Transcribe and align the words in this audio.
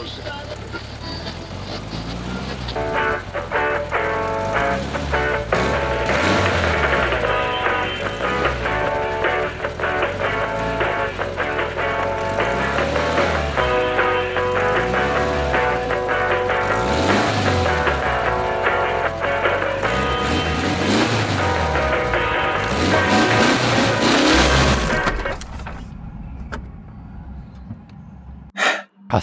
Deus. 0.00 0.89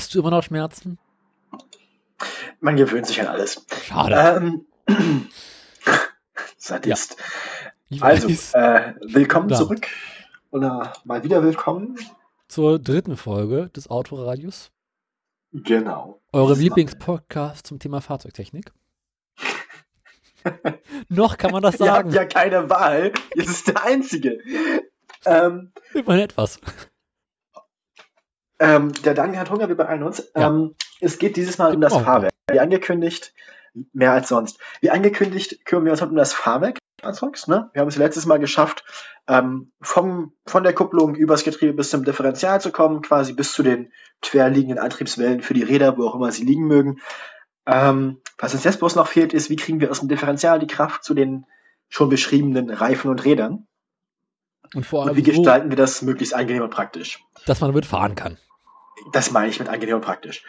Hast 0.08 0.16
du 0.16 0.20
immer 0.20 0.32
noch 0.32 0.42
Schmerzen? 0.42 0.98
Man 2.62 2.78
gewöhnt 2.78 3.08
sich 3.08 3.20
an 3.20 3.28
alles. 3.28 3.66
Schade. 3.84 4.16
Ähm, 4.16 4.66
Sadist. 6.58 7.18
Ja. 7.90 8.04
Also, 8.04 8.30
äh, 8.58 8.94
willkommen 9.02 9.50
da. 9.50 9.58
zurück. 9.58 9.86
Oder 10.50 10.94
mal 11.04 11.26
wieder 11.26 11.44
willkommen. 11.44 12.00
Zur 12.48 12.80
dritten 12.80 13.18
Folge 13.18 13.68
des 13.76 13.90
Autoradios. 13.90 14.72
Genau. 15.52 16.22
Eure 16.32 16.54
Lieblingspodcast 16.54 17.68
zum 17.68 17.80
Thema 17.80 18.00
Fahrzeugtechnik. 18.00 18.72
Noch 21.10 21.38
kann 21.38 21.52
man 21.52 21.64
das 21.64 21.80
sagen. 21.80 22.14
Ihr 22.14 22.22
habt 22.22 22.34
ja 22.34 22.42
keine 22.42 22.70
Wahl. 22.70 23.12
Jetzt 23.36 23.50
ist 23.50 23.68
der 23.68 23.84
einzige. 23.84 24.40
Ähm, 25.26 25.74
Immerhin 25.94 26.24
etwas. 26.24 26.62
Ähm, 28.60 28.92
der 29.04 29.14
Daniel 29.14 29.40
hat 29.40 29.52
Hunger, 29.52 29.70
wie 29.70 29.76
bei 29.76 29.86
allen 29.86 30.04
uns. 30.04 30.32
Ja. 30.36 30.48
Ähm, 30.48 30.76
es 31.00 31.20
geht 31.20 31.36
dieses 31.36 31.58
Mal 31.58 31.76
um 31.76 31.82
das 31.82 31.94
oh. 31.94 32.00
Fahrwerk. 32.00 32.34
Wie 32.50 32.60
angekündigt, 32.60 33.34
mehr 33.94 34.14
als 34.14 34.30
sonst. 34.30 34.60
Wie 34.82 34.90
angekündigt, 34.90 35.66
kümmern 35.66 35.86
wir 35.86 35.92
uns 35.92 36.02
heute 36.02 36.12
um 36.12 36.18
das 36.18 36.34
Fahrwerk. 36.34 36.80
Ne? 37.04 37.70
Wir 37.74 37.82
haben 37.82 37.88
es 37.88 37.96
letztes 37.98 38.26
Mal 38.26 38.40
geschafft, 38.40 38.84
ähm, 39.28 39.72
vom, 39.82 40.34
von 40.46 40.64
der 40.64 40.74
Kupplung 40.74 41.16
übers 41.16 41.44
Getriebe 41.44 41.74
bis 41.74 41.92
zum 41.92 42.04
Differential 42.04 42.60
zu 42.60 42.72
kommen, 42.72 43.02
quasi 43.02 43.34
bis 43.34 43.54
zu 43.54 43.62
den 43.62 43.92
querliegenden 44.22 44.80
Antriebswellen 44.80 45.42
für 45.42 45.54
die 45.54 45.64
Räder, 45.64 45.98
wo 45.98 46.08
auch 46.08 46.16
immer 46.16 46.32
sie 46.32 46.44
liegen 46.44 46.66
mögen. 46.66 47.00
Ähm, 47.68 48.22
was 48.38 48.54
uns 48.54 48.64
jetzt 48.64 48.80
bloß 48.80 48.96
noch 48.96 49.08
fehlt, 49.08 49.34
ist, 49.34 49.50
wie 49.50 49.58
kriegen 49.58 49.80
wir 49.80 49.92
aus 49.92 50.00
dem 50.00 50.10
Differential 50.10 50.58
die 50.58 50.68
Kraft 50.68 51.04
zu 51.04 51.14
den 51.14 51.46
schon 51.90 52.10
beschriebenen 52.10 52.70
Reifen 52.70 53.12
und 53.12 53.24
Rädern? 53.26 53.68
Und 54.74 54.86
vor 54.86 55.02
allem 55.02 55.12
und 55.12 55.18
wie 55.18 55.24
gestalten 55.24 55.70
wir 55.70 55.78
das 55.78 56.02
möglichst 56.02 56.34
angenehm 56.34 56.64
und 56.64 56.72
praktisch? 56.72 57.20
Dass 57.46 57.62
man 57.62 57.70
damit 57.70 57.86
fahren 57.86 58.16
kann. 58.16 58.38
Das 59.12 59.32
meine 59.32 59.50
ich 59.50 59.60
mit 59.60 59.70
angenehm 59.70 59.96
und 59.96 60.02
praktisch. 60.02 60.44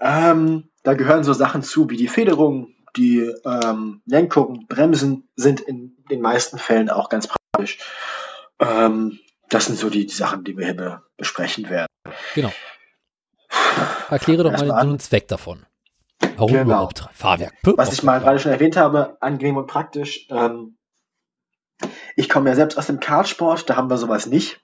Ähm, 0.00 0.70
da 0.82 0.94
gehören 0.94 1.24
so 1.24 1.32
Sachen 1.32 1.62
zu 1.62 1.88
wie 1.90 1.96
die 1.96 2.08
Federung, 2.08 2.74
die 2.96 3.32
ähm, 3.44 4.02
Lenkung, 4.06 4.66
Bremsen 4.68 5.28
sind 5.36 5.60
in 5.60 5.96
den 6.10 6.20
meisten 6.20 6.58
Fällen 6.58 6.90
auch 6.90 7.08
ganz 7.08 7.28
praktisch. 7.28 7.78
Ähm, 8.58 9.18
das 9.48 9.66
sind 9.66 9.78
so 9.78 9.90
die, 9.90 10.06
die, 10.06 10.14
Sachen, 10.14 10.44
die 10.44 10.56
wir 10.56 10.64
hier 10.64 10.76
be 10.76 11.02
besprechen 11.16 11.68
werden. 11.68 11.86
Genau. 12.34 12.52
Erkläre 14.08 14.44
doch 14.44 14.52
mal 14.52 14.66
den 14.66 14.90
Sinn 14.90 14.98
Zweck 14.98 15.28
davon. 15.28 15.66
Warum 16.36 16.52
genau. 16.52 16.64
überhaupt 16.64 17.08
Fahrwerk? 17.12 17.54
Was 17.62 17.92
ich 17.92 18.02
mal 18.02 18.20
gerade 18.20 18.38
schon 18.38 18.52
erwähnt 18.52 18.76
habe, 18.76 19.16
angenehm 19.20 19.56
und 19.56 19.66
praktisch. 19.66 20.26
Ähm, 20.30 20.78
ich 22.16 22.28
komme 22.28 22.50
ja 22.50 22.56
selbst 22.56 22.78
aus 22.78 22.86
dem 22.86 23.00
Kartsport, 23.00 23.68
da 23.68 23.76
haben 23.76 23.90
wir 23.90 23.98
sowas 23.98 24.26
nicht. 24.26 24.60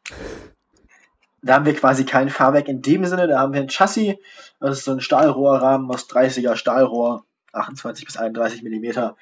Da 1.49 1.55
haben 1.55 1.65
wir 1.65 1.75
quasi 1.75 2.05
kein 2.05 2.29
Fahrwerk 2.29 2.69
in 2.69 2.83
dem 2.83 3.07
Sinne, 3.07 3.27
da 3.27 3.39
haben 3.39 3.55
wir 3.55 3.63
ein 3.63 3.71
Chassis, 3.71 4.17
das 4.61 4.81
ist 4.81 4.85
so 4.85 4.93
ein 4.93 5.01
Stahlrohrrahmen 5.01 5.91
aus 5.91 6.07
30er 6.07 6.57
Stahlrohr, 6.57 7.25
28 7.53 8.05
bis 8.05 8.19
31 8.19 8.63
Millimeter. 8.63 9.17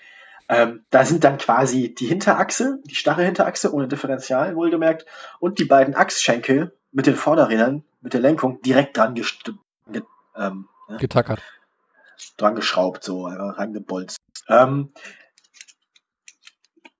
Ähm, 0.48 0.84
da 0.90 1.04
sind 1.04 1.22
dann 1.22 1.38
quasi 1.38 1.94
die 1.94 2.06
Hinterachse, 2.06 2.80
die 2.82 2.96
starre 2.96 3.22
Hinterachse 3.22 3.72
ohne 3.72 3.86
Differential, 3.86 4.56
wohlgemerkt, 4.56 5.06
und 5.38 5.60
die 5.60 5.66
beiden 5.66 5.94
Achsschenkel 5.94 6.76
mit 6.90 7.06
den 7.06 7.14
Vorderrädern, 7.14 7.84
mit 8.00 8.12
der 8.12 8.22
Lenkung 8.22 8.60
direkt 8.60 8.96
dran 8.96 9.14
ge 9.14 9.24
ähm, 10.34 10.68
ne? 10.88 10.96
getackert. 10.96 11.40
Dran 12.38 12.56
geschraubt, 12.56 13.04
so, 13.04 13.28
rangebolzt. 13.28 14.18
Ähm, 14.48 14.92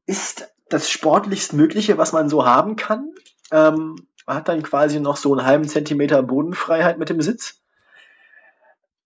ist 0.07 0.55
das 0.69 0.89
sportlichst 0.89 1.53
Mögliche, 1.53 1.99
was 1.99 2.13
man 2.13 2.29
so 2.29 2.47
haben 2.47 2.77
kann. 2.77 3.13
Ähm, 3.51 3.97
man 4.27 4.37
hat 4.37 4.49
dann 4.49 4.63
quasi 4.63 5.01
noch 5.01 5.17
so 5.17 5.33
einen 5.33 5.47
halben 5.47 5.69
Zentimeter 5.69 6.23
Bodenfreiheit 6.23 6.99
mit 6.99 7.09
dem 7.09 7.23
Sitz. 7.23 7.63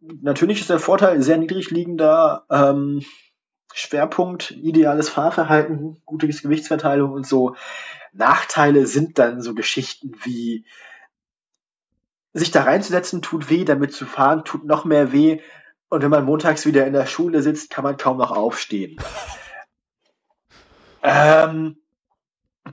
Natürlich 0.00 0.60
ist 0.62 0.70
der 0.70 0.78
Vorteil 0.78 1.22
sehr 1.22 1.36
niedrig 1.36 1.70
liegender 1.70 2.46
ähm, 2.50 3.04
Schwerpunkt, 3.74 4.50
ideales 4.52 5.10
Fahrverhalten, 5.10 6.00
gute 6.06 6.26
Gewichtsverteilung 6.26 7.12
und 7.12 7.26
so. 7.26 7.54
Nachteile 8.12 8.86
sind 8.86 9.18
dann 9.18 9.42
so 9.42 9.54
Geschichten 9.54 10.12
wie 10.24 10.64
sich 12.32 12.50
da 12.50 12.62
reinzusetzen 12.62 13.22
tut 13.22 13.50
weh, 13.50 13.64
damit 13.64 13.92
zu 13.92 14.06
fahren 14.06 14.44
tut 14.44 14.64
noch 14.64 14.84
mehr 14.84 15.12
weh. 15.12 15.40
Und 15.88 16.02
wenn 16.02 16.10
man 16.10 16.24
montags 16.24 16.64
wieder 16.64 16.86
in 16.86 16.92
der 16.92 17.06
Schule 17.06 17.42
sitzt, 17.42 17.70
kann 17.70 17.84
man 17.84 17.96
kaum 17.96 18.16
noch 18.16 18.30
aufstehen. 18.30 18.96
ähm, 21.02 21.76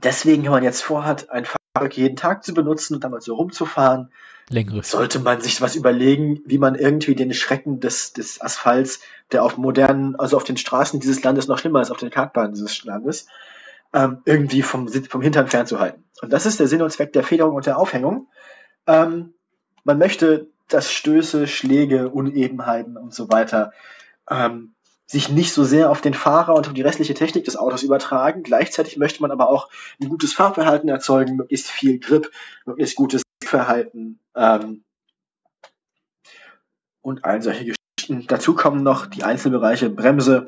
deswegen, 0.02 0.44
wenn 0.44 0.52
man 0.52 0.62
jetzt 0.62 0.82
vorhat, 0.82 1.28
ein 1.30 1.44
Fahrzeug 1.78 1.96
jeden 1.96 2.16
Tag 2.16 2.44
zu 2.44 2.54
benutzen 2.54 2.94
und 2.94 3.04
damit 3.04 3.22
so 3.22 3.34
rumzufahren, 3.34 4.10
Längere. 4.48 4.82
sollte 4.82 5.18
man 5.18 5.40
sich 5.40 5.60
was 5.60 5.76
überlegen, 5.76 6.40
wie 6.46 6.58
man 6.58 6.74
irgendwie 6.74 7.14
den 7.14 7.32
Schrecken 7.34 7.80
des, 7.80 8.12
des 8.12 8.40
Asphalts, 8.40 9.00
der 9.32 9.44
auf 9.44 9.56
modernen, 9.56 10.16
also 10.16 10.36
auf 10.36 10.44
den 10.44 10.56
Straßen 10.56 11.00
dieses 11.00 11.22
Landes 11.22 11.48
noch 11.48 11.58
schlimmer 11.58 11.80
ist, 11.80 11.90
auf 11.90 11.98
den 11.98 12.10
Kartbahnen 12.10 12.54
dieses 12.54 12.84
Landes, 12.84 13.26
ähm, 13.92 14.18
irgendwie 14.24 14.62
vom, 14.62 14.88
vom 14.88 15.22
Hintern 15.22 15.48
fernzuhalten. 15.48 16.04
Und 16.22 16.32
das 16.32 16.46
ist 16.46 16.60
der 16.60 16.68
Sinn 16.68 16.82
und 16.82 16.90
Zweck 16.90 17.12
der 17.12 17.24
Federung 17.24 17.54
und 17.54 17.66
der 17.66 17.78
Aufhängung. 17.78 18.28
Ähm, 18.86 19.34
man 19.84 19.98
möchte, 19.98 20.48
dass 20.68 20.92
Stöße, 20.92 21.46
Schläge, 21.46 22.10
Unebenheiten 22.10 22.96
und 22.96 23.14
so 23.14 23.30
weiter 23.30 23.72
ähm, 24.30 24.74
sich 25.10 25.30
nicht 25.30 25.54
so 25.54 25.64
sehr 25.64 25.90
auf 25.90 26.02
den 26.02 26.12
Fahrer 26.12 26.54
und 26.54 26.66
auf 26.66 26.74
die 26.74 26.82
restliche 26.82 27.14
Technik 27.14 27.44
des 27.44 27.56
Autos 27.56 27.82
übertragen. 27.82 28.42
Gleichzeitig 28.42 28.98
möchte 28.98 29.22
man 29.22 29.30
aber 29.30 29.48
auch 29.48 29.70
ein 30.00 30.08
gutes 30.08 30.34
Fahrverhalten 30.34 30.88
erzeugen, 30.88 31.36
möglichst 31.36 31.70
viel 31.70 31.98
Grip, 31.98 32.30
möglichst 32.66 32.94
gutes 32.94 33.22
Verhalten 33.42 34.20
ähm, 34.36 34.84
und 37.00 37.24
all 37.24 37.40
solche 37.40 37.72
Geschichten. 37.96 38.26
Dazu 38.28 38.54
kommen 38.54 38.82
noch 38.82 39.06
die 39.06 39.24
Einzelbereiche 39.24 39.88
Bremse 39.88 40.44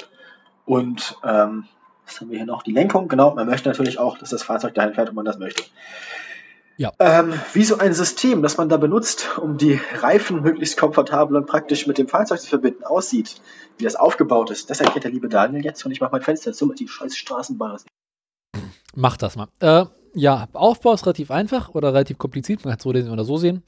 und 0.67 1.17
ähm, 1.25 1.65
was 2.05 2.21
haben 2.21 2.31
wir 2.31 2.37
hier 2.37 2.47
noch? 2.47 2.63
Die 2.63 2.73
Lenkung. 2.73 3.09
Genau, 3.09 3.35
man 3.35 3.47
möchte 3.47 3.69
natürlich 3.69 3.99
auch, 3.99 4.19
dass 4.19 4.31
das 4.31 4.43
Fahrzeug 4.43 4.75
dahin 4.75 4.95
fährt, 4.95 5.09
wo 5.09 5.15
man 5.15 5.25
das 5.25 5.39
möchte. 5.39 5.63
Ja. 6.81 6.93
Ähm, 6.99 7.35
wie 7.53 7.65
so 7.65 7.77
ein 7.77 7.93
System, 7.93 8.41
das 8.41 8.57
man 8.57 8.71
da 8.71 8.79
benutzt, 8.79 9.37
um 9.37 9.59
die 9.59 9.79
Reifen 10.01 10.41
möglichst 10.41 10.79
komfortabel 10.79 11.37
und 11.37 11.45
praktisch 11.45 11.87
mit 11.87 11.99
dem 11.99 12.09
Fahrzeug 12.09 12.41
zu 12.41 12.49
verbinden, 12.49 12.85
aussieht, 12.85 13.43
wie 13.77 13.85
das 13.85 13.97
aufgebaut 13.97 14.51
ist, 14.51 14.71
das 14.71 14.81
erklärt 14.81 15.05
der 15.05 15.11
liebe 15.11 15.29
Daniel 15.29 15.63
jetzt 15.63 15.85
und 15.85 15.93
ich 15.93 16.01
mache 16.01 16.13
mein 16.13 16.23
Fenster 16.23 16.55
zu, 16.55 16.65
mit 16.65 16.81
die 16.81 16.89
scheiß 16.89 17.15
Straßenbahn 17.15 17.75
ist. 17.75 17.87
Mach 18.95 19.19
das 19.19 19.37
mal. 19.37 19.49
Äh, 19.61 19.85
ja, 20.15 20.49
Aufbau 20.55 20.95
ist 20.95 21.05
relativ 21.05 21.31
einfach 21.31 21.69
oder 21.75 21.93
relativ 21.93 22.17
kompliziert, 22.17 22.65
man 22.65 22.71
kann 22.71 22.79
es 22.79 22.83
so 22.83 22.93
lesen 22.93 23.11
oder 23.11 23.25
so 23.25 23.37
sehen. 23.37 23.63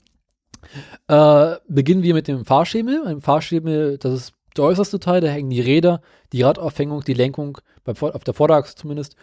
Äh, 1.07 1.57
beginnen 1.69 2.03
wir 2.03 2.15
mit 2.15 2.29
dem 2.29 2.47
Fahrschemel. 2.47 3.07
Ein 3.07 3.21
Fahrschemel, 3.21 3.99
das 3.99 4.15
ist 4.15 4.33
der 4.57 4.65
äußerste 4.65 5.01
Teil, 5.01 5.21
da 5.21 5.29
hängen 5.29 5.51
die 5.51 5.61
Räder, 5.61 6.01
die 6.33 6.41
Radaufhängung, 6.41 7.05
die 7.05 7.13
Lenkung, 7.13 7.59
beim, 7.85 7.95
auf 7.95 8.25
der 8.25 8.33
Vorderachse 8.33 8.75
zumindest. 8.75 9.17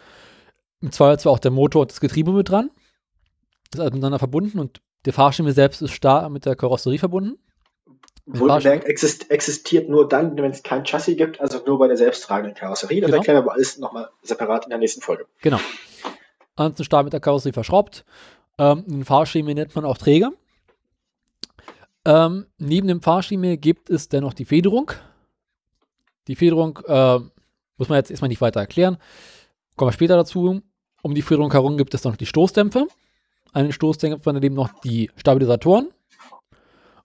Im 0.80 0.92
Zweifelsfall 0.92 1.32
auch 1.32 1.40
der 1.40 1.50
Motor 1.50 1.82
und 1.82 1.90
das 1.90 2.00
Getriebe 2.00 2.30
mit 2.30 2.50
dran 2.50 2.70
ist 3.74 3.80
also 3.80 3.92
miteinander 3.92 4.18
verbunden 4.18 4.58
und 4.58 4.80
der 5.04 5.12
Fahrschemel 5.12 5.52
selbst 5.52 5.82
ist 5.82 5.92
starr 5.92 6.28
mit 6.28 6.44
der 6.46 6.56
Karosserie 6.56 6.98
verbunden. 6.98 7.38
Wohlgemerkt 8.26 8.84
exist 8.84 9.30
existiert 9.30 9.88
nur 9.88 10.08
dann, 10.08 10.36
wenn 10.36 10.50
es 10.50 10.62
kein 10.62 10.84
Chassis 10.84 11.16
gibt, 11.16 11.40
also 11.40 11.62
nur 11.66 11.78
bei 11.78 11.88
der 11.88 11.96
selbsttragenden 11.96 12.54
Karosserie. 12.54 13.00
Das 13.00 13.08
genau. 13.08 13.18
erklären 13.18 13.36
wir 13.36 13.42
aber 13.42 13.52
alles 13.54 13.78
nochmal 13.78 14.10
separat 14.22 14.64
in 14.64 14.70
der 14.70 14.78
nächsten 14.78 15.00
Folge. 15.00 15.26
Genau. 15.40 15.58
Ansonsten 16.54 16.84
starr 16.84 17.02
mit 17.02 17.12
der 17.12 17.20
Karosserie 17.20 17.52
verschraubt. 17.52 18.04
Ähm, 18.58 18.84
den 18.86 19.04
Fahrschemel 19.04 19.54
nennt 19.54 19.74
man 19.74 19.84
auch 19.84 19.98
Träger. 19.98 20.32
Ähm, 22.04 22.46
neben 22.58 22.88
dem 22.88 23.02
Fahrschemel 23.02 23.56
gibt 23.56 23.90
es 23.90 24.08
dennoch 24.08 24.34
die 24.34 24.44
Federung. 24.44 24.92
Die 26.28 26.36
Federung 26.36 26.78
äh, 26.86 27.18
muss 27.78 27.88
man 27.88 27.96
jetzt 27.96 28.10
erstmal 28.10 28.28
nicht 28.28 28.40
weiter 28.40 28.60
erklären. 28.60 28.98
Kommen 29.76 29.88
wir 29.88 29.94
später 29.94 30.16
dazu. 30.16 30.60
Um 31.02 31.14
die 31.14 31.22
Federung 31.22 31.50
herum 31.50 31.78
gibt 31.78 31.94
es 31.94 32.04
noch 32.04 32.16
die 32.16 32.26
Stoßdämpfer 32.26 32.86
an 33.52 33.64
den 33.64 33.72
Stoßdämpfern 33.72 34.34
daneben 34.34 34.54
noch 34.54 34.80
die 34.80 35.10
Stabilisatoren. 35.16 35.90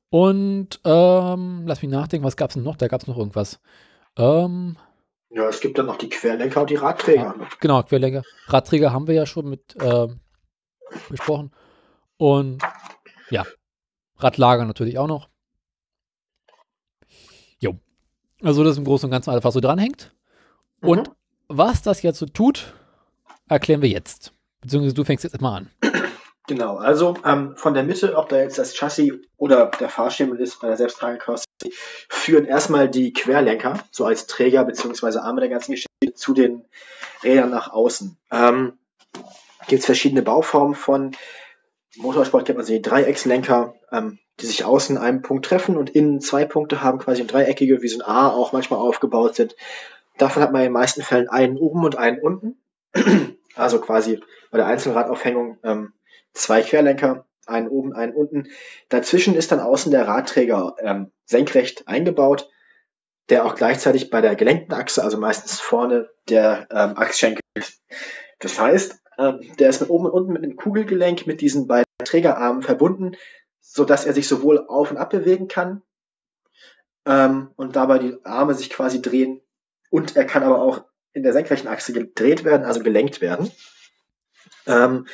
Und 0.10 0.80
ähm, 0.86 1.64
lass 1.66 1.82
mich 1.82 1.92
nachdenken, 1.92 2.26
was 2.26 2.38
gab 2.38 2.50
es 2.50 2.54
denn 2.54 2.64
noch? 2.64 2.78
Da 2.78 2.88
gab 2.88 3.02
es 3.02 3.08
noch 3.08 3.18
irgendwas. 3.18 3.60
Ähm, 4.18 4.78
ja, 5.30 5.50
es 5.50 5.60
gibt 5.60 5.78
dann 5.78 5.88
noch 5.88 5.98
die 5.98 6.10
Querlenker 6.10 6.62
und 6.62 6.70
die 6.70 6.76
Radträger. 6.76 7.36
Ah, 7.38 7.48
genau, 7.60 7.84
Querlenker. 7.84 8.24
Radträger 8.48 8.94
haben 8.94 9.08
wir 9.08 9.16
ja 9.16 9.26
schon 9.26 9.50
mit 9.50 9.76
äh, 9.82 10.08
besprochen. 11.10 11.52
Und 12.18 12.64
ja, 13.30 13.44
Radlager 14.18 14.64
natürlich 14.66 14.98
auch 14.98 15.08
noch. 15.08 15.28
Also 18.46 18.64
das 18.64 18.78
im 18.78 18.84
Großen 18.84 19.08
und 19.08 19.12
Ganzen 19.12 19.32
einfach 19.32 19.52
so 19.52 19.60
dranhängt. 19.60 20.14
Mhm. 20.82 20.90
Und 20.90 21.12
was 21.48 21.82
das 21.82 22.02
jetzt 22.04 22.20
so 22.20 22.26
tut, 22.26 22.74
erklären 23.50 23.82
wir 23.82 23.90
jetzt. 23.90 24.34
Beziehungsweise 24.62 24.96
du 24.96 25.04
fängst 25.04 25.24
jetzt 25.24 25.42
mal 25.42 25.58
an. 25.58 25.72
Genau, 26.48 26.78
also 26.78 27.16
ähm, 27.26 27.56
von 27.58 27.74
der 27.74 27.84
Mitte, 27.84 28.16
ob 28.16 28.30
da 28.30 28.38
jetzt 28.38 28.60
das 28.60 28.76
Chassis 28.76 29.14
oder 29.38 29.72
der 29.80 29.90
Fahrschemel 29.90 30.40
ist 30.40 30.60
bei 30.62 30.68
der 30.68 30.78
selbsttragenden 30.78 31.38
führen 32.08 32.46
erstmal 32.46 32.88
die 32.88 33.14
Querlenker, 33.14 33.80
so 33.92 34.06
als 34.06 34.28
Träger 34.28 34.64
bzw. 34.64 35.20
Arme 35.20 35.42
der 35.42 35.50
ganzen 35.50 35.72
Geschichte, 35.72 36.14
zu 36.14 36.34
den 36.34 36.66
Rädern 37.24 37.50
nach 37.50 37.72
außen. 37.72 38.18
Ähm, 38.32 38.78
Gibt 39.68 39.80
es 39.80 39.86
verschiedene 39.86 40.22
Bauformen 40.22 40.76
von. 40.76 41.16
Motorsport 41.98 42.46
kennt 42.46 42.58
man 42.58 42.66
sie 42.66 42.82
Dreieckslenker, 42.82 43.74
ähm, 43.92 44.20
die 44.40 44.46
sich 44.46 44.66
außen 44.66 44.98
einen 44.98 45.22
Punkt 45.22 45.46
treffen 45.46 45.78
und 45.78 45.90
innen 45.90 46.20
zwei 46.20 46.46
Punkte 46.46 46.84
haben, 46.84 47.00
quasi 47.00 47.22
ein 47.22 47.28
dreieckige, 47.28 47.82
wie 47.82 47.88
so 47.88 48.00
ein 48.00 48.06
A 48.06 48.30
auch 48.30 48.52
manchmal 48.52 48.80
aufgebaut 48.80 49.36
sind. 49.36 49.56
Davon 50.18 50.44
hat 50.44 50.52
man 50.52 50.62
in 50.62 50.68
den 50.68 50.74
meisten 50.74 51.02
Fällen 51.02 51.30
einen 51.30 51.58
oben 51.58 51.84
und 51.86 51.98
einen 51.98 52.20
unten. 52.20 52.58
Also 53.58 53.80
quasi 53.80 54.20
bei 54.52 54.58
der 54.58 54.68
Einzelradaufhängung 54.68 55.58
ähm, 55.64 55.94
zwei 56.36 56.62
Querlenker, 56.62 57.26
einen 57.48 57.68
oben, 57.68 57.94
einen 57.94 58.14
unten. 58.14 58.50
Dazwischen 58.90 59.36
ist 59.36 59.52
dann 59.52 59.60
außen 59.60 59.92
der 59.92 60.08
Radträger 60.08 60.76
ähm, 60.80 61.12
senkrecht 61.26 61.88
eingebaut, 61.88 62.50
der 63.30 63.46
auch 63.46 63.56
gleichzeitig 63.56 64.10
bei 64.10 64.22
der 64.22 64.36
gelenkten 64.36 64.74
Achse, 64.74 65.04
also 65.04 65.18
meistens 65.18 65.60
vorne, 65.60 66.10
der 66.30 66.68
ähm, 66.72 66.94
Achsschenkel 66.98 67.42
ist. 67.56 67.82
Das 68.40 68.60
heißt, 68.60 69.02
ähm, 69.18 69.40
der 69.60 69.70
ist 69.70 69.82
mit 69.82 69.90
oben 69.90 70.06
und 70.06 70.12
unten 70.12 70.34
mit 70.34 70.44
einem 70.44 70.56
Kugelgelenk 70.56 71.26
mit 71.26 71.42
diesen 71.42 71.68
beiden 71.68 71.86
Trägerarmen 72.04 72.62
verbunden, 72.62 73.16
so 73.62 73.86
dass 73.86 74.06
er 74.06 74.14
sich 74.14 74.28
sowohl 74.28 74.68
auf 74.68 74.92
und 74.92 74.98
ab 74.98 75.10
bewegen 75.10 75.48
kann 75.48 75.82
ähm, 77.06 77.52
und 77.56 77.76
dabei 77.76 78.00
die 78.00 78.18
Arme 78.26 78.54
sich 78.54 78.70
quasi 78.70 79.02
drehen 79.02 79.42
und 79.90 80.16
er 80.16 80.26
kann 80.26 80.44
aber 80.44 80.62
auch 80.62 80.84
in 81.14 81.24
der 81.24 81.34
senkrechten 81.34 81.70
Achse 81.70 81.94
gedreht 81.94 82.44
werden, 82.44 82.66
also 82.66 82.82
gelenkt 82.82 83.22
werden. 83.22 83.52
Ähm, 84.68 85.08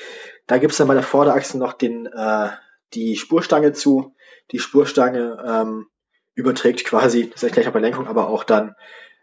da 0.51 0.57
gibt 0.57 0.73
es 0.73 0.77
dann 0.79 0.89
bei 0.89 0.95
der 0.95 1.01
Vorderachse 1.01 1.57
noch 1.57 1.71
den, 1.71 2.07
äh, 2.07 2.49
die 2.93 3.15
Spurstange 3.15 3.71
zu. 3.71 4.17
Die 4.51 4.59
Spurstange 4.59 5.41
ähm, 5.47 5.87
überträgt 6.33 6.83
quasi, 6.83 7.29
das 7.29 7.41
erkläre 7.41 7.61
ich 7.61 7.67
auch 7.69 7.73
bei 7.73 7.79
Lenkung, 7.79 8.05
aber 8.05 8.27
auch 8.27 8.43
dann 8.43 8.75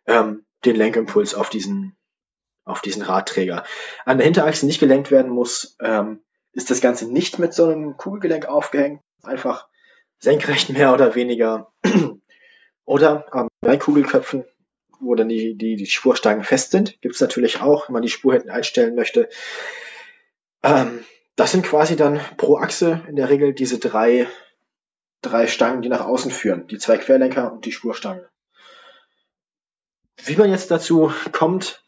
ähm, 0.06 0.46
den 0.64 0.74
Lenkimpuls 0.74 1.34
auf 1.34 1.50
diesen, 1.50 1.98
auf 2.64 2.80
diesen 2.80 3.02
Radträger. 3.02 3.64
An 4.06 4.16
der 4.16 4.24
Hinterachse 4.24 4.64
nicht 4.64 4.80
gelenkt 4.80 5.10
werden 5.10 5.30
muss, 5.30 5.76
ähm, 5.82 6.24
ist 6.52 6.70
das 6.70 6.80
Ganze 6.80 7.12
nicht 7.12 7.38
mit 7.38 7.52
so 7.52 7.66
einem 7.66 7.98
Kugelgelenk 7.98 8.46
aufgehängt, 8.46 9.02
einfach 9.22 9.68
senkrecht 10.20 10.70
mehr 10.70 10.94
oder 10.94 11.14
weniger. 11.14 11.70
oder 12.86 13.26
ähm, 13.34 13.48
bei 13.60 13.76
Kugelköpfen 13.76 14.46
wo 15.00 15.14
dann 15.14 15.28
die, 15.28 15.56
die, 15.56 15.76
die 15.76 15.86
Spurstangen 15.86 16.42
fest 16.42 16.72
sind. 16.72 17.00
Gibt 17.02 17.14
es 17.14 17.20
natürlich 17.20 17.60
auch, 17.60 17.88
wenn 17.88 17.92
man 17.92 18.02
die 18.02 18.08
Spur 18.08 18.32
hinten 18.32 18.50
einstellen 18.50 18.96
möchte. 18.96 19.28
Ähm, 20.64 21.04
das 21.38 21.52
sind 21.52 21.64
quasi 21.64 21.94
dann 21.94 22.20
pro 22.36 22.56
Achse 22.56 23.00
in 23.06 23.14
der 23.14 23.30
Regel 23.30 23.54
diese 23.54 23.78
drei, 23.78 24.26
drei 25.22 25.46
Stangen, 25.46 25.82
die 25.82 25.88
nach 25.88 26.04
außen 26.04 26.32
führen. 26.32 26.66
Die 26.66 26.78
zwei 26.78 26.98
Querlenker 26.98 27.52
und 27.52 27.64
die 27.64 27.70
Spurstangen. 27.70 28.24
Wie 30.16 30.34
man 30.34 30.50
jetzt 30.50 30.72
dazu 30.72 31.12
kommt, 31.30 31.84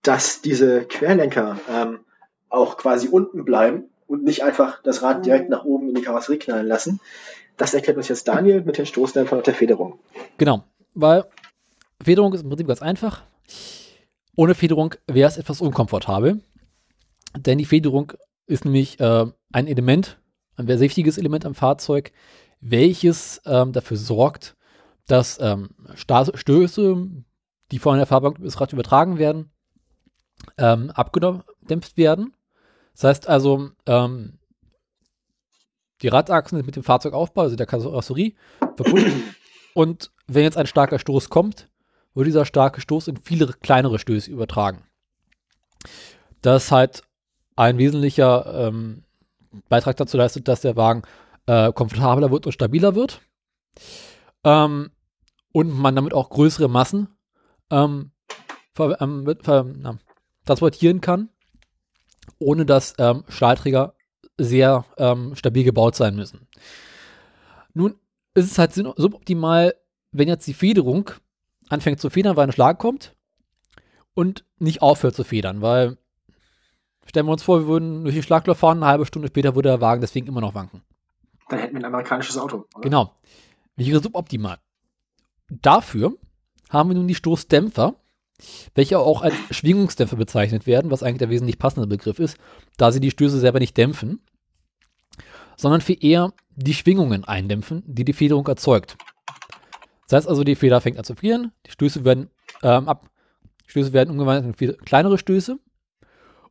dass 0.00 0.40
diese 0.40 0.86
Querlenker 0.86 1.60
ähm, 1.68 2.00
auch 2.48 2.78
quasi 2.78 3.08
unten 3.08 3.44
bleiben 3.44 3.90
und 4.06 4.24
nicht 4.24 4.44
einfach 4.44 4.82
das 4.82 5.02
Rad 5.02 5.26
direkt 5.26 5.50
nach 5.50 5.64
oben 5.64 5.90
in 5.90 5.96
die 5.96 6.02
Karosserie 6.02 6.38
knallen 6.38 6.66
lassen, 6.66 7.00
das 7.58 7.74
erklärt 7.74 7.98
uns 7.98 8.08
jetzt 8.08 8.28
Daniel 8.28 8.62
mit 8.62 8.78
den 8.78 8.86
Stoßdämpfern 8.86 9.40
und 9.40 9.46
der 9.46 9.54
Federung. 9.54 9.98
Genau, 10.38 10.64
weil 10.94 11.26
Federung 12.02 12.32
ist 12.32 12.44
im 12.44 12.48
Prinzip 12.48 12.66
ganz 12.66 12.80
einfach. 12.80 13.24
Ohne 14.36 14.54
Federung 14.54 14.94
wäre 15.06 15.28
es 15.28 15.36
etwas 15.36 15.60
unkomfortabel, 15.60 16.40
denn 17.36 17.58
die 17.58 17.66
Federung 17.66 18.14
ist 18.50 18.64
nämlich 18.64 19.00
äh, 19.00 19.26
ein 19.52 19.66
Element, 19.66 20.18
ein 20.56 20.66
sehr 20.66 20.80
wichtiges 20.80 21.18
Element 21.18 21.46
am 21.46 21.54
Fahrzeug, 21.54 22.12
welches 22.60 23.40
ähm, 23.46 23.72
dafür 23.72 23.96
sorgt, 23.96 24.56
dass 25.06 25.38
ähm, 25.40 25.70
Stöße, 25.94 27.08
die 27.70 27.78
von 27.78 27.96
der 27.96 28.06
Fahrbahn 28.06 28.36
ins 28.36 28.60
Rad 28.60 28.72
übertragen 28.72 29.18
werden, 29.18 29.50
ähm, 30.58 30.90
abgedämpft 30.90 31.96
werden. 31.96 32.34
Das 32.92 33.04
heißt 33.04 33.28
also, 33.28 33.70
ähm, 33.86 34.38
die 36.02 36.08
Radachsen 36.08 36.56
sind 36.56 36.66
mit 36.66 36.76
dem 36.76 36.82
Fahrzeugaufbau, 36.82 37.42
also 37.42 37.56
der 37.56 37.66
Karosserie, 37.66 38.34
verbunden. 38.76 39.34
Und 39.74 40.10
wenn 40.26 40.42
jetzt 40.42 40.56
ein 40.56 40.66
starker 40.66 40.98
Stoß 40.98 41.30
kommt, 41.30 41.68
wird 42.14 42.26
dieser 42.26 42.44
starke 42.44 42.80
Stoß 42.80 43.08
in 43.08 43.16
viele 43.16 43.46
kleinere 43.46 43.98
Stöße 43.98 44.30
übertragen. 44.30 44.84
Das 46.42 46.64
ist 46.64 46.72
halt 46.72 47.02
ein 47.60 47.76
wesentlicher 47.76 48.68
ähm, 48.68 49.04
Beitrag 49.68 49.98
dazu 49.98 50.16
leistet, 50.16 50.48
dass 50.48 50.62
der 50.62 50.76
Wagen 50.76 51.02
äh, 51.44 51.70
komfortabler 51.74 52.30
wird 52.30 52.46
und 52.46 52.52
stabiler 52.52 52.94
wird. 52.94 53.20
Ähm, 54.44 54.90
und 55.52 55.68
man 55.68 55.94
damit 55.94 56.14
auch 56.14 56.30
größere 56.30 56.70
Massen 56.70 57.08
ähm, 57.70 58.12
ver, 58.72 58.98
ähm, 59.02 59.36
ver, 59.42 59.66
na, 59.76 59.98
transportieren 60.46 61.02
kann, 61.02 61.28
ohne 62.38 62.64
dass 62.64 62.94
ähm, 62.98 63.24
Stahlträger 63.28 63.94
sehr 64.38 64.86
ähm, 64.96 65.36
stabil 65.36 65.64
gebaut 65.64 65.96
sein 65.96 66.16
müssen. 66.16 66.48
Nun 67.74 67.96
ist 68.32 68.50
es 68.50 68.58
halt 68.58 68.72
suboptimal, 68.72 69.74
wenn 70.12 70.28
jetzt 70.28 70.46
die 70.46 70.54
Federung 70.54 71.10
anfängt 71.68 72.00
zu 72.00 72.08
federn, 72.08 72.36
weil 72.36 72.46
ein 72.46 72.52
Schlag 72.52 72.78
kommt 72.78 73.14
und 74.14 74.46
nicht 74.58 74.80
aufhört 74.80 75.14
zu 75.14 75.24
federn, 75.24 75.60
weil 75.60 75.98
stellen 77.10 77.26
wir 77.26 77.32
uns 77.32 77.42
vor, 77.42 77.60
wir 77.60 77.66
würden 77.66 78.04
durch 78.04 78.14
die 78.14 78.22
Schlagloch 78.22 78.56
fahren, 78.56 78.78
eine 78.78 78.86
halbe 78.86 79.04
Stunde 79.04 79.28
später 79.28 79.54
würde 79.54 79.68
der 79.68 79.80
Wagen 79.80 80.00
deswegen 80.00 80.28
immer 80.28 80.40
noch 80.40 80.54
wanken. 80.54 80.82
Dann 81.48 81.58
hätten 81.58 81.74
wir 81.74 81.80
ein 81.80 81.84
amerikanisches 81.84 82.38
Auto. 82.38 82.64
Oder? 82.74 82.82
Genau. 82.82 83.14
Wäre 83.76 84.00
suboptimal. 84.00 84.58
Dafür 85.48 86.16
haben 86.68 86.90
wir 86.90 86.94
nun 86.94 87.08
die 87.08 87.16
Stoßdämpfer, 87.16 87.96
welche 88.74 88.98
auch 89.00 89.22
als 89.22 89.34
Schwingungsdämpfer 89.50 90.16
bezeichnet 90.16 90.66
werden, 90.66 90.90
was 90.90 91.02
eigentlich 91.02 91.18
der 91.18 91.30
wesentlich 91.30 91.58
passende 91.58 91.88
Begriff 91.88 92.20
ist, 92.20 92.38
da 92.76 92.92
sie 92.92 93.00
die 93.00 93.10
Stöße 93.10 93.40
selber 93.40 93.58
nicht 93.58 93.76
dämpfen, 93.76 94.20
sondern 95.56 95.80
viel 95.80 95.98
eher 96.00 96.32
die 96.54 96.74
Schwingungen 96.74 97.24
eindämpfen, 97.24 97.82
die 97.86 98.04
die 98.04 98.12
Federung 98.12 98.46
erzeugt. 98.46 98.96
Das 100.08 100.18
heißt 100.18 100.28
also, 100.28 100.44
die 100.44 100.54
Feder 100.54 100.80
fängt 100.80 100.98
an 100.98 101.04
zu 101.04 101.16
frieren, 101.16 101.52
die 101.66 101.72
Stöße 101.72 102.04
werden 102.04 102.30
ähm, 102.62 102.88
ab, 102.88 103.10
Stöße 103.66 103.92
werden 103.92 104.10
umgewandelt 104.10 104.60
in 104.60 104.76
kleinere 104.84 105.18
Stöße 105.18 105.58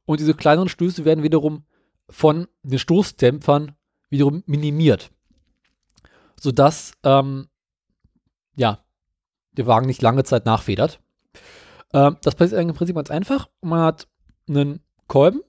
und 0.09 0.19
diese 0.19 0.33
kleineren 0.33 0.69
Stöße 0.69 1.05
werden 1.05 1.23
wiederum 1.23 1.65
von 2.09 2.47
den 2.63 2.79
Stoßdämpfern 2.79 3.75
wiederum 4.09 4.41
minimiert, 4.47 5.11
sodass 6.39 6.93
ähm, 7.03 7.47
ja, 8.55 8.83
der 9.51 9.67
Wagen 9.67 9.85
nicht 9.85 10.01
lange 10.01 10.23
Zeit 10.23 10.47
nachfedert. 10.47 10.99
Ähm, 11.93 12.17
das 12.23 12.33
passiert 12.33 12.59
im 12.59 12.73
Prinzip 12.73 12.95
ganz 12.95 13.11
einfach. 13.11 13.49
Man 13.61 13.81
hat 13.81 14.07
einen 14.47 14.81
Kolben, 15.07 15.41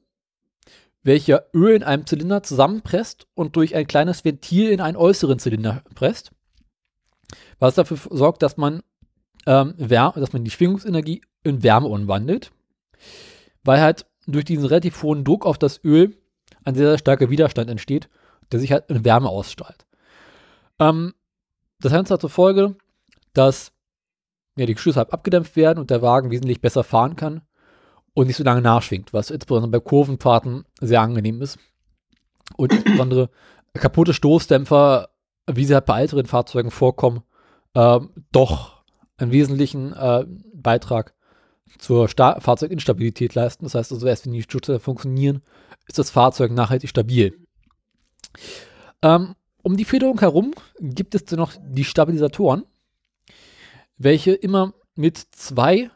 welcher 1.02 1.46
Öl 1.54 1.74
in 1.74 1.82
einem 1.82 2.04
Zylinder 2.04 2.42
zusammenpresst 2.42 3.28
und 3.32 3.56
durch 3.56 3.74
ein 3.74 3.86
kleines 3.86 4.26
Ventil 4.26 4.68
in 4.68 4.82
einen 4.82 4.98
äußeren 4.98 5.38
Zylinder 5.38 5.82
presst 5.94 6.32
was 7.60 7.76
dafür 7.76 7.98
sorgt, 8.10 8.42
dass 8.42 8.56
man, 8.56 8.82
ähm, 9.46 9.74
dass 9.78 10.32
man 10.32 10.42
die 10.42 10.50
Schwingungsenergie 10.50 11.22
in 11.44 11.62
Wärme 11.62 11.86
umwandelt, 11.86 12.50
weil 13.62 13.80
halt 13.80 14.09
durch 14.32 14.44
diesen 14.44 14.66
relativ 14.66 15.02
hohen 15.02 15.24
Druck 15.24 15.46
auf 15.46 15.58
das 15.58 15.82
Öl 15.84 16.16
ein 16.64 16.74
sehr, 16.74 16.88
sehr 16.88 16.98
starker 16.98 17.30
Widerstand 17.30 17.70
entsteht, 17.70 18.08
der 18.52 18.60
sich 18.60 18.72
halt 18.72 18.90
in 18.90 19.04
Wärme 19.04 19.28
ausstrahlt. 19.28 19.86
Ähm, 20.78 21.14
das 21.80 21.92
hat 21.92 22.20
zur 22.20 22.30
Folge, 22.30 22.76
dass 23.32 23.72
ja, 24.56 24.66
die 24.66 24.76
Schüsse 24.76 24.98
halt 24.98 25.12
abgedämpft 25.12 25.56
werden 25.56 25.78
und 25.78 25.90
der 25.90 26.02
Wagen 26.02 26.30
wesentlich 26.30 26.60
besser 26.60 26.84
fahren 26.84 27.16
kann 27.16 27.42
und 28.14 28.26
nicht 28.26 28.36
so 28.36 28.44
lange 28.44 28.60
nachschwingt, 28.60 29.12
was 29.12 29.30
insbesondere 29.30 29.70
bei 29.70 29.80
Kurvenfahrten 29.80 30.64
sehr 30.80 31.00
angenehm 31.00 31.40
ist. 31.40 31.58
Und 32.56 32.72
insbesondere 32.72 33.30
kaputte 33.74 34.12
Stoßdämpfer, 34.12 35.08
wie 35.50 35.64
sie 35.64 35.74
halt 35.74 35.86
bei 35.86 36.00
älteren 36.00 36.26
Fahrzeugen 36.26 36.70
vorkommen, 36.70 37.22
äh, 37.74 38.00
doch 38.32 38.82
einen 39.16 39.32
wesentlichen 39.32 39.92
äh, 39.92 40.26
Beitrag 40.54 41.14
zur 41.78 42.08
Sta 42.08 42.40
Fahrzeuginstabilität 42.40 43.34
leisten. 43.34 43.64
Das 43.64 43.74
heißt 43.74 43.92
also, 43.92 44.06
erst 44.06 44.26
wenn 44.26 44.32
die 44.32 44.42
Stütze 44.42 44.80
funktionieren, 44.80 45.42
ist 45.86 45.98
das 45.98 46.10
Fahrzeug 46.10 46.52
nachhaltig 46.52 46.90
stabil. 46.90 47.36
Ähm, 49.02 49.34
um 49.62 49.76
die 49.76 49.84
Federung 49.84 50.18
herum 50.20 50.54
gibt 50.78 51.14
es 51.14 51.24
dann 51.24 51.38
noch 51.38 51.52
die 51.60 51.84
Stabilisatoren, 51.84 52.64
welche 53.96 54.32
immer 54.32 54.72
mit 54.94 55.18
zwei, 55.32 55.90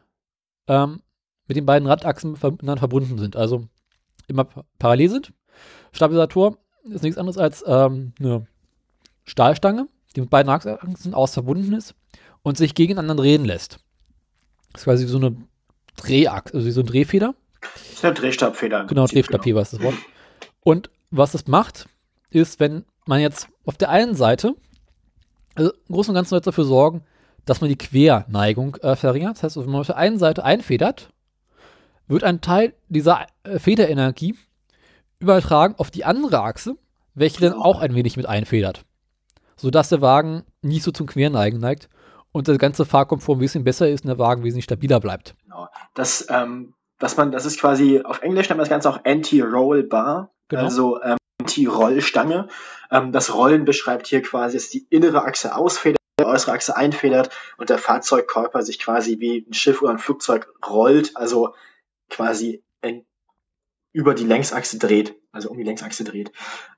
ähm, 0.69 1.03
mit 1.47 1.57
den 1.57 1.67
beiden 1.67 1.89
Radachsen 1.89 2.33
miteinander 2.33 2.79
verbunden 2.79 3.19
sind, 3.19 3.37
also 3.37 3.69
immer 4.27 4.45
parallel 4.79 5.11
sind. 5.11 5.33
Stabilisator 5.93 6.59
ist 6.85 7.03
nichts 7.03 7.19
anderes 7.19 7.39
als 7.39 7.65
ähm, 7.67 8.13
eine 8.19 8.47
Stahlstange, 9.25 9.89
die 10.15 10.21
mit 10.21 10.31
beiden 10.31 10.51
Achsen 10.51 11.15
aus 11.15 11.33
verbunden 11.33 11.73
ist 11.73 11.95
und 12.43 12.57
sich 12.57 12.75
gegeneinander 12.75 13.23
drehen 13.23 13.45
lässt. 13.45 13.79
Das 14.73 14.83
ist 14.83 14.85
quasi 14.85 15.07
so 15.07 15.19
eine 15.19 15.37
Drehachse, 15.97 16.55
also 16.55 16.71
so 16.71 16.81
eine 16.81 16.91
Drehfeder. 16.91 17.35
Das 17.61 17.93
ist 17.93 18.05
eine 18.05 18.15
Drehstabfeder. 18.15 18.85
Genau, 18.85 19.07
Drehstabfeder 19.07 19.55
genau. 19.55 19.63
ist 19.63 19.73
das 19.73 19.83
Wort. 19.83 19.95
Und 20.63 20.91
was 21.11 21.33
das 21.33 21.47
macht, 21.47 21.89
ist, 22.31 22.61
wenn 22.61 22.85
man 23.07 23.21
jetzt 23.21 23.49
auf 23.65 23.77
der 23.77 23.91
einen 23.91 24.15
Seite, 24.15 24.55
also 25.55 25.73
im 25.89 25.95
Großen 25.95 26.11
und 26.11 26.17
Ganzen 26.17 26.33
wird 26.33 26.47
dafür 26.47 26.65
sorgen, 26.65 27.05
dass 27.45 27.61
man 27.61 27.69
die 27.69 27.77
Querneigung 27.77 28.77
äh, 28.77 28.97
verringert. 28.97 29.37
Das 29.37 29.43
heißt, 29.43 29.57
wenn 29.57 29.67
man 29.67 29.81
auf 29.81 29.87
der 29.87 29.97
einen 29.97 30.19
Seite 30.19 30.45
einfedert, 30.45 31.11
wird 32.07 32.25
ein 32.25 32.41
Teil 32.41 32.75
dieser 32.89 33.27
äh, 33.45 33.59
Federenergie 33.59 34.37
übertragen 35.19 35.75
auf 35.79 35.91
die 35.91 36.05
andere 36.05 36.43
Achse, 36.43 36.77
welche 37.15 37.41
dann 37.41 37.53
auch 37.53 37.81
ein 37.81 37.95
wenig 37.95 38.17
mit 38.17 38.27
einfedert. 38.27 38.85
Sodass 39.57 39.89
der 39.89 40.01
Wagen 40.01 40.45
nicht 40.63 40.83
so 40.83 40.91
zum 40.91 41.07
Querneigen 41.07 41.61
neigt 41.61 41.89
und 42.35 42.49
der 42.49 42.59
ganze 42.59 42.85
Fahrkomfort 42.85 43.37
ein 43.37 43.39
bisschen 43.39 43.65
besser 43.65 43.89
ist 43.89 44.05
und 44.05 44.09
der 44.09 44.19
Wagen 44.19 44.43
wesentlich 44.43 44.65
stabiler 44.65 44.99
bleibt. 44.99 45.37
Genau. 45.45 45.69
Das, 45.95 46.27
ähm, 46.29 46.75
was 46.99 47.17
man, 47.17 47.31
das 47.31 47.47
ist 47.47 47.61
quasi, 47.61 48.03
auf 48.03 48.23
Englisch 48.23 48.49
nennt 48.49 48.59
man 48.59 48.65
das 48.65 48.69
Ganze 48.69 48.91
auch 48.91 49.05
Anti-Roll 49.05 49.85
Bar, 49.85 50.35
genau. 50.49 50.65
also 50.65 51.01
ähm, 51.03 51.17
Anti-Rollstange. 51.41 52.49
Ähm, 52.91 53.13
das 53.13 53.33
Rollen 53.33 53.65
beschreibt 53.65 54.09
hier 54.09 54.21
quasi, 54.21 54.57
dass 54.57 54.69
die 54.69 54.85
innere 54.91 55.25
Achse 55.25 55.55
ausfedert, 55.55 56.01
die 56.19 56.25
äußere 56.25 56.53
Achse 56.53 56.77
einfedert 56.77 57.31
und 57.57 57.71
der 57.71 57.79
Fahrzeugkörper 57.79 58.63
sich 58.63 58.81
quasi 58.81 59.21
wie 59.21 59.47
ein 59.49 59.55
Schiff 59.55 59.81
oder 59.81 59.93
ein 59.93 59.99
Flugzeug 59.99 60.53
rollt, 60.67 61.17
also 61.17 61.55
quasi 62.11 62.65
über 63.95 64.13
die 64.13 64.25
Längsachse 64.25 64.77
dreht, 64.79 65.15
also 65.31 65.49
um 65.49 65.57
die 65.57 65.63
Längsachse 65.63 66.03
dreht. 66.03 66.33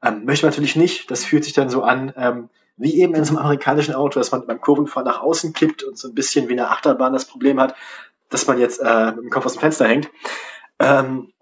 Ähm, 0.05 0.27
möchte 0.27 0.45
man 0.45 0.53
natürlich 0.53 0.77
nicht, 0.77 1.11
das 1.11 1.25
fühlt 1.25 1.45
sich 1.45 1.55
dann 1.55 1.71
so 1.71 1.83
an, 1.83 2.13
ähm, 2.15 2.51
wie 2.77 3.01
eben 3.01 3.15
in 3.15 3.25
so 3.25 3.31
einem 3.31 3.45
amerikanischen 3.45 3.95
Auto, 3.95 4.19
dass 4.19 4.33
man 4.33 4.47
beim 4.47 4.61
Kurvenfahren 4.61 5.07
nach 5.07 5.21
außen 5.21 5.53
kippt 5.53 5.83
und 5.83 5.99
so 5.99 6.09
ein 6.09 6.15
bisschen 6.15 6.49
wie 6.49 6.53
eine 6.53 6.71
Achterbahn 6.71 7.13
das 7.13 7.25
Problem 7.25 7.61
hat, 7.61 7.75
dass 8.29 8.47
man 8.47 8.59
jetzt 8.59 8.81
äh, 8.81 9.13
mit 9.13 9.25
dem 9.25 9.31
Kopf 9.31 9.47
aus 9.47 9.55
dem 9.55 9.61
Fenster 9.61 9.87
hängt. 9.87 10.11
Ähm, 10.79 11.33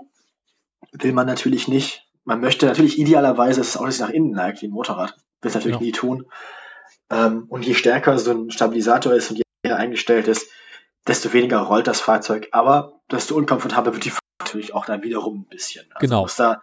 will 0.93 1.13
man 1.13 1.27
natürlich 1.27 1.67
nicht. 1.67 2.07
Man 2.25 2.41
möchte 2.41 2.67
natürlich 2.67 2.99
idealerweise, 2.99 3.61
dass 3.61 3.73
das 3.73 3.81
Auto 3.81 3.91
sich 3.91 4.01
nach 4.01 4.11
innen 4.11 4.31
neigt, 4.31 4.63
wie 4.63 4.69
ein 4.69 4.73
Motorrad. 4.73 5.17
Will 5.43 5.49
es 5.49 5.55
natürlich 5.55 5.79
ja. 5.79 5.83
nie 5.83 5.93
tun. 5.93 6.27
Ähm, 7.11 7.47
und 7.49 7.67
je 7.67 7.75
stärker 7.75 8.19
so 8.19 8.31
ein 8.31 8.51
Stabilisator 8.51 9.13
ist 9.13 9.31
und 9.31 9.37
je 9.39 9.43
eher 9.63 9.77
eingestellt 9.77 10.29
ist, 10.29 10.49
desto 11.07 11.33
weniger 11.33 11.59
rollt 11.59 11.87
das 11.87 12.01
Fahrzeug. 12.01 12.49
Aber 12.53 13.01
desto 13.11 13.35
unkomfortabler 13.35 13.93
wird 13.93 14.05
die 14.05 14.11
Fahrt 14.11 14.23
natürlich 14.39 14.75
auch 14.75 14.87
dann 14.87 15.03
wiederum 15.03 15.41
ein 15.41 15.49
bisschen. 15.49 15.87
Also 15.93 16.07
genau. 16.07 16.23
muss 16.23 16.37
da 16.37 16.63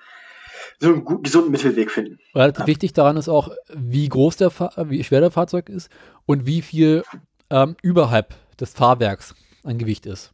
so 0.82 0.90
einen 0.90 1.06
guten, 1.06 1.24
gesunden 1.24 1.52
Mittelweg 1.52 1.92
finden. 1.92 2.20
Relativ 2.34 2.62
ja. 2.62 2.68
wichtig 2.68 2.94
daran 2.94 3.16
ist 3.16 3.30
auch, 3.30 3.50
wie 3.74 4.10
groß 4.10 4.38
der 4.38 4.50
Fahr 4.50 4.74
wie 4.90 5.04
schwer 5.04 5.22
der 5.22 5.32
Fahrzeug 5.32 5.70
ist 5.70 5.90
und 6.26 6.46
wie 6.48 6.62
viel 6.62 7.04
ähm, 7.52 7.76
überhalb 7.84 8.34
des 8.60 8.72
Fahrwerks 8.74 9.36
ein 9.64 9.78
Gewicht 9.78 10.08
ist. 10.08 10.34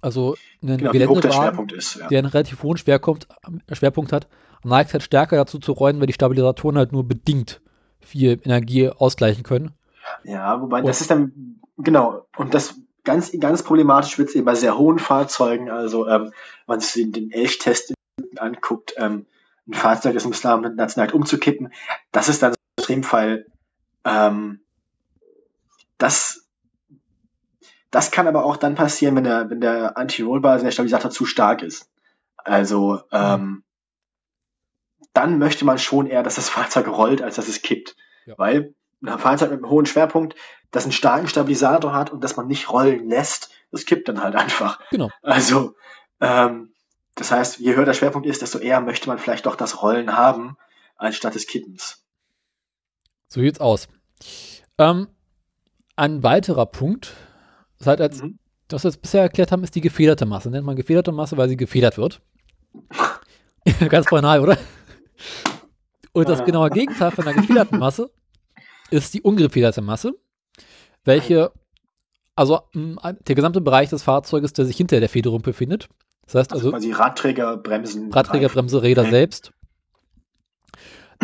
Also 0.00 0.36
ein 0.62 0.78
genau, 0.78 0.90
Geländewagen, 0.90 1.68
der, 1.68 1.78
ist, 1.78 1.96
ja. 1.96 2.08
der 2.08 2.20
einen 2.20 2.28
relativ 2.28 2.62
hohen 2.62 2.78
Schwerpunkt, 2.78 3.28
Schwerpunkt 3.70 4.12
hat, 4.12 4.26
neigt 4.64 4.92
halt 4.94 5.02
stärker 5.02 5.36
dazu 5.36 5.58
zu 5.58 5.72
rollen, 5.72 6.00
weil 6.00 6.06
die 6.06 6.12
Stabilisatoren 6.14 6.78
halt 6.78 6.92
nur 6.92 7.06
bedingt 7.06 7.60
viel 8.00 8.40
Energie 8.42 8.88
ausgleichen 8.88 9.44
können. 9.44 9.72
Ja, 10.24 10.60
wobei 10.60 10.80
und, 10.80 10.86
das 10.86 11.02
ist 11.02 11.10
dann, 11.10 11.60
genau, 11.76 12.26
und 12.36 12.54
das 12.54 12.74
ganz, 13.04 13.32
ganz 13.38 13.62
problematisch 13.62 14.18
wird 14.18 14.30
es 14.30 14.34
eben 14.34 14.46
bei 14.46 14.54
sehr 14.54 14.78
hohen 14.78 14.98
Fahrzeugen, 14.98 15.70
also 15.70 16.08
ähm, 16.08 16.24
wenn 16.24 16.32
man 16.66 16.80
sich 16.80 16.94
den, 16.94 17.12
den 17.12 17.30
Elchtest 17.30 17.92
anguckt, 18.36 18.94
ähm, 18.96 19.26
ein 19.72 19.78
Fahrzeug 19.78 20.14
des 20.14 20.26
Islam 20.26 20.62
national 20.76 21.12
umzukippen, 21.12 21.72
das 22.12 22.28
ist 22.28 22.42
dann 22.42 22.52
so 22.52 22.56
ein 22.58 22.78
Extremfall, 22.78 23.46
ähm, 24.04 24.60
das, 25.98 26.48
das 27.90 28.10
kann 28.10 28.26
aber 28.26 28.44
auch 28.44 28.56
dann 28.56 28.74
passieren, 28.74 29.16
wenn 29.16 29.24
der, 29.24 29.50
wenn 29.50 29.60
der 29.60 29.96
Anti-Rollbar, 29.96 30.58
der 30.58 30.70
Stabilisator 30.70 31.10
zu 31.10 31.26
stark 31.26 31.62
ist. 31.62 31.88
Also, 32.36 33.02
ähm, 33.12 33.62
dann 35.12 35.38
möchte 35.38 35.64
man 35.64 35.78
schon 35.78 36.06
eher, 36.06 36.22
dass 36.22 36.36
das 36.36 36.48
Fahrzeug 36.50 36.88
rollt, 36.88 37.22
als 37.22 37.36
dass 37.36 37.48
es 37.48 37.62
kippt. 37.62 37.96
Ja. 38.26 38.34
Weil 38.36 38.74
ein 39.04 39.18
Fahrzeug 39.18 39.50
mit 39.50 39.58
einem 39.58 39.70
hohen 39.70 39.86
Schwerpunkt, 39.86 40.36
das 40.70 40.84
einen 40.84 40.92
starken 40.92 41.28
Stabilisator 41.28 41.92
hat 41.92 42.10
und 42.10 42.22
das 42.22 42.36
man 42.36 42.46
nicht 42.46 42.70
rollen 42.70 43.08
lässt, 43.08 43.50
das 43.70 43.84
kippt 43.84 44.08
dann 44.08 44.22
halt 44.22 44.36
einfach. 44.36 44.80
Genau. 44.90 45.10
Also, 45.22 45.74
ähm, 46.20 46.72
das 47.14 47.30
heißt, 47.30 47.58
je 47.58 47.74
höher 47.74 47.84
der 47.84 47.94
Schwerpunkt 47.94 48.26
ist, 48.26 48.42
desto 48.42 48.58
eher 48.58 48.80
möchte 48.80 49.08
man 49.08 49.18
vielleicht 49.18 49.46
doch 49.46 49.56
das 49.56 49.82
Rollen 49.82 50.16
haben, 50.16 50.56
anstatt 50.96 51.34
des 51.34 51.46
Kippens. 51.46 52.02
So 53.28 53.40
sieht's 53.40 53.60
aus. 53.60 53.88
Ähm, 54.78 55.08
ein 55.96 56.22
weiterer 56.22 56.66
Punkt, 56.66 57.14
seit 57.78 58.00
als 58.00 58.22
mhm. 58.22 58.38
das 58.68 58.84
wir 58.84 58.90
jetzt 58.90 59.02
bisher 59.02 59.22
erklärt 59.22 59.52
haben, 59.52 59.64
ist 59.64 59.74
die 59.74 59.80
gefederte 59.80 60.26
Masse. 60.26 60.50
Nennt 60.50 60.66
man 60.66 60.76
gefederte 60.76 61.12
Masse, 61.12 61.36
weil 61.36 61.48
sie 61.48 61.56
gefedert 61.56 61.98
wird. 61.98 62.22
Ganz 63.88 64.06
banal, 64.08 64.40
oder? 64.40 64.58
Und 66.12 66.28
das 66.28 66.44
genaue 66.44 66.70
Gegenteil 66.70 67.10
von 67.10 67.26
einer 67.26 67.40
gefederten 67.40 67.78
Masse 67.78 68.10
ist 68.90 69.14
die 69.14 69.22
ungefederte 69.22 69.80
Masse, 69.80 70.12
welche, 71.04 71.52
also 72.36 72.60
der 72.74 73.34
gesamte 73.34 73.60
Bereich 73.60 73.90
des 73.90 74.02
Fahrzeuges, 74.02 74.52
der 74.52 74.66
sich 74.66 74.76
hinter 74.76 75.00
der 75.00 75.08
Federung 75.08 75.42
befindet. 75.42 75.88
Das 76.32 76.40
heißt 76.40 76.52
also, 76.54 76.68
also 76.68 76.70
quasi 76.70 76.92
Radträger, 76.92 77.58
Bremsen. 77.58 78.10
Radträger, 78.10 78.48
Bremse, 78.48 78.82
Räder 78.82 79.04
selbst. 79.04 79.52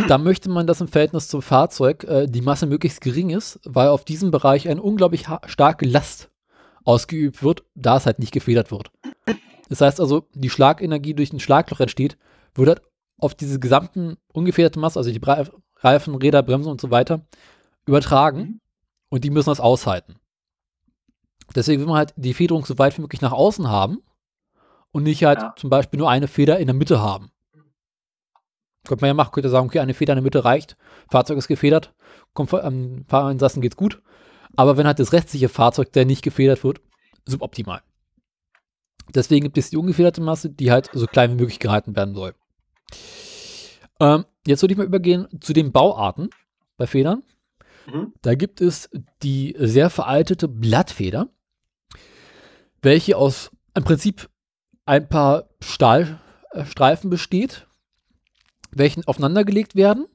Da 0.07 0.19
möchte 0.19 0.50
man, 0.50 0.67
dass 0.67 0.83
im 0.83 0.88
Verhältnis 0.88 1.29
zum 1.29 1.41
Fahrzeug 1.41 2.05
äh, 2.05 2.27
die 2.27 2.43
Masse 2.43 2.67
möglichst 2.67 3.00
gering 3.00 3.31
ist, 3.31 3.59
weil 3.65 3.88
auf 3.88 4.05
diesem 4.05 4.31
Bereich 4.31 4.69
eine 4.69 4.83
unglaublich 4.83 5.27
starke 5.47 5.87
Last 5.87 6.31
ausgeübt 6.85 7.43
wird, 7.43 7.65
da 7.75 7.97
es 7.97 8.07
halt 8.07 8.19
nicht 8.19 8.33
gefedert 8.33 8.71
wird. 8.71 8.91
Das 9.71 9.81
heißt 9.81 9.99
also, 9.99 10.29
die 10.35 10.50
Schlagenergie 10.50 11.15
durch 11.15 11.33
ein 11.33 11.41
Schlagloch 11.41 11.81
entsteht, 11.81 12.19
wird 12.55 12.69
halt 12.69 12.83
auf 13.19 13.35
diese 13.35 13.59
gesamten 13.59 14.19
ungefederte 14.33 14.79
Masse, 14.79 14.99
also 14.99 15.11
die 15.11 15.21
Reifen, 15.77 16.15
Räder, 16.15 16.43
Bremsen 16.43 16.71
und 16.71 16.81
so 16.81 16.91
weiter, 16.91 17.23
übertragen 17.87 18.41
mhm. 18.41 18.61
und 19.09 19.25
die 19.25 19.31
müssen 19.31 19.49
das 19.49 19.61
aushalten. 19.61 20.17
Deswegen 21.55 21.81
will 21.81 21.88
man 21.88 21.97
halt 21.97 22.15
die 22.17 22.35
Federung 22.35 22.67
so 22.67 22.79
weit 22.79 22.97
wie 22.99 23.03
möglich 23.03 23.23
nach 23.23 23.33
außen 23.33 23.69
haben 23.69 24.03
und 24.92 25.02
nicht 25.02 25.25
halt 25.25 25.40
ja. 25.40 25.54
zum 25.57 25.71
Beispiel 25.71 25.99
nur 25.99 26.11
eine 26.11 26.28
Feder 26.28 26.59
in 26.59 26.66
der 26.66 26.75
Mitte 26.75 27.00
haben. 27.00 27.30
Könnte 28.87 29.02
man 29.02 29.09
ja 29.09 29.14
machen, 29.14 29.33
könnte 29.33 29.50
sagen, 29.50 29.66
okay, 29.66 29.80
eine 29.80 29.95
Feder 29.95 30.14
in 30.14 30.18
der 30.18 30.23
Mitte 30.23 30.45
reicht, 30.45 30.76
Fahrzeug 31.11 31.38
ist 31.38 31.49
gefedert, 31.49 31.95
Komfort, 32.33 32.64
ähm, 32.64 33.04
Fahrerinsassen 33.09 33.61
geht's 33.61 33.76
gut. 33.76 34.02
Aber 34.57 34.76
wenn 34.76 34.87
halt 34.87 34.99
das 34.99 35.12
restliche 35.12 35.49
Fahrzeug, 35.49 35.92
der 35.92 36.04
nicht 36.04 36.23
gefedert 36.23 36.64
wird, 36.64 36.80
suboptimal. 37.26 37.83
Deswegen 39.14 39.45
gibt 39.45 39.59
es 39.59 39.71
die 39.71 39.76
ungefederte 39.76 40.21
Masse, 40.21 40.50
die 40.50 40.71
halt 40.71 40.90
so 40.92 41.07
klein 41.07 41.33
wie 41.33 41.42
möglich 41.42 41.59
gehalten 41.59 41.97
werden 41.97 42.14
soll. 42.14 42.35
Ähm, 44.00 44.25
jetzt 44.47 44.62
würde 44.62 44.73
ich 44.73 44.78
mal 44.78 44.87
übergehen 44.87 45.28
zu 45.40 45.52
den 45.52 45.73
Bauarten 45.73 46.30
bei 46.76 46.87
Federn. 46.87 47.23
Mhm. 47.87 48.12
Da 48.23 48.35
gibt 48.35 48.61
es 48.61 48.90
die 49.23 49.54
sehr 49.59 49.90
veraltete 49.90 50.49
Blattfeder, 50.49 51.28
welche 52.83 53.16
aus 53.16 53.50
im 53.75 53.85
Prinzip 53.85 54.28
ein 54.88 55.07
paar 55.07 55.45
Stahlstreifen 55.61 57.11
besteht, 57.11 57.66
welchen 58.71 59.07
aufeinandergelegt 59.07 59.76
werden. 59.76 60.07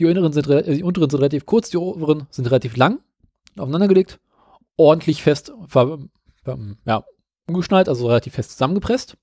Die, 0.00 0.04
inneren 0.04 0.32
sind, 0.32 0.46
die 0.46 0.82
unteren 0.82 1.10
sind 1.10 1.20
relativ 1.20 1.44
kurz, 1.44 1.68
die 1.68 1.76
oberen 1.76 2.26
sind 2.30 2.46
relativ 2.46 2.76
lang, 2.76 3.00
aufeinandergelegt, 3.58 4.20
ordentlich 4.76 5.22
fest 5.22 5.52
ver, 5.66 5.98
ja, 6.86 7.04
umgeschnallt, 7.46 7.88
also 7.88 8.06
relativ 8.06 8.34
fest 8.34 8.52
zusammengepresst. 8.52 9.18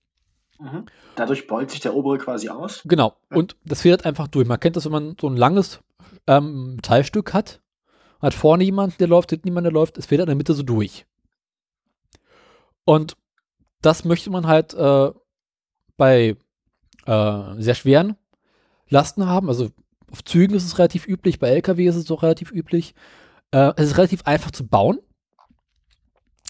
Mhm. 0.60 0.86
Dadurch 1.16 1.48
beult 1.48 1.72
sich 1.72 1.80
der 1.80 1.96
obere 1.96 2.20
quasi 2.20 2.50
aus. 2.50 2.82
Genau. 2.86 3.16
Und 3.30 3.56
das 3.66 3.82
federt 3.82 4.06
einfach 4.06 4.28
durch. 4.28 4.48
Man 4.48 4.60
kennt 4.60 4.76
das, 4.76 4.86
wenn 4.86 4.92
man 4.92 5.16
so 5.20 5.28
ein 5.28 5.38
langes 5.38 5.80
ähm, 6.28 6.78
Teilstück 6.84 7.34
hat, 7.34 7.62
hat 8.22 8.34
vorne 8.34 8.64
jemand, 8.64 9.00
der 9.00 9.08
läuft, 9.08 9.32
hinten 9.32 9.48
jemand, 9.48 9.66
der 9.66 9.74
läuft, 9.74 9.98
es 9.98 10.06
federt 10.06 10.26
in 10.26 10.32
der 10.32 10.36
Mitte 10.36 10.54
so 10.54 10.64
durch. 10.64 11.08
Und 12.84 13.18
das 13.82 14.06
möchte 14.06 14.30
man 14.30 14.48
halt 14.48 14.74
äh, 14.74 15.12
bei 15.98 16.36
äh, 17.06 17.62
sehr 17.62 17.76
schweren 17.76 18.16
Lasten 18.90 19.26
haben. 19.26 19.50
Also 19.50 19.70
auf 20.12 20.24
Zügen 20.24 20.56
ist 20.56 20.66
es 20.66 20.78
relativ 20.78 21.08
üblich, 21.08 21.40
bei 21.40 21.50
LKW 21.50 21.88
ist 21.88 21.96
es 21.96 22.10
auch 22.12 22.24
relativ 22.24 22.52
üblich. 22.52 22.96
Äh, 23.52 23.74
es 23.76 23.92
ist 23.92 23.98
relativ 23.98 24.24
einfach 24.26 24.52
zu 24.52 24.68
bauen, 24.68 25.00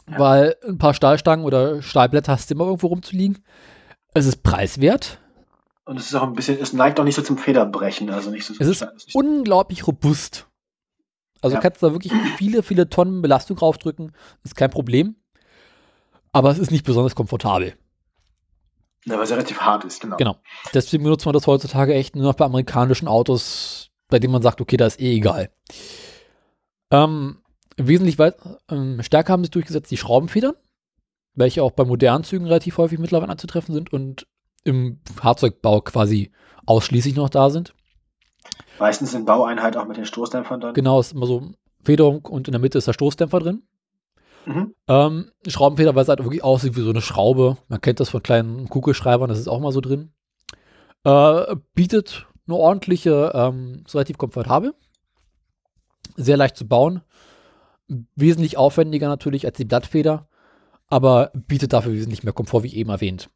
ja. 0.09 0.19
weil 0.19 0.55
ein 0.67 0.77
paar 0.77 0.93
Stahlstangen 0.93 1.45
oder 1.45 1.81
Stahlblätter 1.81 2.31
hast 2.31 2.49
du 2.49 2.55
immer 2.55 2.65
irgendwo 2.65 2.87
rumzuliegen. 2.87 3.43
Es 4.13 4.25
ist 4.25 4.43
preiswert. 4.43 5.19
Und 5.85 5.97
es 5.97 6.07
ist 6.07 6.15
auch 6.15 6.23
ein 6.23 6.33
bisschen, 6.33 6.59
es 6.59 6.73
neigt 6.73 6.99
auch 6.99 7.03
nicht 7.03 7.15
so 7.15 7.21
zum 7.21 7.37
Federbrechen, 7.37 8.09
also 8.09 8.31
nicht 8.31 8.45
so. 8.45 8.55
Es 8.57 8.67
ist 8.67 8.85
unglaublich 9.13 9.85
robust. 9.85 10.47
Also 11.41 11.57
ja. 11.57 11.61
kannst 11.61 11.81
du 11.81 11.87
da 11.87 11.93
wirklich 11.93 12.13
viele, 12.37 12.63
viele 12.63 12.89
Tonnen 12.89 13.21
Belastung 13.21 13.57
draufdrücken, 13.57 14.11
ist 14.43 14.55
kein 14.55 14.71
Problem. 14.71 15.15
Aber 16.35 16.51
es 16.51 16.59
ist 16.59 16.69
nicht 16.69 16.83
besonders 16.83 17.15
komfortabel. 17.15 17.77
Ja, 19.05 19.15
weil 19.15 19.23
es 19.23 19.31
relativ 19.31 19.61
hart 19.61 19.85
ist, 19.85 20.01
genau. 20.01 20.17
Genau. 20.17 20.35
Deswegen 20.73 21.05
benutzt 21.05 21.25
man 21.25 21.31
das 21.31 21.47
heutzutage 21.47 21.93
echt 21.93 22.13
nur 22.13 22.25
noch 22.25 22.33
bei 22.33 22.43
amerikanischen 22.43 23.07
Autos, 23.07 23.89
bei 24.09 24.19
denen 24.19 24.33
man 24.33 24.41
sagt, 24.41 24.59
okay, 24.59 24.75
da 24.75 24.85
ist 24.85 24.99
eh 24.99 25.15
egal. 25.15 25.49
Ähm, 26.91 27.37
wesentlich 27.77 28.19
weit, 28.19 28.35
ähm, 28.69 29.01
stärker 29.01 29.31
haben 29.31 29.45
sich 29.45 29.51
durchgesetzt 29.51 29.89
die 29.91 29.95
Schraubenfedern, 29.97 30.55
welche 31.35 31.63
auch 31.63 31.71
bei 31.71 31.85
modernen 31.85 32.25
Zügen 32.25 32.47
relativ 32.47 32.79
häufig 32.79 32.99
mittlerweile 32.99 33.31
anzutreffen 33.31 33.73
sind 33.73 33.93
und 33.93 34.27
im 34.65 34.99
Fahrzeugbau 35.15 35.79
quasi 35.79 36.33
ausschließlich 36.65 37.15
noch 37.15 37.29
da 37.29 37.49
sind. 37.49 37.73
Meistens 38.77 39.13
in 39.13 39.23
Baueinheit 39.23 39.77
auch 39.77 39.85
mit 39.85 39.95
den 39.95 40.05
Stoßdämpfern 40.05 40.59
dann. 40.59 40.73
Genau, 40.73 40.99
ist 40.99 41.13
immer 41.13 41.27
so 41.27 41.53
Federung 41.81 42.25
und 42.25 42.49
in 42.49 42.51
der 42.51 42.59
Mitte 42.59 42.77
ist 42.77 42.87
der 42.87 42.93
Stoßdämpfer 42.93 43.39
drin. 43.39 43.63
Mhm. 44.45 44.73
Ähm, 44.87 45.31
Schraubenfeder, 45.47 45.95
weil 45.95 46.03
es 46.03 46.09
halt 46.09 46.23
wirklich 46.23 46.43
aussieht 46.43 46.75
wie 46.75 46.81
so 46.81 46.89
eine 46.89 47.01
Schraube. 47.01 47.57
Man 47.67 47.81
kennt 47.81 47.99
das 47.99 48.09
von 48.09 48.23
kleinen 48.23 48.69
Kugelschreibern, 48.69 49.29
das 49.29 49.39
ist 49.39 49.47
auch 49.47 49.59
mal 49.59 49.71
so 49.71 49.81
drin. 49.81 50.11
Äh, 51.03 51.55
bietet 51.73 52.27
eine 52.47 52.57
ordentliche, 52.57 53.31
ähm, 53.33 53.83
ist 53.85 53.95
relativ 53.95 54.17
komfortabel. 54.17 54.73
Sehr 56.15 56.37
leicht 56.37 56.57
zu 56.57 56.67
bauen. 56.67 57.01
Wesentlich 58.15 58.57
aufwendiger 58.57 59.07
natürlich 59.07 59.45
als 59.45 59.57
die 59.57 59.65
Blattfeder, 59.65 60.27
aber 60.87 61.31
bietet 61.33 61.73
dafür 61.73 61.93
wesentlich 61.93 62.23
mehr 62.23 62.33
Komfort, 62.33 62.63
wie 62.63 62.75
eben 62.75 62.89
erwähnt. 62.89 63.29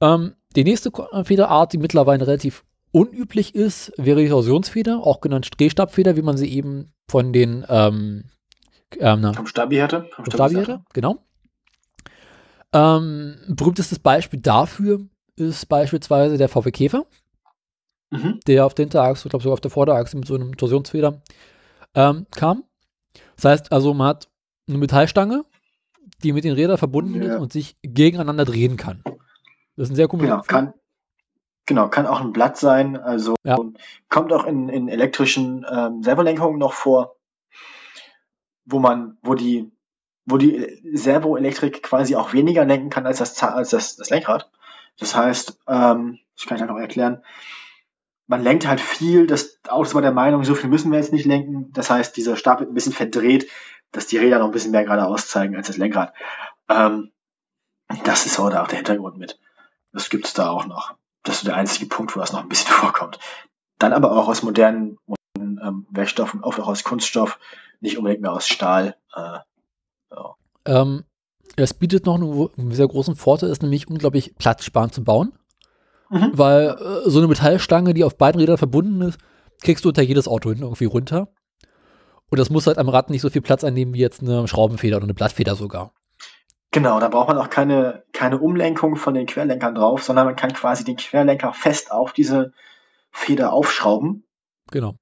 Ähm, 0.00 0.34
die 0.54 0.64
nächste 0.64 0.90
Federart, 1.24 1.72
die 1.72 1.78
mittlerweile 1.78 2.26
relativ 2.26 2.64
unüblich 2.92 3.54
ist, 3.54 3.92
wäre 3.96 4.22
die 4.22 4.28
Torsionsfeder, 4.28 5.00
auch 5.02 5.20
genannt 5.20 5.48
Drehstabfeder, 5.58 6.16
wie 6.16 6.22
man 6.22 6.36
sie 6.36 6.50
eben 6.50 6.92
von 7.08 7.32
den 7.32 7.64
ähm, 7.68 8.24
ähm, 8.98 9.34
vom 9.34 9.46
Stabi 9.46 9.76
hatte. 9.78 10.08
Vom 10.12 10.24
Stabi 10.26 10.54
hatte, 10.54 10.82
genau. 10.92 11.24
Ähm, 12.72 13.36
berühmtestes 13.48 13.98
Beispiel 13.98 14.40
dafür 14.40 15.00
ist 15.36 15.66
beispielsweise 15.66 16.36
der 16.38 16.48
VW 16.48 16.70
Käfer, 16.70 17.06
mhm. 18.10 18.40
der 18.46 18.66
auf 18.66 18.74
der 18.74 18.84
Hinterachse, 18.84 19.26
ich 19.26 19.30
glaube 19.30 19.42
sogar 19.42 19.54
auf 19.54 19.60
der 19.60 19.70
Vorderachse 19.70 20.16
mit 20.16 20.26
so 20.26 20.34
einem 20.34 20.56
Torsionsfeder 20.56 21.22
ähm, 21.94 22.26
kam. 22.34 22.64
Das 23.36 23.44
heißt 23.44 23.72
also, 23.72 23.94
man 23.94 24.08
hat 24.08 24.28
eine 24.68 24.78
Metallstange, 24.78 25.44
die 26.22 26.32
mit 26.32 26.44
den 26.44 26.52
Rädern 26.52 26.78
verbunden 26.78 27.22
ja. 27.22 27.34
ist 27.34 27.40
und 27.40 27.52
sich 27.52 27.76
gegeneinander 27.82 28.44
drehen 28.44 28.76
kann. 28.76 29.02
Das 29.04 29.88
ist 29.88 29.90
ein 29.90 29.96
sehr 29.96 30.08
cooler 30.08 30.22
genau, 30.22 30.42
kann, 30.42 30.74
genau, 31.66 31.88
kann 31.88 32.06
auch 32.06 32.20
ein 32.20 32.32
Blatt 32.32 32.56
sein. 32.56 32.96
Also 32.96 33.36
ja. 33.44 33.58
kommt 34.08 34.32
auch 34.32 34.46
in, 34.46 34.68
in 34.68 34.88
elektrischen 34.88 35.66
ähm, 35.70 36.02
Servolenkungen 36.02 36.58
noch 36.58 36.72
vor, 36.72 37.15
wo 38.66 38.78
man, 38.78 39.16
wo 39.22 39.34
die, 39.34 39.72
wo 40.26 40.36
die 40.36 40.80
Servoelektrik 40.92 41.82
quasi 41.82 42.16
auch 42.16 42.32
weniger 42.32 42.64
lenken 42.64 42.90
kann 42.90 43.06
als 43.06 43.18
das, 43.18 43.42
als 43.42 43.70
das, 43.70 43.96
das 43.96 44.10
Lenkrad. 44.10 44.50
Das 44.98 45.14
heißt, 45.14 45.58
ähm, 45.68 46.18
das 46.36 46.46
kann 46.46 46.56
ich 46.56 46.62
einfach 46.62 46.78
erklären, 46.78 47.22
man 48.26 48.42
lenkt 48.42 48.66
halt 48.66 48.80
viel, 48.80 49.26
das 49.26 49.60
Auto 49.68 49.94
war 49.94 50.02
der 50.02 50.12
Meinung, 50.12 50.44
so 50.44 50.54
viel 50.54 50.68
müssen 50.68 50.90
wir 50.90 50.98
jetzt 50.98 51.12
nicht 51.12 51.26
lenken. 51.26 51.72
Das 51.72 51.90
heißt, 51.90 52.16
dieser 52.16 52.36
Stab 52.36 52.60
wird 52.60 52.70
ein 52.70 52.74
bisschen 52.74 52.92
verdreht, 52.92 53.48
dass 53.92 54.08
die 54.08 54.18
Räder 54.18 54.40
noch 54.40 54.46
ein 54.46 54.52
bisschen 54.52 54.72
mehr 54.72 54.84
geradeaus 54.84 55.28
zeigen 55.28 55.56
als 55.56 55.68
das 55.68 55.76
Lenkrad. 55.76 56.12
Ähm, 56.68 57.12
das 58.04 58.26
ist 58.26 58.38
auch 58.40 58.50
der 58.50 58.66
Hintergrund 58.66 59.16
mit. 59.16 59.38
Das 59.92 60.10
gibt 60.10 60.26
es 60.26 60.34
da 60.34 60.50
auch 60.50 60.66
noch. 60.66 60.94
Das 61.22 61.36
ist 61.38 61.46
der 61.46 61.56
einzige 61.56 61.86
Punkt, 61.86 62.16
wo 62.16 62.20
das 62.20 62.32
noch 62.32 62.42
ein 62.42 62.48
bisschen 62.48 62.70
vorkommt. 62.72 63.18
Dann 63.78 63.92
aber 63.92 64.12
auch 64.12 64.28
aus 64.28 64.42
modernen, 64.42 64.98
modernen 65.56 65.86
ähm, 65.86 65.86
Werkstoffen, 65.90 66.42
oft 66.42 66.60
auch 66.60 66.68
aus 66.68 66.84
Kunststoff, 66.84 67.38
nicht 67.80 67.98
unbedingt 67.98 68.22
mehr 68.22 68.32
aus 68.32 68.48
Stahl. 68.48 68.96
Äh, 69.14 69.38
ja. 70.10 70.34
ähm, 70.66 71.04
es 71.56 71.74
bietet 71.74 72.06
noch 72.06 72.16
einen, 72.16 72.48
einen, 72.58 72.72
sehr 72.72 72.88
großen 72.88 73.16
Vorteil, 73.16 73.50
ist 73.50 73.62
nämlich 73.62 73.88
unglaublich 73.88 74.34
platzsparend 74.36 74.94
zu 74.94 75.04
bauen. 75.04 75.32
Mhm. 76.10 76.30
Weil 76.34 76.68
äh, 76.68 77.10
so 77.10 77.18
eine 77.18 77.28
Metallstange, 77.28 77.94
die 77.94 78.04
auf 78.04 78.16
beiden 78.16 78.40
Rädern 78.40 78.58
verbunden 78.58 79.02
ist, 79.02 79.18
kriegst 79.62 79.84
du 79.84 79.88
unter 79.88 80.02
jedes 80.02 80.28
Auto 80.28 80.50
hinten 80.50 80.64
irgendwie 80.64 80.84
runter. 80.84 81.28
Und 82.28 82.38
das 82.38 82.50
muss 82.50 82.66
halt 82.66 82.78
am 82.78 82.88
Rad 82.88 83.10
nicht 83.10 83.22
so 83.22 83.30
viel 83.30 83.42
Platz 83.42 83.64
einnehmen 83.64 83.94
wie 83.94 84.00
jetzt 84.00 84.22
eine 84.22 84.46
Schraubenfeder 84.48 84.96
oder 84.96 85.04
eine 85.04 85.14
Blattfeder 85.14 85.54
sogar. 85.54 85.92
Genau, 86.72 87.00
da 87.00 87.08
braucht 87.08 87.28
man 87.28 87.38
auch 87.38 87.48
keine, 87.48 88.04
keine 88.12 88.38
Umlenkung 88.38 88.96
von 88.96 89.14
den 89.14 89.26
Querlenkern 89.26 89.74
drauf, 89.74 90.02
sondern 90.02 90.26
man 90.26 90.36
kann 90.36 90.52
quasi 90.52 90.84
den 90.84 90.96
Querlenker 90.96 91.52
fest 91.52 91.90
auf 91.90 92.12
diese 92.12 92.52
Feder 93.10 93.52
aufschrauben. 93.52 94.26
Genau. 94.70 94.96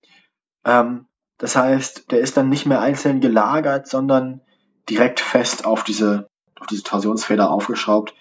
Ähm, 0.64 1.06
das 1.38 1.56
heißt, 1.56 2.10
der 2.10 2.20
ist 2.20 2.36
dann 2.36 2.48
nicht 2.48 2.66
mehr 2.66 2.80
einzeln 2.80 3.20
gelagert, 3.20 3.88
sondern 3.88 4.40
direkt 4.88 5.20
fest 5.20 5.64
auf 5.64 5.84
diese, 5.84 6.28
auf 6.58 6.66
diese 6.66 6.82
Torsionsfeder 6.82 7.50
aufgeschraubt 7.50 8.14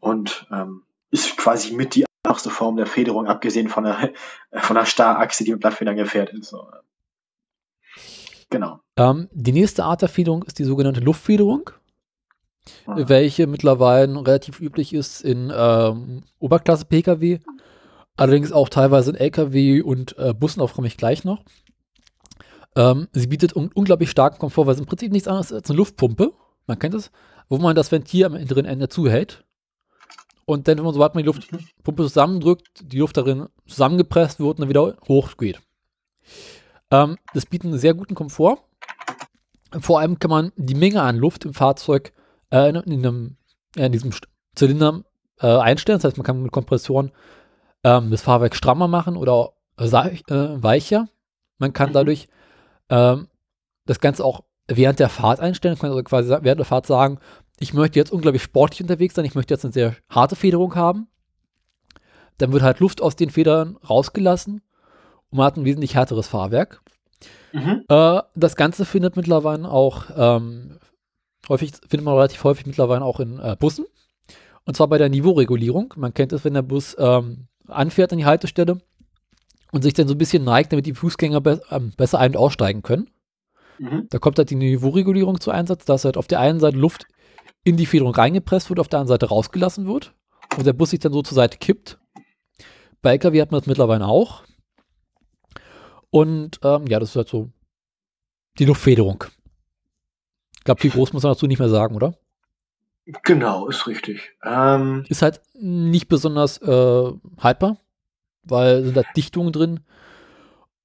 und 0.00 0.46
ähm, 0.50 0.82
ist 1.10 1.36
quasi 1.36 1.74
mit 1.74 1.94
die 1.94 2.04
einfachste 2.24 2.50
Form 2.50 2.76
der 2.76 2.86
Federung, 2.86 3.26
abgesehen 3.26 3.68
von 3.68 3.84
der, 3.84 4.12
von 4.52 4.76
der 4.76 4.86
Starachse, 4.86 5.44
die 5.44 5.52
mit 5.52 5.60
Blattfedern 5.60 5.96
gefährt 5.96 6.30
ist. 6.30 6.48
So. 6.48 6.66
Genau. 8.50 8.80
Ähm, 8.96 9.28
die 9.32 9.52
nächste 9.52 9.84
Art 9.84 10.02
der 10.02 10.08
Federung 10.08 10.42
ist 10.42 10.58
die 10.58 10.64
sogenannte 10.64 11.00
Luftfederung 11.00 11.70
welche 12.86 13.46
mittlerweile 13.46 14.14
relativ 14.26 14.60
üblich 14.60 14.92
ist 14.92 15.22
in 15.22 15.52
ähm, 15.54 16.22
Oberklasse-Pkw, 16.38 17.38
allerdings 18.16 18.52
auch 18.52 18.68
teilweise 18.68 19.10
in 19.10 19.16
Lkw 19.16 19.82
und 19.82 20.16
äh, 20.18 20.34
Bussen, 20.34 20.60
darauf 20.60 20.74
komme 20.74 20.86
ich 20.86 20.96
gleich 20.96 21.24
noch. 21.24 21.42
Ähm, 22.78 23.08
sie 23.10 23.26
bietet 23.26 23.56
un 23.56 23.72
unglaublich 23.74 24.08
starken 24.08 24.38
Komfort, 24.38 24.66
weil 24.66 24.74
es 24.74 24.80
im 24.80 24.86
Prinzip 24.86 25.10
nichts 25.10 25.26
anderes 25.26 25.50
ist 25.50 25.56
als 25.56 25.70
eine 25.70 25.78
Luftpumpe, 25.78 26.32
man 26.68 26.78
kennt 26.78 26.94
es, 26.94 27.10
wo 27.48 27.58
man 27.58 27.74
das 27.74 27.90
Ventil 27.90 28.26
am 28.26 28.36
hinteren 28.36 28.66
Ende 28.66 28.88
zuhält. 28.88 29.44
Und 30.44 30.68
dann, 30.68 30.78
wenn 30.78 30.84
man 30.84 30.94
sobald 30.94 31.14
man 31.14 31.24
die 31.24 31.26
Luftpumpe 31.26 32.04
zusammendrückt, 32.04 32.68
die 32.92 32.98
Luft 33.00 33.16
darin 33.16 33.48
zusammengepresst 33.66 34.38
wird 34.38 34.50
und 34.50 34.60
dann 34.60 34.68
wieder 34.68 34.96
hochgeht. 35.08 35.60
Ähm, 36.92 37.18
das 37.34 37.46
bietet 37.46 37.68
einen 37.68 37.80
sehr 37.80 37.94
guten 37.94 38.14
Komfort. 38.14 38.58
Vor 39.80 39.98
allem 39.98 40.20
kann 40.20 40.30
man 40.30 40.52
die 40.56 40.76
Menge 40.76 41.02
an 41.02 41.16
Luft 41.16 41.44
im 41.44 41.54
Fahrzeug 41.54 42.12
äh, 42.50 42.68
in, 42.68 42.76
in, 42.76 43.04
einem, 43.04 43.36
in 43.74 43.90
diesem 43.90 44.12
Zylinder 44.54 45.02
äh, 45.40 45.48
einstellen. 45.48 45.98
Das 45.98 46.04
heißt, 46.04 46.16
man 46.16 46.24
kann 46.24 46.42
mit 46.42 46.52
Kompressoren 46.52 47.10
ähm, 47.82 48.12
das 48.12 48.22
Fahrwerk 48.22 48.54
strammer 48.54 48.86
machen 48.86 49.16
oder 49.16 49.52
äh, 49.76 49.90
weicher. 49.90 51.08
Man 51.58 51.72
kann 51.72 51.92
dadurch 51.92 52.28
ähm, 52.90 53.28
das 53.86 54.00
Ganze 54.00 54.24
auch 54.24 54.44
während 54.66 54.98
der 54.98 55.08
Fahrt 55.08 55.40
einstellen. 55.40 55.74
Man 55.74 55.80
kann 55.80 55.90
also 55.90 56.02
quasi 56.02 56.28
während 56.28 56.58
der 56.58 56.64
Fahrt 56.64 56.86
sagen, 56.86 57.18
ich 57.58 57.74
möchte 57.74 57.98
jetzt 57.98 58.12
unglaublich 58.12 58.42
sportlich 58.42 58.82
unterwegs 58.82 59.14
sein, 59.14 59.24
ich 59.24 59.34
möchte 59.34 59.54
jetzt 59.54 59.64
eine 59.64 59.72
sehr 59.72 59.96
harte 60.08 60.36
Federung 60.36 60.74
haben. 60.74 61.08
Dann 62.36 62.52
wird 62.52 62.62
halt 62.62 62.78
Luft 62.78 63.02
aus 63.02 63.16
den 63.16 63.30
Federn 63.30 63.76
rausgelassen 63.88 64.62
und 65.30 65.36
man 65.36 65.46
hat 65.46 65.56
ein 65.56 65.64
wesentlich 65.64 65.94
härteres 65.94 66.28
Fahrwerk. 66.28 66.82
Mhm. 67.52 67.84
Äh, 67.88 68.22
das 68.34 68.54
Ganze 68.54 68.84
findet 68.84 69.16
mittlerweile 69.16 69.68
auch 69.68 70.04
ähm, 70.16 70.78
häufig, 71.48 71.72
findet 71.88 72.04
man 72.04 72.14
relativ 72.14 72.44
häufig 72.44 72.66
mittlerweile 72.66 73.04
auch 73.04 73.20
in 73.20 73.38
äh, 73.40 73.56
Bussen. 73.58 73.86
Und 74.64 74.76
zwar 74.76 74.88
bei 74.88 74.98
der 74.98 75.08
Niveauregulierung. 75.08 75.94
Man 75.96 76.14
kennt 76.14 76.32
es, 76.32 76.44
wenn 76.44 76.54
der 76.54 76.62
Bus 76.62 76.94
ähm, 76.98 77.48
anfährt 77.66 78.12
an 78.12 78.18
die 78.18 78.26
Haltestelle 78.26 78.80
und 79.72 79.82
sich 79.82 79.94
dann 79.94 80.08
so 80.08 80.14
ein 80.14 80.18
bisschen 80.18 80.44
neigt, 80.44 80.72
damit 80.72 80.86
die 80.86 80.94
Fußgänger 80.94 81.40
be 81.40 81.60
ähm, 81.70 81.92
besser 81.96 82.18
ein- 82.18 82.32
und 82.32 82.36
aussteigen 82.36 82.82
können. 82.82 83.10
Mhm. 83.78 84.06
Da 84.10 84.18
kommt 84.18 84.38
halt 84.38 84.50
die 84.50 84.56
Niveauregulierung 84.56 85.40
zu 85.40 85.50
Einsatz, 85.50 85.84
dass 85.84 86.04
halt 86.04 86.16
auf 86.16 86.26
der 86.26 86.40
einen 86.40 86.60
Seite 86.60 86.76
Luft 86.76 87.06
in 87.64 87.76
die 87.76 87.86
Federung 87.86 88.14
reingepresst 88.14 88.70
wird, 88.70 88.80
auf 88.80 88.88
der 88.88 89.00
anderen 89.00 89.14
Seite 89.14 89.26
rausgelassen 89.26 89.86
wird 89.86 90.14
und 90.56 90.66
der 90.66 90.72
Bus 90.72 90.90
sich 90.90 91.00
dann 91.00 91.12
so 91.12 91.22
zur 91.22 91.34
Seite 91.34 91.58
kippt. 91.58 91.98
Bei 93.02 93.12
LKW 93.12 93.40
hat 93.40 93.52
man 93.52 93.60
das 93.60 93.66
mittlerweile 93.66 94.06
auch. 94.06 94.42
Und 96.10 96.58
ähm, 96.64 96.86
ja, 96.86 96.98
das 96.98 97.10
ist 97.10 97.16
halt 97.16 97.28
so 97.28 97.50
die 98.58 98.64
Luftfederung 98.64 99.24
glaube, 100.68 100.82
viel 100.82 100.90
groß 100.90 101.14
muss 101.14 101.22
man 101.22 101.32
dazu 101.32 101.46
nicht 101.46 101.58
mehr 101.58 101.70
sagen, 101.70 101.96
oder? 101.96 102.14
Genau, 103.24 103.68
ist 103.68 103.86
richtig. 103.86 104.36
Ähm, 104.44 105.04
ist 105.08 105.22
halt 105.22 105.40
nicht 105.58 106.08
besonders 106.08 106.58
äh, 106.58 107.12
haltbar, 107.38 107.78
weil 108.50 108.84
sind 108.84 108.96
da 108.96 109.02
Dichtungen 109.16 109.52
drin 109.52 109.80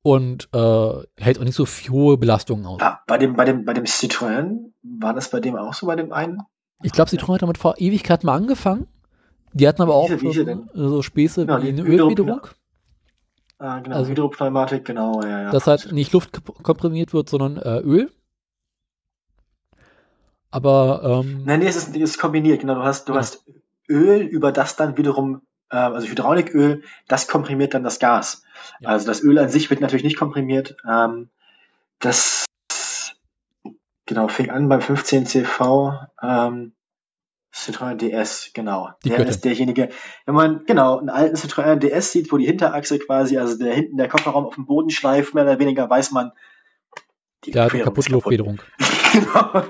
und 0.02 0.50
äh, 0.54 0.94
hält 1.18 1.40
auch 1.40 1.44
nicht 1.44 1.56
so 1.56 1.66
hohe 1.66 2.18
Belastungen 2.18 2.66
aus. 2.66 2.82
Ja, 2.82 3.02
bei 3.08 3.18
dem, 3.18 3.36
bei 3.36 3.46
dem, 3.46 3.66
bei 3.66 3.74
dem 3.74 3.86
Citroën, 3.86 4.72
war 4.84 5.14
das 5.14 5.30
bei 5.30 5.40
dem 5.40 5.56
auch 5.56 5.74
so 5.74 5.88
bei 5.88 5.96
dem 5.96 6.12
einen? 6.12 6.42
Ich 6.82 6.92
glaube, 6.92 7.10
Citroën 7.10 7.36
hat 7.36 7.42
damit 7.42 7.58
vor 7.58 7.76
Ewigkeit 7.78 8.24
mal 8.24 8.36
angefangen. 8.36 8.88
Die 9.54 9.68
hatten 9.68 9.82
aber 9.82 9.94
auch 9.94 10.10
so, 10.10 10.64
so 10.74 11.02
Späße 11.02 11.46
ja, 11.46 11.62
wie 11.62 11.70
eine 11.70 11.84
Ölfederung. 11.84 12.42
Ah, 13.60 13.80
genau, 13.80 13.96
also, 13.96 14.12
Hydropneumatik, 14.12 14.84
genau, 14.84 15.22
ja, 15.22 15.44
ja. 15.44 15.52
Dass 15.52 15.68
halt 15.68 15.92
nicht 15.94 16.12
Luft 16.12 16.42
komprimiert 16.64 17.14
wird, 17.14 17.30
sondern 17.30 17.58
äh, 17.58 17.80
Öl. 17.80 18.12
Aber 20.52 21.24
ähm, 21.24 21.44
Nein, 21.46 21.62
nee, 21.62 21.68
es 21.68 21.78
ist, 21.78 21.96
es 21.96 22.02
ist 22.02 22.20
kombiniert, 22.20 22.60
genau. 22.62 22.76
Du 22.76 22.84
hast, 22.84 23.08
du 23.08 23.14
ja. 23.14 23.20
hast 23.20 23.46
Öl, 23.88 24.22
über 24.22 24.52
das 24.52 24.76
dann 24.76 24.98
wiederum, 24.98 25.44
äh, 25.74 25.78
also 25.78 26.08
Hydrauliköl, 26.08 26.84
das 27.08 27.28
komprimiert 27.28 27.74
dann 27.74 27.84
das 27.84 28.00
Gas. 28.00 28.44
Ja. 28.80 28.90
Also 28.90 29.08
das 29.08 29.24
Öl 29.24 29.40
an 29.40 29.50
sich 29.50 29.70
wird 29.70 29.82
natürlich 29.82 30.04
nicht 30.04 30.18
komprimiert. 30.18 30.78
Ähm, 30.90 31.30
das 32.00 32.46
genau 34.06 34.28
fing 34.28 34.50
an 34.50 34.70
beim 34.70 34.82
15 34.82 35.26
CV. 35.26 36.00
Ähm, 36.22 36.74
Citroën 37.54 37.96
DS, 37.98 38.50
genau. 38.54 38.90
Die 39.04 39.10
der 39.10 39.20
Göttin. 39.20 39.32
ist 39.32 39.46
derjenige, 39.46 39.90
wenn 40.26 40.34
man 40.34 40.66
genau 40.66 40.98
einen 40.98 41.10
alten 41.10 41.36
Citroën 41.36 41.76
DS 41.76 42.12
sieht, 42.12 42.32
wo 42.32 42.38
die 42.38 42.48
Hinterachse 42.48 42.98
quasi, 42.98 43.38
also 43.38 43.58
der 43.58 43.76
hinten 43.76 43.98
der 43.98 44.08
Kofferraum 44.08 44.46
auf 44.46 44.56
dem 44.56 44.66
Boden 44.66 44.90
schleift, 44.90 45.36
mehr 45.36 45.44
oder 45.44 45.60
weniger 45.60 45.88
weiß 45.88 46.12
man, 46.12 46.32
Die 47.46 47.58
eine 47.58 47.70
kaputte 47.70 48.12
Luftfederung. 48.12 48.60
genau. 49.14 49.64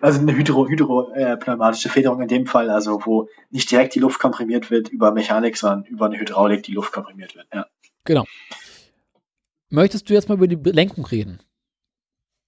Also 0.00 0.20
eine 0.20 0.34
hydro, 0.34 0.68
hydro 0.68 1.12
äh, 1.12 1.38
Federung 1.74 2.22
in 2.22 2.28
dem 2.28 2.46
Fall, 2.46 2.70
also 2.70 3.00
wo 3.04 3.28
nicht 3.50 3.70
direkt 3.70 3.94
die 3.94 4.00
Luft 4.00 4.20
komprimiert 4.20 4.70
wird 4.70 4.88
über 4.90 5.12
Mechanik, 5.12 5.56
sondern 5.56 5.84
über 5.84 6.06
eine 6.06 6.18
Hydraulik 6.18 6.62
die 6.62 6.72
Luft 6.72 6.92
komprimiert 6.92 7.34
wird. 7.34 7.46
Ja. 7.52 7.66
Genau. 8.04 8.24
Möchtest 9.70 10.08
du 10.08 10.14
jetzt 10.14 10.28
mal 10.28 10.36
über 10.36 10.46
die 10.46 10.70
Lenkung 10.70 11.04
reden? 11.06 11.40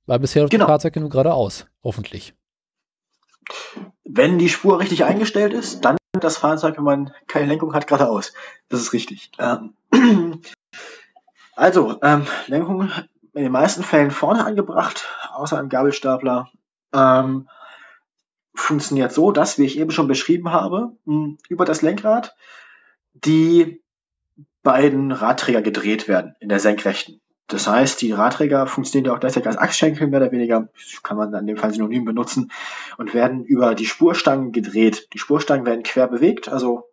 Weil 0.07 0.19
bisher 0.19 0.47
genau. 0.49 0.65
das 0.65 0.71
Fahrzeug 0.73 0.97
nur 0.97 1.11
geradeaus, 1.11 1.67
hoffentlich. 1.85 2.35
Wenn 4.05 4.39
die 4.39 4.49
Spur 4.49 4.81
richtig 4.81 5.05
eingestellt 5.05 5.53
ist, 5.53 5.85
dann 5.85 5.97
das 6.13 6.37
Fahrzeug, 6.37 6.77
wenn 6.77 6.85
man 6.85 7.13
keine 7.27 7.47
Lenkung 7.47 7.75
hat, 7.75 7.87
geradeaus. 7.87 8.33
Das 8.69 8.81
ist 8.81 8.93
richtig. 8.93 9.31
Ähm, 9.39 9.75
also, 11.55 11.99
ähm, 12.03 12.27
Lenkung 12.47 12.91
in 13.35 13.43
den 13.43 13.53
meisten 13.53 13.83
Fällen 13.83 14.11
vorne 14.11 14.45
angebracht, 14.45 15.09
außer 15.33 15.59
einem 15.59 15.69
Gabelstapler. 15.69 16.49
Ähm, 16.93 17.49
funktioniert 18.55 19.12
so, 19.12 19.33
dass, 19.33 19.59
wie 19.59 19.64
ich 19.64 19.79
eben 19.79 19.90
schon 19.90 20.09
beschrieben 20.09 20.53
habe, 20.53 20.93
über 21.49 21.64
das 21.64 21.83
Lenkrad 21.83 22.35
die 23.14 23.83
beiden 24.62 25.12
Radträger 25.12 25.62
gedreht 25.62 26.09
werden 26.09 26.35
in 26.40 26.49
der 26.49 26.61
Senkrechten. 26.61 27.21
Das 27.47 27.66
heißt, 27.66 28.01
die 28.01 28.12
Radträger 28.12 28.66
funktionieren 28.66 29.07
ja 29.11 29.16
auch 29.16 29.21
gleichzeitig 29.21 29.49
als 29.49 29.59
Achsschenkel, 29.59 30.07
mehr 30.07 30.21
oder 30.21 30.31
weniger, 30.31 30.69
kann 31.03 31.16
man 31.16 31.35
in 31.35 31.47
dem 31.47 31.57
Fall 31.57 31.73
synonym 31.73 32.05
benutzen, 32.05 32.53
und 32.97 33.12
werden 33.12 33.45
über 33.45 33.75
die 33.75 33.87
Spurstangen 33.87 34.53
gedreht. 34.53 35.09
Die 35.14 35.19
Spurstangen 35.19 35.66
werden 35.66 35.83
quer 35.83 36.07
bewegt, 36.07 36.49
also 36.49 36.85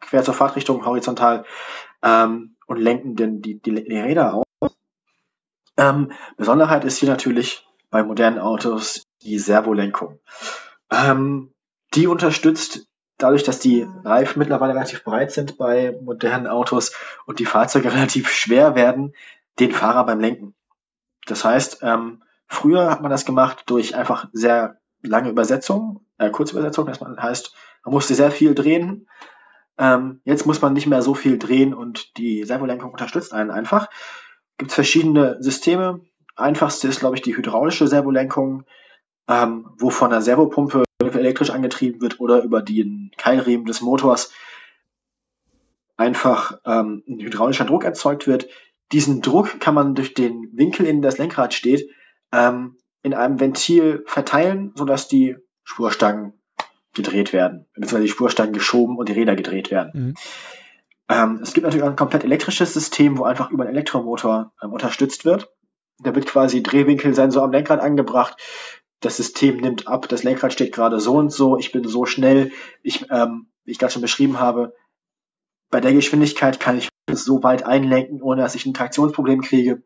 quer 0.00 0.24
zur 0.24 0.34
Fahrtrichtung, 0.34 0.84
horizontal, 0.84 1.44
ähm, 2.02 2.56
und 2.66 2.78
lenken 2.78 3.14
den, 3.14 3.42
die, 3.42 3.60
die, 3.60 3.74
die 3.84 3.98
Räder 3.98 4.34
aus. 4.34 4.44
Ähm, 5.80 6.12
Besonderheit 6.36 6.84
ist 6.84 6.98
hier 6.98 7.08
natürlich 7.08 7.66
bei 7.88 8.02
modernen 8.02 8.38
Autos 8.38 9.04
die 9.22 9.38
Servolenkung. 9.38 10.20
Ähm, 10.90 11.54
die 11.94 12.06
unterstützt 12.06 12.86
dadurch, 13.16 13.44
dass 13.44 13.60
die 13.60 13.86
Reifen 14.04 14.38
mittlerweile 14.38 14.74
relativ 14.74 15.04
breit 15.04 15.32
sind 15.32 15.56
bei 15.56 15.96
modernen 16.02 16.46
Autos 16.46 16.92
und 17.24 17.38
die 17.38 17.46
Fahrzeuge 17.46 17.92
relativ 17.94 18.28
schwer 18.28 18.74
werden, 18.74 19.14
den 19.58 19.72
Fahrer 19.72 20.04
beim 20.04 20.20
Lenken. 20.20 20.54
Das 21.26 21.44
heißt, 21.44 21.78
ähm, 21.82 22.22
früher 22.46 22.90
hat 22.90 23.00
man 23.00 23.10
das 23.10 23.24
gemacht 23.24 23.64
durch 23.66 23.96
einfach 23.96 24.28
sehr 24.32 24.76
lange 25.02 25.30
Übersetzung, 25.30 26.04
äh, 26.18 26.30
Kurzübersetzung, 26.30 26.86
das 26.86 27.00
heißt, 27.00 27.54
man 27.84 27.94
musste 27.94 28.14
sehr 28.14 28.30
viel 28.30 28.54
drehen. 28.54 29.08
Ähm, 29.78 30.20
jetzt 30.24 30.44
muss 30.44 30.60
man 30.60 30.74
nicht 30.74 30.86
mehr 30.86 31.00
so 31.00 31.14
viel 31.14 31.38
drehen 31.38 31.72
und 31.72 32.18
die 32.18 32.44
Servolenkung 32.44 32.90
unterstützt 32.90 33.32
einen 33.32 33.50
einfach. 33.50 33.88
Gibt 34.60 34.72
verschiedene 34.72 35.38
Systeme. 35.40 36.02
Einfachste 36.36 36.86
ist, 36.86 37.00
glaube 37.00 37.16
ich, 37.16 37.22
die 37.22 37.34
hydraulische 37.34 37.88
Servolenkung, 37.88 38.64
ähm, 39.26 39.70
wo 39.78 39.88
von 39.88 40.10
der 40.10 40.20
Servopumpe 40.20 40.84
elektrisch 40.98 41.48
angetrieben 41.48 42.02
wird 42.02 42.20
oder 42.20 42.42
über 42.42 42.60
den 42.60 43.10
Keilriemen 43.16 43.64
des 43.64 43.80
Motors 43.80 44.34
einfach 45.96 46.60
ähm, 46.66 47.02
ein 47.08 47.20
hydraulischer 47.20 47.64
Druck 47.64 47.84
erzeugt 47.84 48.26
wird, 48.26 48.48
diesen 48.92 49.22
Druck 49.22 49.60
kann 49.60 49.72
man 49.72 49.94
durch 49.94 50.12
den 50.12 50.50
Winkel, 50.52 50.84
in 50.84 51.00
das 51.00 51.16
Lenkrad 51.16 51.54
steht, 51.54 51.88
ähm, 52.30 52.76
in 53.02 53.14
einem 53.14 53.40
Ventil 53.40 54.04
verteilen, 54.04 54.72
sodass 54.74 55.08
die 55.08 55.38
Spurstangen 55.64 56.34
gedreht 56.92 57.32
werden, 57.32 57.64
beziehungsweise 57.72 58.02
die 58.02 58.10
Spurstangen 58.10 58.52
geschoben 58.52 58.98
und 58.98 59.08
die 59.08 59.14
Räder 59.14 59.36
gedreht 59.36 59.70
werden. 59.70 59.90
Mhm. 59.94 60.14
Ähm, 61.10 61.40
es 61.42 61.52
gibt 61.52 61.64
natürlich 61.64 61.82
auch 61.82 61.90
ein 61.90 61.96
komplett 61.96 62.22
elektrisches 62.22 62.72
System, 62.72 63.18
wo 63.18 63.24
einfach 63.24 63.50
über 63.50 63.64
einen 63.64 63.72
Elektromotor 63.72 64.52
ähm, 64.62 64.72
unterstützt 64.72 65.24
wird. 65.24 65.52
Da 65.98 66.14
wird 66.14 66.26
quasi 66.26 66.62
Drehwinkelsensor 66.62 67.42
am 67.42 67.50
Lenkrad 67.50 67.80
angebracht. 67.80 68.40
Das 69.00 69.16
System 69.16 69.56
nimmt 69.56 69.88
ab, 69.88 70.08
das 70.08 70.22
Lenkrad 70.22 70.52
steht 70.52 70.72
gerade 70.72 71.00
so 71.00 71.16
und 71.16 71.32
so, 71.32 71.58
ich 71.58 71.72
bin 71.72 71.86
so 71.88 72.06
schnell, 72.06 72.52
ich, 72.82 73.10
ähm, 73.10 73.48
wie 73.64 73.72
ich 73.72 73.78
gerade 73.78 73.92
schon 73.92 74.02
beschrieben 74.02 74.38
habe, 74.38 74.72
bei 75.70 75.80
der 75.80 75.92
Geschwindigkeit 75.92 76.60
kann 76.60 76.78
ich 76.78 76.88
so 77.10 77.42
weit 77.42 77.64
einlenken, 77.64 78.22
ohne 78.22 78.42
dass 78.42 78.54
ich 78.54 78.66
ein 78.66 78.74
Traktionsproblem 78.74 79.40
kriege. 79.40 79.82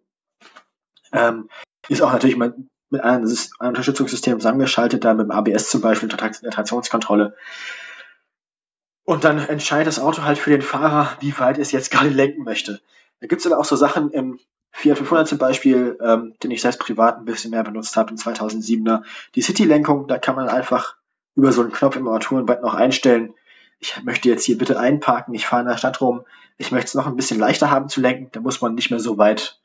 Ähm, 1.12 1.48
ist 1.88 2.02
auch 2.02 2.12
natürlich 2.12 2.36
mit, 2.36 2.54
mit 2.90 3.02
einem, 3.02 3.24
einem 3.24 3.68
Unterstützungssystem 3.68 4.40
zusammengeschaltet, 4.40 5.04
da 5.04 5.14
mit 5.14 5.26
dem 5.26 5.30
ABS 5.30 5.70
zum 5.70 5.80
Beispiel, 5.80 6.08
der 6.08 6.18
Traktionskontrolle. 6.18 7.34
Und 9.04 9.24
dann 9.24 9.38
entscheidet 9.38 9.86
das 9.86 9.98
Auto 9.98 10.22
halt 10.22 10.38
für 10.38 10.50
den 10.50 10.62
Fahrer, 10.62 11.16
wie 11.20 11.38
weit 11.38 11.58
es 11.58 11.72
jetzt 11.72 11.90
gerade 11.90 12.08
lenken 12.08 12.42
möchte. 12.42 12.80
Da 13.20 13.26
gibt 13.26 13.40
es 13.40 13.46
aber 13.46 13.60
auch 13.60 13.64
so 13.64 13.76
Sachen 13.76 14.10
im 14.10 14.38
Fiat 14.70 14.98
500 14.98 15.28
zum 15.28 15.38
Beispiel, 15.38 15.98
ähm, 16.02 16.34
den 16.42 16.50
ich 16.50 16.62
selbst 16.62 16.80
privat 16.80 17.18
ein 17.18 17.24
bisschen 17.24 17.50
mehr 17.50 17.62
benutzt 17.62 17.96
habe, 17.96 18.10
im 18.10 18.16
2007er. 18.16 19.02
Die 19.34 19.42
City-Lenkung, 19.42 20.08
da 20.08 20.18
kann 20.18 20.34
man 20.34 20.48
einfach 20.48 20.96
über 21.36 21.52
so 21.52 21.62
einen 21.62 21.72
Knopf 21.72 21.96
im 21.96 22.08
Armaturenbrett 22.08 22.62
noch 22.62 22.74
einstellen, 22.74 23.34
ich 23.80 24.02
möchte 24.02 24.28
jetzt 24.28 24.44
hier 24.44 24.56
bitte 24.56 24.78
einparken, 24.78 25.34
ich 25.34 25.46
fahre 25.46 25.62
in 25.62 25.68
der 25.68 25.76
Stadt 25.76 26.00
rum, 26.00 26.22
ich 26.56 26.70
möchte 26.72 26.88
es 26.88 26.94
noch 26.94 27.06
ein 27.06 27.16
bisschen 27.16 27.38
leichter 27.38 27.70
haben 27.70 27.88
zu 27.88 28.00
lenken, 28.00 28.28
da 28.32 28.40
muss 28.40 28.60
man 28.60 28.74
nicht 28.74 28.90
mehr 28.90 29.00
so 29.00 29.18
weit 29.18 29.60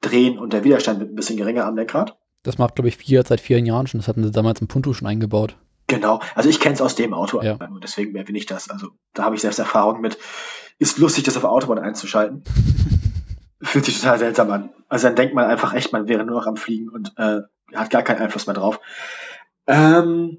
drehen 0.00 0.38
und 0.38 0.52
der 0.52 0.64
Widerstand 0.64 1.00
wird 1.00 1.10
ein 1.10 1.16
bisschen 1.16 1.36
geringer 1.36 1.66
am 1.66 1.76
Lenkrad. 1.76 2.16
Das 2.42 2.58
macht, 2.58 2.76
glaube 2.76 2.88
ich, 2.88 2.96
Fiat 2.96 3.28
seit 3.28 3.40
vielen 3.40 3.66
Jahren 3.66 3.86
schon. 3.86 4.00
Das 4.00 4.08
hatten 4.08 4.24
sie 4.24 4.30
damals 4.30 4.60
im 4.60 4.68
Punto 4.68 4.94
schon 4.94 5.08
eingebaut. 5.08 5.56
Genau, 5.90 6.20
also 6.36 6.48
ich 6.48 6.60
kenne 6.60 6.76
es 6.76 6.80
aus 6.80 6.94
dem 6.94 7.12
Auto, 7.12 7.42
ja. 7.42 7.58
deswegen 7.82 8.14
erwähne 8.14 8.38
ich 8.38 8.46
das. 8.46 8.70
Also 8.70 8.90
da 9.12 9.24
habe 9.24 9.34
ich 9.34 9.40
selbst 9.40 9.58
Erfahrung 9.58 10.00
mit. 10.00 10.18
Ist 10.78 10.98
lustig, 10.98 11.24
das 11.24 11.36
auf 11.36 11.42
Autobahn 11.42 11.80
einzuschalten. 11.80 12.44
Fühlt 13.60 13.84
sich 13.84 14.00
total 14.00 14.20
seltsam 14.20 14.52
an. 14.52 14.70
Also 14.88 15.08
dann 15.08 15.16
denkt 15.16 15.34
man 15.34 15.46
einfach 15.46 15.74
echt, 15.74 15.92
man 15.92 16.06
wäre 16.06 16.24
nur 16.24 16.36
noch 16.36 16.46
am 16.46 16.56
Fliegen 16.56 16.90
und 16.90 17.12
äh, 17.16 17.40
hat 17.74 17.90
gar 17.90 18.02
keinen 18.02 18.22
Einfluss 18.22 18.46
mehr 18.46 18.54
drauf. 18.54 18.78
Ähm, 19.66 20.38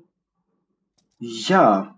ja, 1.19 1.95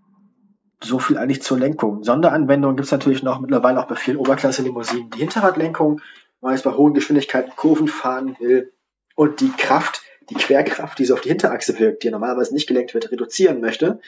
so 0.82 0.98
viel 0.98 1.16
eigentlich 1.16 1.42
zur 1.42 1.60
Lenkung. 1.60 2.02
Sonderanwendungen 2.02 2.76
gibt 2.76 2.86
es 2.86 2.92
natürlich 2.92 3.22
noch 3.22 3.38
mittlerweile 3.38 3.78
auch 3.78 3.86
bei 3.86 3.94
vielen 3.94 4.16
Oberklasse-Limousinen. 4.16 5.10
Die 5.10 5.18
Hinterradlenkung, 5.18 6.00
weil 6.40 6.54
jetzt 6.54 6.64
bei 6.64 6.72
hohen 6.72 6.92
Geschwindigkeiten 6.92 7.52
Kurven 7.54 7.86
fahren 7.86 8.36
will 8.40 8.72
und 9.14 9.40
die 9.40 9.50
Kraft, 9.50 10.02
die 10.30 10.34
Querkraft, 10.34 10.98
die 10.98 11.04
so 11.04 11.14
auf 11.14 11.20
die 11.20 11.28
Hinterachse 11.28 11.78
wirkt, 11.78 12.02
die 12.02 12.10
normalerweise 12.10 12.54
nicht 12.54 12.66
gelenkt 12.66 12.94
wird, 12.94 13.10
reduzieren 13.10 13.60
möchte, 13.60 14.00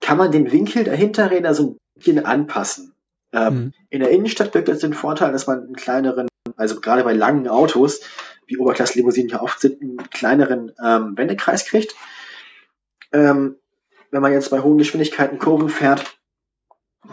kann 0.00 0.18
man 0.18 0.32
den 0.32 0.52
Winkel 0.52 0.84
der 0.84 0.96
Hinterräder 0.96 1.54
so 1.54 1.70
ein 1.70 1.76
bisschen 1.94 2.24
anpassen. 2.24 2.94
Ähm, 3.32 3.54
mhm. 3.54 3.72
In 3.90 4.00
der 4.00 4.10
Innenstadt 4.10 4.52
birgt 4.52 4.68
das 4.68 4.78
den 4.80 4.94
Vorteil, 4.94 5.32
dass 5.32 5.46
man 5.46 5.64
einen 5.64 5.76
kleineren, 5.76 6.28
also 6.56 6.80
gerade 6.80 7.04
bei 7.04 7.12
langen 7.12 7.48
Autos, 7.48 8.00
wie 8.46 8.56
Oberklasse-Limousinen 8.58 9.30
hier 9.30 9.42
oft 9.42 9.60
sind, 9.60 9.82
einen 9.82 9.96
kleineren 10.10 10.72
ähm, 10.82 11.16
Wendekreis 11.16 11.66
kriegt. 11.66 11.94
Ähm, 13.12 13.56
wenn 14.10 14.22
man 14.22 14.32
jetzt 14.32 14.50
bei 14.50 14.60
hohen 14.60 14.78
Geschwindigkeiten 14.78 15.38
Kurven 15.38 15.68
fährt, 15.68 16.18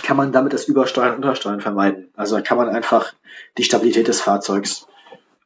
kann 0.01 0.17
man 0.17 0.31
damit 0.31 0.53
das 0.53 0.65
Übersteuern 0.65 1.11
und 1.11 1.17
Untersteuern 1.17 1.61
vermeiden. 1.61 2.09
Also 2.15 2.41
kann 2.41 2.57
man 2.57 2.69
einfach 2.69 3.13
die 3.57 3.63
Stabilität 3.63 4.07
des 4.07 4.21
Fahrzeugs 4.21 4.87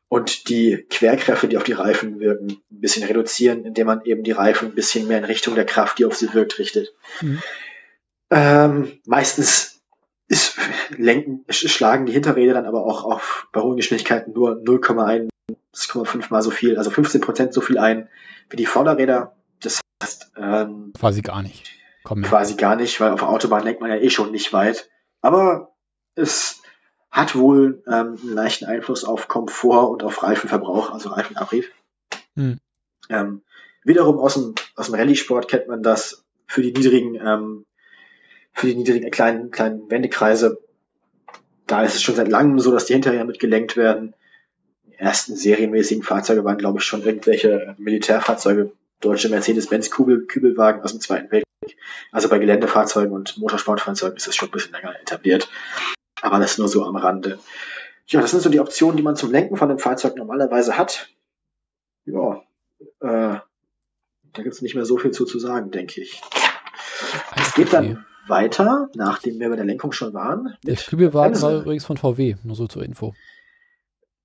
und 0.09 0.49
die 0.49 0.85
Querkräfte, 0.89 1.47
die 1.47 1.57
auf 1.57 1.63
die 1.63 1.73
Reifen 1.73 2.19
wirken, 2.19 2.61
ein 2.71 2.81
bisschen 2.81 3.03
reduzieren, 3.03 3.65
indem 3.65 3.87
man 3.87 4.01
eben 4.05 4.23
die 4.23 4.31
Reifen 4.31 4.69
ein 4.69 4.75
bisschen 4.75 5.07
mehr 5.07 5.17
in 5.17 5.25
Richtung 5.25 5.55
der 5.55 5.65
Kraft, 5.65 5.99
die 5.99 6.05
auf 6.05 6.15
sie 6.15 6.33
wirkt, 6.33 6.59
richtet. 6.59 6.93
Mhm. 7.21 7.41
Ähm, 8.29 8.99
meistens 9.05 9.81
ist, 10.27 10.57
lenken, 10.89 11.45
schlagen 11.49 12.05
die 12.05 12.13
Hinterräder 12.13 12.53
dann 12.53 12.65
aber 12.65 12.85
auch 12.85 13.03
auf, 13.03 13.47
bei 13.51 13.61
hohen 13.61 13.77
Geschwindigkeiten 13.77 14.33
nur 14.33 14.51
0,1 14.61 15.29
0,5 15.73 16.27
mal 16.29 16.41
so 16.41 16.51
viel, 16.51 16.77
also 16.77 16.89
15 16.89 17.21
Prozent 17.21 17.53
so 17.53 17.61
viel 17.61 17.77
ein 17.77 18.09
wie 18.49 18.57
die 18.57 18.65
Vorderräder. 18.65 19.35
Das 19.61 19.79
heißt, 20.01 20.31
ähm, 20.37 20.93
quasi 20.97 21.21
gar 21.21 21.41
nicht. 21.41 21.71
Komm, 22.03 22.23
quasi 22.23 22.55
gar 22.55 22.75
nicht, 22.75 22.99
weil 22.99 23.11
auf 23.11 23.19
der 23.19 23.29
Autobahn 23.29 23.63
lenkt 23.63 23.81
man 23.81 23.89
ja 23.89 23.97
eh 23.97 24.09
schon 24.09 24.31
nicht 24.31 24.53
weit. 24.53 24.89
Aber 25.21 25.75
es 26.15 26.61
hat 27.11 27.35
wohl 27.35 27.83
ähm, 27.87 28.17
einen 28.21 28.33
leichten 28.33 28.65
Einfluss 28.65 29.03
auf 29.03 29.27
Komfort 29.27 29.89
und 29.89 30.03
auf 30.03 30.23
Reifenverbrauch, 30.23 30.91
also 30.91 31.09
Reifenabrieb. 31.09 31.71
Hm. 32.35 32.59
Ähm, 33.09 33.41
wiederum 33.83 34.19
aus 34.19 34.35
dem, 34.35 34.55
aus 34.75 34.87
dem 34.87 34.95
Rallye-Sport 34.95 35.47
kennt 35.47 35.67
man 35.67 35.81
das 35.81 36.23
für 36.45 36.61
die 36.61 36.71
niedrigen, 36.71 37.15
ähm, 37.15 37.65
für 38.53 38.67
die 38.67 38.75
niedrigen 38.75 39.09
kleinen, 39.11 39.51
kleinen 39.51 39.89
Wendekreise. 39.89 40.59
Da 41.65 41.83
ist 41.83 41.95
es 41.95 42.01
schon 42.01 42.15
seit 42.15 42.27
langem 42.27 42.59
so, 42.59 42.71
dass 42.71 42.85
die 42.85 42.93
Hinterräder 42.93 43.25
mitgelenkt 43.25 43.77
werden. 43.77 44.13
Die 44.85 44.95
ersten 44.95 45.35
serienmäßigen 45.35 46.03
Fahrzeuge 46.03 46.43
waren, 46.43 46.57
glaube 46.57 46.79
ich, 46.79 46.85
schon 46.85 47.03
irgendwelche 47.03 47.75
Militärfahrzeuge, 47.77 48.71
deutsche 48.99 49.29
Mercedes-Benz-Kübelwagen 49.29 50.81
aus 50.81 50.91
dem 50.91 51.01
Zweiten 51.01 51.31
Weltkrieg. 51.31 51.77
Also 52.11 52.29
bei 52.29 52.39
Geländefahrzeugen 52.39 53.11
und 53.11 53.37
Motorsportfahrzeugen 53.37 54.17
ist 54.17 54.27
es 54.27 54.35
schon 54.35 54.49
ein 54.49 54.51
bisschen 54.51 54.73
länger 54.73 54.99
etabliert. 55.01 55.49
Aber 56.21 56.39
das 56.39 56.57
nur 56.57 56.67
so 56.67 56.83
am 56.83 56.95
Rande. 56.95 57.39
Ja, 58.07 58.21
das 58.21 58.31
sind 58.31 58.41
so 58.41 58.49
die 58.49 58.59
Optionen, 58.59 58.97
die 58.97 59.03
man 59.03 59.15
zum 59.15 59.31
Lenken 59.31 59.57
von 59.57 59.69
dem 59.69 59.79
Fahrzeug 59.79 60.15
normalerweise 60.15 60.77
hat. 60.77 61.09
Ja, 62.05 62.41
äh, 63.01 63.39
da 64.33 64.43
gibt's 64.43 64.61
nicht 64.61 64.75
mehr 64.75 64.85
so 64.85 64.97
viel 64.97 65.11
zu, 65.11 65.25
zu 65.25 65.39
sagen, 65.39 65.71
denke 65.71 66.01
ich. 66.01 66.21
Es 67.35 67.53
geht 67.53 67.73
dann 67.73 68.05
weiter, 68.27 68.89
nachdem 68.95 69.39
wir 69.39 69.49
bei 69.49 69.55
der 69.55 69.65
Lenkung 69.65 69.91
schon 69.91 70.13
waren. 70.13 70.55
Der 70.63 70.75
Kübelwagen 70.75 71.41
war 71.41 71.61
übrigens 71.61 71.85
von 71.85 71.97
VW, 71.97 72.35
nur 72.43 72.55
so 72.55 72.67
zur 72.67 72.83
Info. 72.83 73.13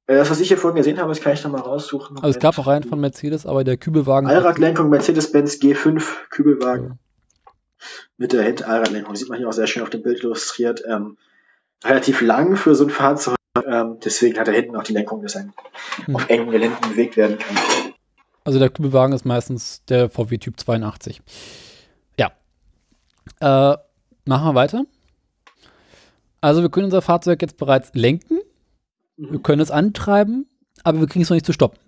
Äh, 0.06 0.16
das, 0.16 0.30
was 0.30 0.40
ich 0.40 0.48
hier 0.48 0.58
vorhin 0.58 0.76
gesehen 0.76 0.98
habe, 0.98 1.08
das 1.08 1.20
kann 1.20 1.32
ich 1.32 1.42
noch 1.44 1.50
mal 1.50 1.60
raussuchen. 1.60 2.16
Also 2.16 2.28
es 2.28 2.38
gab 2.38 2.58
auch 2.58 2.66
einen 2.66 2.84
von 2.84 3.00
Mercedes, 3.00 3.46
aber 3.46 3.64
der 3.64 3.76
Kübelwagen. 3.76 4.28
Allradlenkung 4.28 4.88
Mercedes-Benz 4.88 5.54
G5 5.54 6.02
Kübelwagen. 6.30 6.88
Ja. 6.88 7.52
Mit 8.16 8.32
der 8.32 8.42
Hinterallradlenkung. 8.42 9.16
Sieht 9.16 9.28
man 9.28 9.38
hier 9.38 9.48
auch 9.48 9.52
sehr 9.52 9.66
schön 9.66 9.82
auf 9.82 9.90
dem 9.90 10.02
Bild 10.02 10.22
illustriert. 10.22 10.82
Ähm, 10.86 11.16
relativ 11.84 12.20
lang 12.20 12.56
für 12.56 12.74
so 12.74 12.84
ein 12.84 12.90
Fahrzeug. 12.90 13.36
Ähm, 13.66 13.98
deswegen 14.02 14.38
hat 14.38 14.48
er 14.48 14.54
hinten 14.54 14.76
auch 14.76 14.82
die 14.82 14.92
Lenkung, 14.92 15.22
dass 15.22 15.34
er 15.34 15.48
hm. 16.04 16.16
auf 16.16 16.28
engen 16.28 16.50
Geländen 16.50 16.80
bewegt 16.88 17.16
werden 17.16 17.38
kann. 17.38 17.56
Also 18.44 18.58
der 18.58 18.70
Kübelwagen 18.70 19.14
ist 19.14 19.24
meistens 19.24 19.84
der 19.84 20.10
VW 20.10 20.38
Typ 20.38 20.58
82. 20.58 21.22
Ja. 22.18 22.32
Äh, 23.40 23.76
machen 24.24 24.46
wir 24.46 24.54
weiter. 24.54 24.84
Also 26.40 26.62
wir 26.62 26.70
können 26.70 26.86
unser 26.86 27.02
Fahrzeug 27.02 27.40
jetzt 27.40 27.56
bereits 27.56 27.92
lenken. 27.94 28.40
Mhm. 29.16 29.32
Wir 29.32 29.42
können 29.42 29.60
es 29.60 29.70
antreiben, 29.70 30.48
aber 30.82 31.00
wir 31.00 31.06
kriegen 31.06 31.22
es 31.22 31.30
noch 31.30 31.36
nicht 31.36 31.46
zu 31.46 31.52
stoppen. 31.52 31.78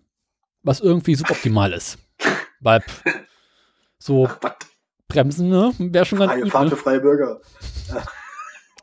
Was 0.62 0.80
irgendwie 0.80 1.14
suboptimal 1.14 1.72
ist. 1.72 1.98
Weil 2.60 2.82
so 3.98 4.28
Ach, 4.42 4.54
Bremsen, 5.08 5.48
ne? 5.48 5.72
Wäre 5.78 6.04
schon 6.04 6.18
ganz 6.18 6.32
freie 6.32 6.42
gut. 6.42 6.52
Fahrt 6.52 6.64
ne? 6.64 6.70
für 6.70 6.76
freie 6.76 7.00
Bürger. 7.00 7.40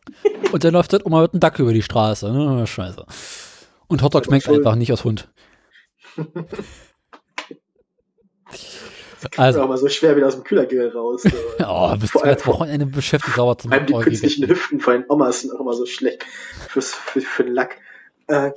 Und 0.52 0.64
dann 0.64 0.74
läuft 0.74 0.94
halt 0.94 1.04
immer 1.04 1.22
mit 1.22 1.34
einem 1.34 1.40
Dackel 1.40 1.64
über 1.64 1.74
die 1.74 1.82
Straße. 1.82 2.32
Ne? 2.32 2.66
Scheiße. 2.68 3.06
Und 3.88 4.04
Hotdog 4.04 4.26
schmeckt 4.26 4.50
einfach 4.50 4.76
nicht 4.76 4.92
aus 4.92 5.04
Hund. 5.04 5.30
Also, 9.38 9.60
ist 9.60 9.64
aber 9.64 9.78
so 9.78 9.88
schwer 9.88 10.16
wieder 10.16 10.28
aus 10.28 10.36
dem 10.36 10.44
Kühlergrill 10.44 10.90
raus. 10.90 11.24
oh, 11.60 11.96
bist 11.96 12.16
du 12.16 12.26
jetzt 12.26 12.48
Wochenende 12.48 12.88
beschäftigt, 12.88 13.36
sauber 13.36 13.58
zum 13.58 13.70
Vor 13.70 13.78
allem 13.78 13.88
die 13.88 13.94
künstlichen 13.94 14.48
Hüften 14.48 14.80
von 14.80 14.94
den 14.94 15.06
Omas 15.10 15.42
sind 15.42 15.52
auch 15.54 15.60
immer 15.60 15.74
so 15.74 15.86
schlecht 15.86 16.26
fürs, 16.70 16.94
für, 16.94 17.22
für 17.22 17.44
den 17.44 17.54
Lack. 17.54 17.78
Äh, 18.28 18.52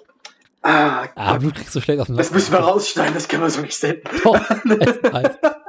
ah, 0.63 1.07
ah, 1.15 1.39
du 1.39 1.51
kriegst 1.51 1.73
so 1.73 1.81
schlecht 1.81 2.01
aus 2.01 2.07
dem 2.07 2.17
Lack. 2.17 2.25
Das 2.25 2.33
müssen 2.33 2.53
wir 2.53 2.61
rausschneiden, 2.61 3.15
das 3.15 3.29
können 3.29 3.43
wir 3.43 3.51
so 3.51 3.61
nicht 3.61 3.77
senden. 3.77 4.09
Gott. 4.23 4.41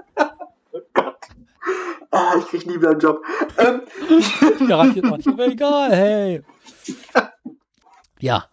Ah, 2.15 2.35
ich 2.39 2.45
krieg 2.45 2.65
nie 2.65 2.75
wieder 2.75 2.91
einen 2.91 2.99
Job. 2.99 3.21
Ähm. 3.57 3.81
Garantiert 4.67 5.05
nicht, 5.05 5.27
aber 5.27 5.47
egal, 5.47 5.91
hey. 5.91 6.43
Ja. 8.19 8.45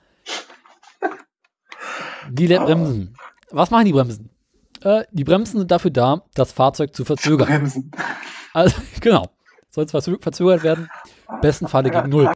Die 2.29 2.49
Bremsen. 2.49 3.15
Was 3.51 3.71
machen 3.71 3.85
die 3.85 3.93
Bremsen? 3.93 4.31
Äh, 4.83 5.05
die 5.13 5.23
Bremsen 5.23 5.59
sind 5.59 5.71
dafür 5.71 5.93
da, 5.93 6.23
das 6.35 6.51
Fahrzeug 6.51 6.93
zu 6.95 7.05
verzögern. 7.05 7.47
Bremsen. 7.47 7.91
Also, 8.53 8.81
genau. 9.01 9.29
Soll 9.71 9.85
es 9.85 9.91
verzögert 9.93 10.65
werden? 10.65 10.91
Besten 11.41 11.69
Falle 11.69 11.91
gegen 11.91 12.09
Null. 12.09 12.33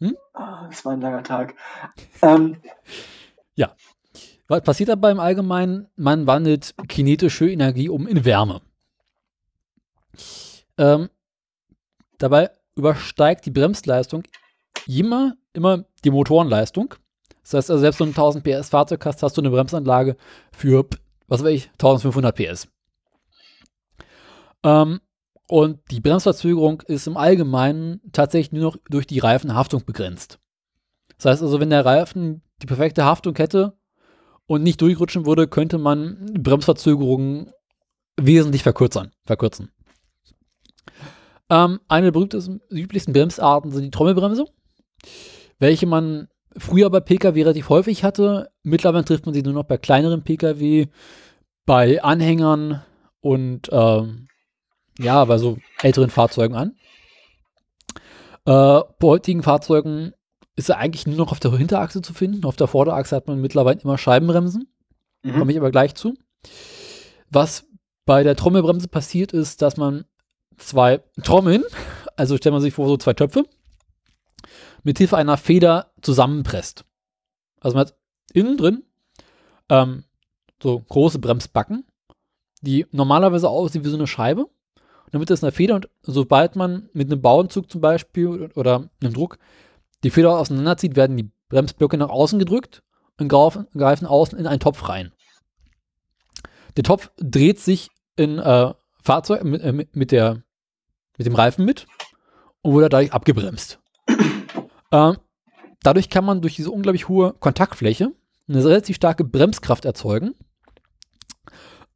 Hm? 0.00 0.16
Ah, 0.32 0.68
das 0.68 0.84
war 0.84 0.92
ein 0.92 1.00
langer 1.00 1.24
Tag. 1.24 1.54
Ähm. 2.22 2.58
Ja. 3.56 3.74
Was 4.46 4.62
passiert 4.62 4.90
dabei 4.90 5.10
im 5.10 5.20
Allgemeinen? 5.20 5.88
Man 5.96 6.26
wandelt 6.26 6.74
kinetische 6.88 7.50
Energie 7.50 7.88
um 7.88 8.06
in 8.06 8.24
Wärme. 8.24 8.62
Ähm, 10.78 11.08
dabei 12.18 12.50
übersteigt 12.76 13.46
die 13.46 13.50
Bremsleistung 13.50 14.24
immer, 14.86 15.36
immer 15.52 15.84
die 16.04 16.10
Motorenleistung. 16.10 16.94
Das 17.42 17.54
heißt 17.54 17.70
also, 17.70 17.80
selbst 17.80 18.00
wenn 18.00 18.06
du 18.06 18.12
ein 18.12 18.40
1000 18.40 18.44
PS 18.44 18.68
Fahrzeug 18.70 19.04
hast, 19.04 19.22
hast 19.22 19.36
du 19.36 19.42
eine 19.42 19.50
Bremsanlage 19.50 20.16
für 20.52 20.86
was 21.26 21.42
weiß 21.42 21.50
ich, 21.50 21.70
1500 21.72 22.36
PS. 22.36 22.68
Ähm, 24.62 25.00
und 25.46 25.80
die 25.90 26.00
Bremsverzögerung 26.00 26.82
ist 26.82 27.06
im 27.06 27.16
Allgemeinen 27.16 28.00
tatsächlich 28.12 28.52
nur 28.52 28.72
noch 28.72 28.76
durch 28.88 29.06
die 29.06 29.18
Reifenhaftung 29.18 29.84
begrenzt. 29.84 30.38
Das 31.16 31.26
heißt 31.26 31.42
also, 31.42 31.60
wenn 31.60 31.70
der 31.70 31.84
Reifen 31.84 32.42
die 32.62 32.66
perfekte 32.66 33.04
Haftung 33.04 33.36
hätte 33.36 33.76
und 34.46 34.62
nicht 34.62 34.80
durchrutschen 34.80 35.26
würde, 35.26 35.48
könnte 35.48 35.78
man 35.78 36.26
Bremsverzögerungen 36.38 37.50
wesentlich 38.16 38.62
verkürzen. 38.62 39.12
verkürzen. 39.24 39.70
Ähm, 41.50 41.80
eine 41.88 42.06
der 42.06 42.12
berühmtesten, 42.12 42.60
üblichsten 42.70 43.12
Bremsarten 43.12 43.70
sind 43.70 43.84
die 43.84 43.90
Trommelbremse, 43.90 44.46
welche 45.58 45.86
man 45.86 46.28
früher 46.56 46.90
bei 46.90 47.00
Pkw 47.00 47.42
relativ 47.42 47.68
häufig 47.68 48.04
hatte. 48.04 48.50
Mittlerweile 48.62 49.04
trifft 49.04 49.26
man 49.26 49.34
sie 49.34 49.42
nur 49.42 49.52
noch 49.52 49.64
bei 49.64 49.76
kleineren 49.76 50.22
Pkw, 50.22 50.88
bei 51.66 52.02
Anhängern 52.02 52.82
und 53.20 53.68
ähm, 53.72 54.28
ja, 54.98 55.24
bei 55.24 55.38
so 55.38 55.58
älteren 55.82 56.10
Fahrzeugen 56.10 56.54
an. 56.54 56.76
Äh, 58.46 58.82
bei 58.98 59.08
heutigen 59.08 59.42
Fahrzeugen 59.42 60.12
ist 60.56 60.68
er 60.68 60.78
eigentlich 60.78 61.06
nur 61.06 61.16
noch 61.16 61.32
auf 61.32 61.40
der 61.40 61.52
Hinterachse 61.56 62.02
zu 62.02 62.14
finden. 62.14 62.44
Auf 62.44 62.56
der 62.56 62.68
Vorderachse 62.68 63.16
hat 63.16 63.26
man 63.26 63.40
mittlerweile 63.40 63.80
immer 63.80 63.98
Scheibenbremsen. 63.98 64.68
Mhm. 65.22 65.38
Komme 65.38 65.52
ich 65.52 65.58
aber 65.58 65.70
gleich 65.70 65.94
zu. 65.94 66.14
Was 67.30 67.66
bei 68.04 68.22
der 68.22 68.36
Trommelbremse 68.36 68.88
passiert 68.88 69.32
ist, 69.32 69.62
dass 69.62 69.76
man 69.76 70.04
zwei 70.58 71.02
Trommeln, 71.22 71.64
also 72.16 72.36
stellt 72.36 72.52
man 72.52 72.62
sich 72.62 72.74
vor, 72.74 72.88
so 72.88 72.96
zwei 72.96 73.12
Töpfe, 73.12 73.44
mit 74.82 74.98
Hilfe 74.98 75.16
einer 75.16 75.36
Feder 75.36 75.92
zusammenpresst. 76.02 76.84
Also 77.60 77.76
man 77.76 77.86
hat 77.86 77.96
innen 78.32 78.56
drin 78.56 78.84
ähm, 79.68 80.04
so 80.62 80.80
große 80.80 81.18
Bremsbacken, 81.18 81.84
die 82.60 82.86
normalerweise 82.92 83.48
aussehen 83.48 83.84
wie 83.84 83.88
so 83.88 83.96
eine 83.96 84.06
Scheibe. 84.06 84.44
Und 84.44 85.12
damit 85.12 85.30
ist 85.30 85.44
eine 85.44 85.52
Feder 85.52 85.76
und 85.76 85.88
sobald 86.02 86.56
man 86.56 86.88
mit 86.92 87.10
einem 87.10 87.22
Bauenzug 87.22 87.70
zum 87.70 87.80
Beispiel 87.80 88.50
oder 88.54 88.88
einem 89.02 89.12
Druck 89.12 89.38
die 90.02 90.10
Feder 90.10 90.38
auseinanderzieht, 90.38 90.96
werden 90.96 91.16
die 91.16 91.30
Bremsblöcke 91.48 91.96
nach 91.96 92.10
außen 92.10 92.38
gedrückt 92.38 92.82
und 93.18 93.28
greifen 93.28 94.06
außen 94.06 94.38
in 94.38 94.46
einen 94.46 94.60
Topf 94.60 94.88
rein. 94.88 95.12
Der 96.76 96.84
Topf 96.84 97.10
dreht 97.16 97.60
sich 97.60 97.90
in 98.16 98.38
äh, 98.38 98.74
Fahrzeug 99.02 99.44
mit, 99.44 99.62
äh, 99.62 99.72
mit, 99.72 100.12
der, 100.12 100.42
mit 101.16 101.26
dem 101.26 101.34
Reifen 101.34 101.64
mit 101.64 101.86
und 102.62 102.72
wurde 102.72 102.88
dadurch 102.88 103.12
abgebremst. 103.12 103.78
Äh, 104.90 105.14
dadurch 105.82 106.08
kann 106.08 106.24
man 106.24 106.40
durch 106.40 106.54
diese 106.54 106.70
unglaublich 106.70 107.08
hohe 107.08 107.32
Kontaktfläche 107.32 108.12
eine 108.46 108.64
relativ 108.64 108.94
starke 108.94 109.24
Bremskraft 109.24 109.84
erzeugen. 109.84 110.36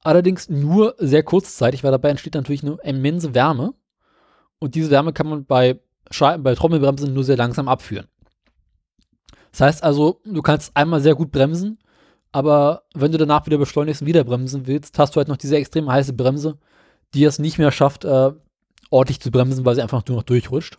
Allerdings 0.03 0.49
nur 0.49 0.97
sehr 0.99 1.23
kurzzeitig, 1.23 1.85
weil 1.85 1.93
dabei 1.93 2.11
entsteht 2.11 2.35
natürlich 2.35 2.65
eine 2.65 2.79
immense 2.83 3.35
Wärme. 3.35 3.75
Und 4.59 4.75
diese 4.75 4.91
Wärme 4.91 5.13
kann 5.13 5.29
man 5.29 5.45
bei, 5.45 5.79
bei 6.19 6.55
Trommelbremsen 6.57 7.15
nur 7.15 7.23
sehr 7.23 7.37
langsam 7.37 7.69
abführen. 7.69 8.09
Das 9.53 9.61
heißt 9.61 9.85
also, 9.85 10.21
du 10.25 10.43
kannst 10.43 10.77
einmal 10.77 11.01
sehr 11.01 11.15
gut 11.15 11.31
bremsen, 11.31 11.79
aber 12.33 12.83
wenn 12.95 13.13
du 13.13 13.19
danach 13.19 13.47
wieder 13.47 13.59
beschleunigst 13.59 14.03
und 14.03 14.09
wieder 14.09 14.25
bremsen 14.25 14.67
willst, 14.67 14.99
hast 14.99 15.15
du 15.15 15.19
halt 15.19 15.29
noch 15.29 15.37
diese 15.37 15.57
extrem 15.57 15.91
heiße 15.91 16.13
Bremse, 16.13 16.59
die 17.15 17.25
es 17.25 17.39
nicht 17.39 17.59
mehr 17.59 17.71
schafft, 17.71 18.05
äh, 18.05 18.33
ordentlich 18.91 19.21
zu 19.21 19.31
bremsen, 19.31 19.65
weil 19.65 19.75
sie 19.75 19.83
einfach 19.83 20.05
nur 20.07 20.19
noch 20.19 20.25
durchrutscht. 20.25 20.79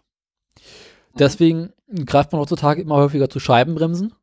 Deswegen 1.17 1.73
greift 2.05 2.31
man 2.31 2.41
heutzutage 2.41 2.81
immer 2.81 2.95
häufiger 2.95 3.29
zu 3.29 3.39
Scheibenbremsen, 3.39 4.13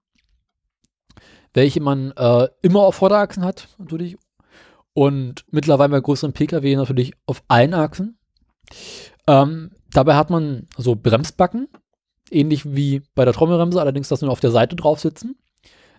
welche 1.55 1.81
man 1.81 2.13
äh, 2.13 2.49
immer 2.63 2.81
auf 2.81 2.97
Vorderachsen 2.97 3.45
hat, 3.45 3.69
natürlich. 3.79 4.17
Und 4.93 5.45
mittlerweile 5.51 5.91
bei 5.91 6.01
größeren 6.01 6.33
Pkw 6.33 6.77
natürlich 6.77 7.13
auf 7.27 7.43
allen 7.49 7.75
Achsen. 7.75 8.19
Ähm, 9.27 9.73
dabei 9.91 10.15
hat 10.15 10.31
man 10.31 10.69
so 10.77 10.95
Bremsbacken, 10.95 11.69
ähnlich 12.31 12.75
wie 12.75 13.03
bei 13.15 13.25
der 13.25 13.35
Trommelbremse, 13.35 13.81
allerdings, 13.81 14.09
dass 14.09 14.23
nur 14.23 14.31
auf 14.31 14.41
der 14.41 14.51
Seite 14.51 14.77
drauf 14.77 15.01
sitzen, 15.01 15.37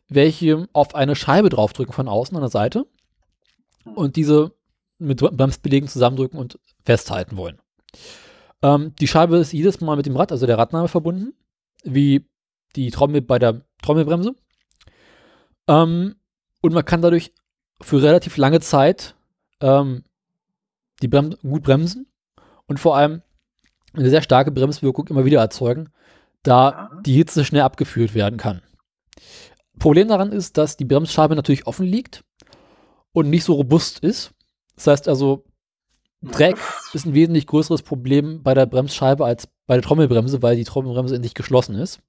welche 0.10 0.68
auf 0.74 0.96
eine 0.96 1.16
Scheibe 1.16 1.50
draufdrücken 1.50 1.94
von 1.94 2.08
außen 2.08 2.36
an 2.36 2.42
der 2.42 2.50
Seite 2.50 2.86
und 3.96 4.16
diese 4.16 4.54
mit 5.00 5.20
Bremsbelägen 5.20 5.88
zusammendrücken 5.88 6.40
und 6.40 6.60
festhalten 6.84 7.38
wollen. 7.38 7.60
Ähm, 8.62 8.94
die 9.00 9.08
Scheibe 9.08 9.38
ist 9.38 9.54
jedes 9.54 9.82
Mal 9.82 9.96
mit 9.96 10.06
dem 10.06 10.16
Rad, 10.16 10.32
also 10.32 10.46
der 10.46 10.58
Radnahme 10.58 10.88
verbunden, 10.88 11.34
wie 11.84 12.28
die 12.76 12.92
Trommel 12.92 13.22
bei 13.22 13.40
der 13.40 13.62
Trommelbremse. 13.82 14.36
Ähm, 15.68 16.16
und 16.62 16.74
man 16.74 16.86
kann 16.86 17.02
dadurch 17.02 17.34
für 17.82 18.02
relativ 18.02 18.38
lange 18.38 18.60
Zeit 18.60 19.16
ähm, 19.62 20.04
die 21.02 21.08
Brem 21.08 21.36
gut 21.42 21.64
bremsen 21.64 22.08
und 22.66 22.80
vor 22.80 22.98
allem 22.98 23.22
eine 23.94 24.10
sehr 24.10 24.22
starke 24.22 24.52
Bremswirkung 24.52 25.08
immer 25.08 25.26
wieder 25.26 25.40
erzeugen, 25.40 25.90
da 26.44 26.92
die 27.06 27.14
Hitze 27.14 27.46
schnell 27.46 27.62
abgeführt 27.62 28.14
werden 28.14 28.38
kann. 28.38 28.62
Problem 29.80 30.08
daran 30.08 30.32
ist, 30.32 30.58
dass 30.58 30.78
die 30.78 30.86
Bremsscheibe 30.86 31.36
natürlich 31.36 31.68
offen 31.68 31.86
liegt 31.86 32.24
und 33.12 33.30
nicht 33.30 33.44
so 33.44 33.54
robust 33.54 34.00
ist. 34.00 34.32
Das 34.76 34.88
heißt 34.88 35.08
also, 35.08 35.46
Dreck 36.28 36.58
ist 36.94 37.06
ein 37.06 37.14
wesentlich 37.14 37.48
größeres 37.48 37.82
Problem 37.82 38.42
bei 38.44 38.54
der 38.54 38.66
Bremsscheibe 38.66 39.26
als 39.26 39.48
bei 39.66 39.76
der 39.76 39.84
Trommelbremse, 39.84 40.42
weil 40.42 40.56
die 40.56 40.64
Trommelbremse 40.64 41.16
in 41.16 41.24
sich 41.24 41.34
geschlossen 41.34 41.76
ist. 41.76 42.00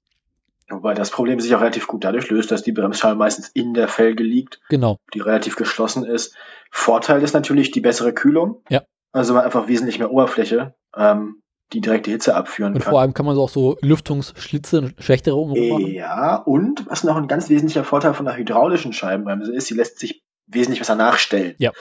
Wobei 0.69 0.93
das 0.93 1.09
Problem 1.09 1.39
sich 1.39 1.53
auch 1.55 1.61
relativ 1.61 1.87
gut 1.87 2.03
dadurch 2.03 2.29
löst, 2.29 2.51
dass 2.51 2.61
die 2.61 2.71
Bremsscheibe 2.71 3.15
meistens 3.15 3.49
in 3.49 3.73
der 3.73 3.87
Felge 3.87 4.23
liegt, 4.23 4.59
genau. 4.69 4.97
die 5.13 5.19
relativ 5.19 5.55
geschlossen 5.55 6.05
ist. 6.05 6.35
Vorteil 6.69 7.23
ist 7.23 7.33
natürlich 7.33 7.71
die 7.71 7.81
bessere 7.81 8.13
Kühlung. 8.13 8.61
Ja. 8.69 8.83
Also 9.11 9.33
man 9.33 9.43
einfach 9.43 9.67
wesentlich 9.67 9.97
mehr 9.97 10.11
Oberfläche. 10.11 10.75
Ähm, 10.95 11.41
die 11.73 11.81
direkte 11.81 12.11
Hitze 12.11 12.35
abführen 12.35 12.73
und 12.73 12.79
kann. 12.79 12.87
Und 12.87 12.91
vor 12.91 13.01
allem 13.01 13.13
kann 13.13 13.25
man 13.25 13.35
so 13.35 13.43
auch 13.43 13.49
so 13.49 13.77
Lüftungsschlitze, 13.81 14.93
schlechtere 14.97 15.35
ummachen. 15.35 15.85
Ja, 15.87 16.35
und 16.35 16.89
was 16.89 17.03
noch 17.03 17.15
ein 17.15 17.27
ganz 17.27 17.49
wesentlicher 17.49 17.83
Vorteil 17.83 18.13
von 18.13 18.25
der 18.25 18.37
hydraulischen 18.37 18.93
Scheibenbremse 18.93 19.53
ist, 19.53 19.67
sie 19.67 19.75
lässt 19.75 19.99
sich 19.99 20.23
wesentlich 20.47 20.79
besser 20.79 20.95
nachstellen. 20.95 21.55
Ja. 21.59 21.71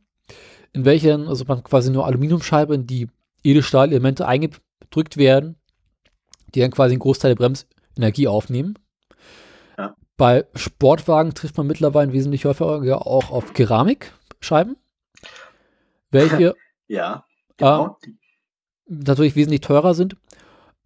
in 0.73 0.85
welchen, 0.85 1.27
also 1.27 1.45
man 1.47 1.63
quasi 1.63 1.91
nur 1.91 2.05
Aluminiumscheibe 2.05 2.75
in 2.75 2.85
die 2.87 3.07
Edelstahl-Elemente 3.43 4.27
eingedrückt 4.27 5.17
werden, 5.17 5.57
die 6.55 6.61
dann 6.61 6.71
quasi 6.71 6.93
einen 6.93 7.01
Großteil 7.01 7.35
der 7.35 7.35
Bremsenergie 7.35 8.27
aufnehmen. 8.27 8.79
Ja. 9.77 9.95
Bei 10.17 10.47
Sportwagen 10.55 11.35
trifft 11.35 11.57
man 11.57 11.67
mittlerweile 11.67 12.13
wesentlich 12.13 12.45
häufiger 12.45 13.05
auch 13.05 13.29
auf 13.29 13.53
Keramikscheiben, 13.53 14.75
welche 16.09 16.55
ja, 16.87 17.25
genau. 17.57 17.99
äh, 18.03 18.07
natürlich 18.87 19.35
wesentlich 19.35 19.61
teurer 19.61 19.93
sind, 19.93 20.15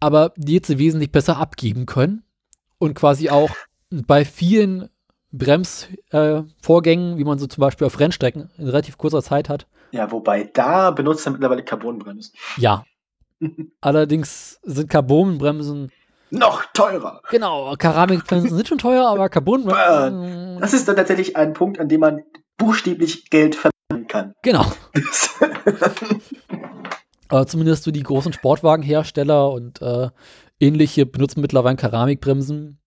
aber 0.04 0.34
die 0.36 0.52
jetzt 0.52 0.76
wesentlich 0.76 1.10
besser 1.10 1.38
abgeben 1.38 1.86
können 1.86 2.24
und 2.76 2.92
quasi 2.92 3.30
auch 3.30 3.48
bei 3.88 4.26
vielen 4.26 4.90
Bremsvorgängen, 5.32 7.14
äh, 7.14 7.18
wie 7.18 7.24
man 7.24 7.38
so 7.38 7.46
zum 7.46 7.62
Beispiel 7.62 7.86
auf 7.86 7.98
Rennstrecken 7.98 8.50
in 8.58 8.66
relativ 8.66 8.98
kurzer 8.98 9.22
Zeit 9.22 9.48
hat. 9.48 9.66
Ja, 9.92 10.12
wobei 10.12 10.50
da 10.52 10.90
benutzt 10.90 11.26
er 11.26 11.32
mittlerweile 11.32 11.64
Carbonbremsen. 11.64 12.34
Ja. 12.58 12.84
Allerdings 13.80 14.60
sind 14.62 14.90
Carbonbremsen 14.90 15.90
noch 16.28 16.66
teurer. 16.74 17.22
Genau, 17.30 17.74
Keramikbremsen 17.74 18.54
sind 18.54 18.68
schon 18.68 18.76
teuer, 18.76 19.08
aber 19.08 19.30
Carbonbremsen. 19.30 20.60
Das 20.60 20.74
ist 20.74 20.86
dann 20.86 20.96
tatsächlich 20.96 21.34
ein 21.36 21.54
Punkt, 21.54 21.80
an 21.80 21.88
dem 21.88 22.00
man 22.00 22.24
buchstäblich 22.58 23.30
Geld 23.30 23.54
verdienen 23.54 24.06
kann. 24.06 24.34
Genau. 24.42 24.66
Aber 27.34 27.48
zumindest 27.48 27.82
so 27.82 27.90
die 27.90 28.04
großen 28.04 28.32
Sportwagenhersteller 28.32 29.50
und 29.50 29.82
äh, 29.82 30.10
ähnliche 30.60 31.04
benutzen 31.04 31.40
mittlerweile 31.40 31.74
Keramikbremsen, 31.74 32.78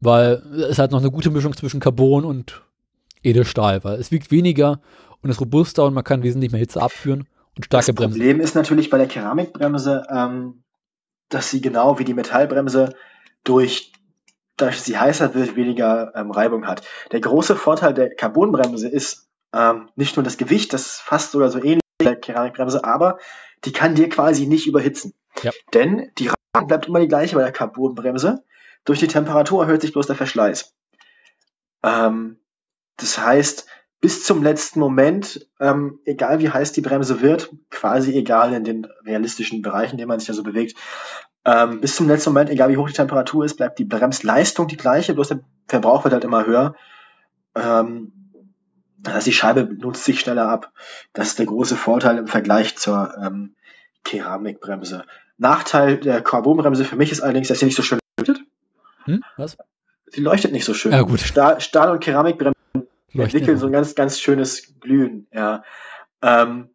weil 0.00 0.42
es 0.68 0.78
halt 0.78 0.90
noch 0.90 1.00
eine 1.00 1.10
gute 1.10 1.30
Mischung 1.30 1.56
zwischen 1.56 1.80
Carbon 1.80 2.26
und 2.26 2.62
Edelstahl, 3.22 3.82
weil 3.82 3.98
es 3.98 4.10
wiegt 4.12 4.30
weniger 4.30 4.82
und 5.22 5.30
ist 5.30 5.40
robuster 5.40 5.86
und 5.86 5.94
man 5.94 6.04
kann 6.04 6.22
wesentlich 6.22 6.52
mehr 6.52 6.58
Hitze 6.58 6.82
abführen 6.82 7.26
und 7.56 7.64
starke 7.64 7.94
Bremsen. 7.94 8.18
Das 8.18 8.18
Problem 8.18 8.40
ist 8.40 8.54
natürlich 8.54 8.90
bei 8.90 8.98
der 8.98 9.08
Keramikbremse, 9.08 10.02
ähm, 10.10 10.62
dass 11.30 11.50
sie 11.50 11.62
genau 11.62 11.98
wie 11.98 12.04
die 12.04 12.12
Metallbremse 12.12 12.94
durch 13.44 13.94
dass 14.58 14.84
sie 14.84 14.98
heißer 14.98 15.34
wird, 15.34 15.56
weniger 15.56 16.12
ähm, 16.14 16.32
Reibung 16.32 16.66
hat. 16.66 16.82
Der 17.12 17.20
große 17.20 17.56
Vorteil 17.56 17.94
der 17.94 18.14
Carbonbremse 18.14 18.88
ist 18.88 19.30
ähm, 19.54 19.88
nicht 19.96 20.18
nur 20.18 20.22
das 20.22 20.36
Gewicht, 20.36 20.74
das 20.74 20.82
ist 20.82 21.00
fast 21.00 21.32
sogar 21.32 21.48
so 21.48 21.60
ähnlich 21.60 21.80
wie 21.98 22.04
der 22.04 22.16
Keramikbremse, 22.16 22.84
aber 22.84 23.16
die 23.64 23.72
kann 23.72 23.94
dir 23.94 24.08
quasi 24.08 24.46
nicht 24.46 24.66
überhitzen. 24.66 25.14
Ja. 25.42 25.52
Denn 25.74 26.10
die 26.18 26.28
Reibung 26.28 26.68
bleibt 26.68 26.86
immer 26.86 27.00
die 27.00 27.08
gleiche 27.08 27.36
bei 27.36 27.42
der 27.42 27.52
Carbonbremse. 27.52 28.44
Durch 28.84 28.98
die 28.98 29.08
Temperatur 29.08 29.62
erhöht 29.62 29.82
sich 29.82 29.92
bloß 29.92 30.06
der 30.06 30.16
Verschleiß. 30.16 30.74
Ähm, 31.82 32.38
das 32.96 33.18
heißt, 33.18 33.66
bis 34.00 34.24
zum 34.24 34.42
letzten 34.42 34.80
Moment, 34.80 35.46
ähm, 35.60 36.00
egal 36.04 36.38
wie 36.40 36.48
heiß 36.48 36.72
die 36.72 36.80
Bremse 36.80 37.20
wird, 37.20 37.50
quasi 37.70 38.16
egal 38.16 38.52
in 38.54 38.64
den 38.64 38.86
realistischen 39.04 39.60
Bereichen, 39.60 39.92
in 39.92 39.98
denen 39.98 40.08
man 40.08 40.18
sich 40.18 40.28
ja 40.28 40.34
so 40.34 40.42
bewegt, 40.42 40.76
ähm, 41.44 41.80
bis 41.80 41.96
zum 41.96 42.08
letzten 42.08 42.30
Moment, 42.30 42.50
egal 42.50 42.70
wie 42.70 42.76
hoch 42.76 42.88
die 42.88 42.94
Temperatur 42.94 43.44
ist, 43.44 43.56
bleibt 43.56 43.78
die 43.78 43.84
Bremsleistung 43.84 44.68
die 44.68 44.76
gleiche, 44.76 45.14
bloß 45.14 45.28
der 45.28 45.40
Verbrauch 45.68 46.04
wird 46.04 46.14
halt 46.14 46.24
immer 46.24 46.46
höher. 46.46 46.74
Ähm, 47.54 48.19
das 49.02 49.14
heißt, 49.14 49.26
die 49.26 49.32
Scheibe 49.32 49.64
nutzt 49.64 50.04
sich 50.04 50.20
schneller 50.20 50.48
ab. 50.48 50.72
Das 51.12 51.28
ist 51.28 51.38
der 51.38 51.46
große 51.46 51.76
Vorteil 51.76 52.18
im 52.18 52.26
Vergleich 52.26 52.76
zur 52.76 53.14
ähm, 53.20 53.54
Keramikbremse. 54.04 55.04
Nachteil 55.38 55.98
der 55.98 56.20
Carbonbremse 56.20 56.84
für 56.84 56.96
mich 56.96 57.10
ist 57.10 57.20
allerdings, 57.20 57.48
dass 57.48 57.60
sie 57.60 57.64
nicht 57.66 57.76
so 57.76 57.82
schön 57.82 57.98
leuchtet. 58.18 58.40
Hm? 59.04 59.22
Was? 59.36 59.56
Sie 60.06 60.20
leuchtet 60.20 60.52
nicht 60.52 60.64
so 60.64 60.74
schön. 60.74 60.92
Ja, 60.92 61.02
gut. 61.02 61.20
Stahl, 61.20 61.60
Stahl 61.60 61.90
und 61.90 62.00
Keramikbremsen 62.00 62.54
entwickeln 63.12 63.58
so 63.58 63.66
ein 63.66 63.72
ganz, 63.72 63.94
ganz 63.94 64.20
schönes 64.20 64.74
Glühen, 64.80 65.26
ja. 65.32 65.64
Ähm, 66.22 66.70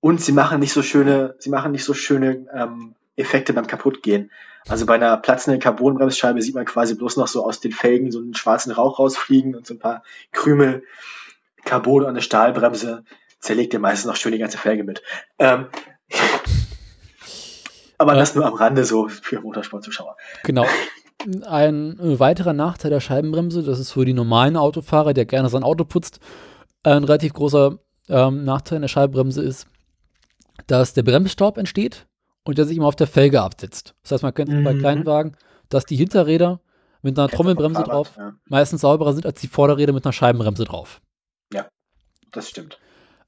und 0.00 0.20
sie 0.20 0.32
machen 0.32 0.60
nicht 0.60 0.72
so 0.72 0.82
schöne, 0.82 1.34
sie 1.38 1.50
machen 1.50 1.72
nicht 1.72 1.84
so 1.84 1.92
schöne 1.92 2.46
ähm, 2.54 2.94
Effekte 3.16 3.52
beim 3.52 3.66
Kaputtgehen. 3.66 4.30
Also 4.68 4.86
bei 4.86 4.94
einer 4.94 5.16
platzenden 5.16 5.60
Carbonbremsscheibe 5.60 6.42
sieht 6.42 6.54
man 6.54 6.64
quasi 6.64 6.94
bloß 6.94 7.16
noch 7.16 7.28
so 7.28 7.44
aus 7.44 7.60
den 7.60 7.72
Felgen 7.72 8.10
so 8.10 8.18
einen 8.18 8.34
schwarzen 8.34 8.72
Rauch 8.72 8.98
rausfliegen 8.98 9.54
und 9.54 9.66
so 9.66 9.74
ein 9.74 9.78
paar 9.78 10.02
Krümel. 10.32 10.82
Carbon 11.66 12.02
und 12.02 12.08
eine 12.08 12.22
Stahlbremse 12.22 13.04
zerlegt 13.40 13.74
dir 13.74 13.78
meistens 13.78 14.06
noch 14.06 14.16
schön 14.16 14.32
die 14.32 14.38
ganze 14.38 14.56
Felge 14.56 14.84
mit. 14.84 15.02
Ähm, 15.38 15.66
aber 17.98 18.14
äh, 18.14 18.16
das 18.16 18.34
nur 18.34 18.46
am 18.46 18.54
Rande 18.54 18.84
so 18.84 19.08
für 19.08 19.40
Motorsportzuschauer. 19.40 20.16
Genau. 20.44 20.64
Ein 21.46 21.96
weiterer 21.98 22.52
Nachteil 22.52 22.90
der 22.90 23.00
Scheibenbremse, 23.00 23.62
das 23.62 23.78
ist 23.78 23.92
für 23.92 24.04
die 24.04 24.14
normalen 24.14 24.56
Autofahrer, 24.56 25.12
der 25.12 25.26
gerne 25.26 25.48
sein 25.48 25.64
Auto 25.64 25.84
putzt, 25.84 26.20
ein 26.82 27.04
relativ 27.04 27.32
großer 27.32 27.78
ähm, 28.08 28.44
Nachteil 28.44 28.80
der 28.80 28.88
Scheibenbremse 28.88 29.42
ist, 29.42 29.66
dass 30.68 30.94
der 30.94 31.02
Bremsstaub 31.02 31.58
entsteht 31.58 32.06
und 32.44 32.58
der 32.58 32.64
sich 32.64 32.76
immer 32.76 32.86
auf 32.86 32.96
der 32.96 33.08
Felge 33.08 33.42
absetzt. 33.42 33.94
Das 34.02 34.12
heißt, 34.12 34.22
man 34.22 34.34
kennt 34.34 34.50
mhm. 34.50 34.62
bei 34.62 34.74
Kleinwagen, 34.74 35.36
dass 35.68 35.84
die 35.84 35.96
Hinterräder 35.96 36.60
mit 37.02 37.18
einer 37.18 37.28
Trommelbremse 37.28 37.82
drauf 37.82 38.12
ja. 38.16 38.34
meistens 38.46 38.82
sauberer 38.82 39.12
sind 39.12 39.26
als 39.26 39.40
die 39.40 39.48
Vorderräder 39.48 39.92
mit 39.92 40.04
einer 40.04 40.12
Scheibenbremse 40.12 40.64
drauf. 40.64 41.00
Das 42.36 42.50
stimmt. 42.50 42.78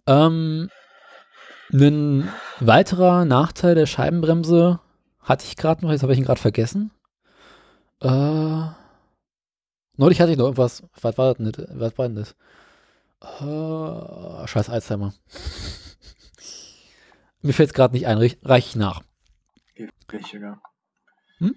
Ähm, 0.06 0.68
ein 1.72 2.28
weiterer 2.60 3.24
Nachteil 3.24 3.74
der 3.74 3.86
Scheibenbremse 3.86 4.80
hatte 5.20 5.46
ich 5.46 5.56
gerade 5.56 5.82
noch, 5.82 5.90
jetzt 5.90 6.02
habe 6.02 6.12
ich 6.12 6.18
ihn 6.18 6.26
gerade 6.26 6.38
vergessen. 6.38 6.90
Äh, 8.02 8.66
neulich 9.96 10.20
hatte 10.20 10.32
ich 10.32 10.36
noch 10.36 10.44
irgendwas. 10.44 10.82
Was 11.00 11.16
war 11.16 11.32
das 11.32 11.38
nicht? 11.38 11.58
Was 11.70 11.96
war 11.96 12.06
denn 12.06 12.16
das? 12.16 12.36
Äh, 13.22 14.46
scheiß 14.46 14.68
Alzheimer. 14.68 15.14
Mir 17.40 17.54
fällt 17.54 17.70
es 17.70 17.74
gerade 17.74 17.94
nicht 17.94 18.06
ein. 18.06 18.18
Reich 18.18 18.68
ich 18.68 18.76
nach. 18.76 19.00
Wir 19.74 19.88
werden 20.10 20.26
jünger. 20.30 20.60
Hm? 21.38 21.56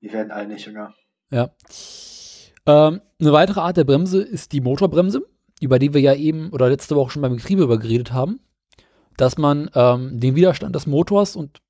Wir 0.00 0.12
werden 0.12 0.30
alle 0.30 0.48
nicht 0.48 0.66
jünger. 0.66 0.94
Ja. 1.30 1.54
Ähm, 2.66 3.00
eine 3.18 3.32
weitere 3.32 3.60
Art 3.60 3.78
der 3.78 3.84
Bremse 3.84 4.20
ist 4.20 4.52
die 4.52 4.60
Motorbremse 4.60 5.31
über 5.62 5.78
die 5.78 5.94
wir 5.94 6.00
ja 6.00 6.14
eben 6.14 6.50
oder 6.50 6.68
letzte 6.68 6.96
Woche 6.96 7.10
schon 7.10 7.22
beim 7.22 7.36
Getriebe 7.36 7.62
über 7.62 7.78
geredet 7.78 8.12
haben, 8.12 8.40
dass 9.16 9.38
man 9.38 9.70
ähm, 9.74 10.18
den 10.18 10.34
Widerstand 10.34 10.74
des 10.74 10.86
Motors 10.86 11.36
und 11.36 11.60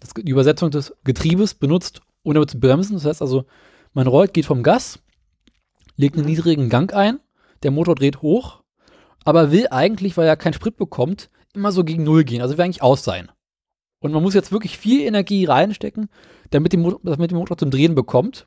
das, 0.00 0.10
die 0.14 0.30
Übersetzung 0.30 0.70
des 0.70 0.94
Getriebes 1.04 1.54
benutzt, 1.54 2.00
ohne 2.22 2.44
zu 2.46 2.58
bremsen. 2.58 2.94
Das 2.94 3.04
heißt 3.04 3.22
also, 3.22 3.44
man 3.92 4.06
rollt, 4.06 4.34
geht 4.34 4.46
vom 4.46 4.62
Gas, 4.62 4.98
legt 5.96 6.16
einen 6.16 6.26
niedrigen 6.26 6.68
Gang 6.68 6.92
ein, 6.94 7.20
der 7.62 7.70
Motor 7.70 7.94
dreht 7.94 8.22
hoch, 8.22 8.62
aber 9.24 9.52
will 9.52 9.68
eigentlich, 9.70 10.16
weil 10.16 10.26
er 10.26 10.36
keinen 10.36 10.54
Sprit 10.54 10.76
bekommt, 10.76 11.30
immer 11.54 11.72
so 11.72 11.84
gegen 11.84 12.04
Null 12.04 12.24
gehen, 12.24 12.42
also 12.42 12.56
will 12.56 12.64
eigentlich 12.64 12.82
aus 12.82 13.04
sein. 13.04 13.30
Und 14.00 14.12
man 14.12 14.22
muss 14.22 14.34
jetzt 14.34 14.52
wirklich 14.52 14.78
viel 14.78 15.00
Energie 15.00 15.46
reinstecken, 15.46 16.08
damit, 16.50 16.72
die 16.72 16.76
Motor, 16.76 17.00
damit 17.02 17.30
der 17.30 17.38
Motor 17.38 17.56
zum 17.56 17.70
Drehen 17.70 17.94
bekommt. 17.94 18.46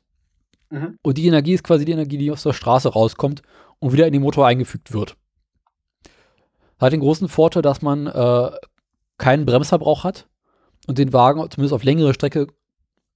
Mhm. 0.70 0.96
Und 1.02 1.18
die 1.18 1.26
Energie 1.26 1.54
ist 1.54 1.64
quasi 1.64 1.84
die 1.84 1.92
Energie, 1.92 2.18
die 2.18 2.30
aus 2.30 2.44
der 2.44 2.52
Straße 2.52 2.88
rauskommt 2.88 3.42
und 3.80 3.92
wieder 3.92 4.06
in 4.06 4.12
den 4.12 4.22
Motor 4.22 4.46
eingefügt 4.46 4.92
wird. 4.92 5.16
Hat 6.78 6.92
den 6.92 7.00
großen 7.00 7.28
Vorteil, 7.28 7.62
dass 7.62 7.82
man 7.82 8.06
äh, 8.06 8.50
keinen 9.18 9.44
Bremsverbrauch 9.44 10.04
hat 10.04 10.28
und 10.86 10.98
den 10.98 11.12
Wagen 11.12 11.40
zumindest 11.50 11.74
auf 11.74 11.84
längere 11.84 12.14
Strecke 12.14 12.46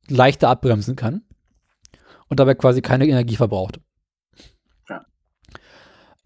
leichter 0.09 0.49
abbremsen 0.49 0.97
kann 0.97 1.23
und 2.29 2.41
dabei 2.41 2.55
quasi 2.55 2.83
keine 2.83 3.07
Energie 3.07 3.37
verbraucht. 3.37 3.81
Ja. 4.89 5.05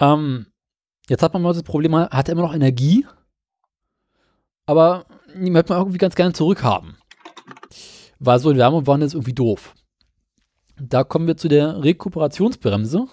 Ähm, 0.01 0.47
jetzt 1.09 1.23
hat 1.23 1.33
man 1.33 1.43
mal 1.43 1.53
das 1.53 1.63
Problem, 1.63 1.93
man 1.93 2.09
hat 2.09 2.29
immer 2.29 2.43
noch 2.43 2.55
Energie, 2.55 3.07
aber 4.67 5.07
die 5.35 5.51
möchte 5.51 5.73
man 5.73 5.83
irgendwie 5.83 5.99
ganz 5.99 6.15
gerne 6.15 6.33
zurückhaben. 6.33 6.97
Weil 8.19 8.39
so 8.41 8.51
ein 8.51 8.57
Wärmewandel 8.57 9.07
ist 9.07 9.15
irgendwie 9.15 9.35
doof. 9.35 9.75
Da 10.81 11.05
kommen 11.05 11.27
wir 11.27 11.37
zu 11.37 11.49
der 11.49 11.83
Rekuperationsbremse, 11.83 13.07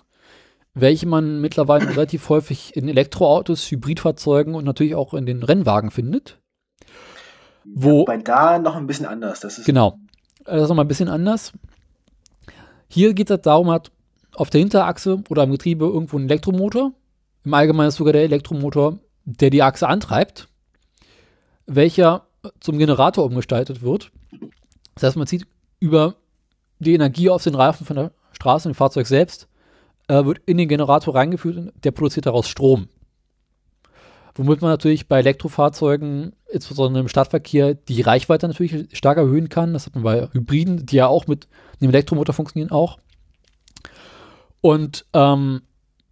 welche 0.76 1.08
man 1.08 1.40
mittlerweile 1.40 1.90
relativ 1.90 2.30
häufig 2.30 2.76
in 2.76 2.88
Elektroautos, 2.88 3.72
Hybridfahrzeugen 3.72 4.54
und 4.54 4.66
natürlich 4.66 4.94
auch 4.94 5.14
in 5.14 5.26
den 5.26 5.42
Rennwagen 5.42 5.90
findet. 5.90 6.40
Wo, 7.64 8.00
ja, 8.00 8.06
bei 8.06 8.18
da 8.18 8.60
noch 8.60 8.76
ein 8.76 8.86
bisschen 8.86 9.06
anders. 9.06 9.40
Das 9.40 9.58
ist 9.58 9.66
genau. 9.66 9.98
Das 10.44 10.62
ist 10.62 10.70
nochmal 10.70 10.86
ein 10.86 10.90
bisschen 10.90 11.08
anders. 11.08 11.54
Hier 12.88 13.14
geht 13.14 13.32
es 13.32 13.42
darum, 13.42 13.72
hat 13.72 13.92
auf 14.36 14.50
der 14.50 14.60
Hinterachse 14.60 15.24
oder 15.30 15.44
am 15.44 15.52
Getriebe 15.52 15.86
irgendwo 15.86 16.18
ein 16.18 16.26
Elektromotor. 16.26 16.92
Im 17.44 17.54
Allgemeinen 17.54 17.88
ist 17.88 17.96
sogar 17.96 18.14
der 18.14 18.24
Elektromotor, 18.24 19.00
der 19.24 19.50
die 19.50 19.64
Achse 19.64 19.88
antreibt, 19.88 20.50
welcher 21.66 22.28
zum 22.60 22.78
Generator 22.78 23.26
umgestaltet 23.26 23.82
wird. 23.82 24.12
Das 24.94 25.04
heißt, 25.04 25.18
man 25.18 25.26
zieht 25.26 25.48
über 25.80 26.16
die 26.80 26.94
Energie 26.94 27.30
aus 27.30 27.44
den 27.44 27.56
Reifen 27.56 27.86
von 27.86 27.96
der 27.96 28.12
Straße 28.34 28.70
dem 28.70 28.76
Fahrzeug 28.76 29.08
selbst, 29.08 29.48
äh, 30.08 30.26
wird 30.26 30.40
in 30.46 30.58
den 30.58 30.68
Generator 30.68 31.16
reingeführt 31.16 31.58
und 31.58 31.72
der 31.84 31.92
produziert 31.92 32.26
daraus 32.26 32.48
Strom. 32.48 32.88
Womit 34.36 34.62
man 34.62 34.72
natürlich 34.72 35.08
bei 35.08 35.20
Elektrofahrzeugen, 35.20 36.34
insbesondere 36.52 37.02
im 37.02 37.08
Stadtverkehr, 37.08 37.74
die 37.74 38.02
Reichweite 38.02 38.48
natürlich 38.48 38.90
stark 38.98 39.18
erhöhen 39.18 39.48
kann. 39.48 39.72
Das 39.72 39.86
hat 39.86 39.96
man 39.96 40.04
bei 40.04 40.28
Hybriden, 40.34 40.86
die 40.86 40.98
ja 40.98 41.08
auch 41.08 41.28
mit 41.28 41.48
einem 41.80 41.92
Elektromotor 41.92 42.36
funktionieren, 42.36 42.72
auch. 42.72 43.00
Und 44.60 45.06
ähm, 45.14 45.62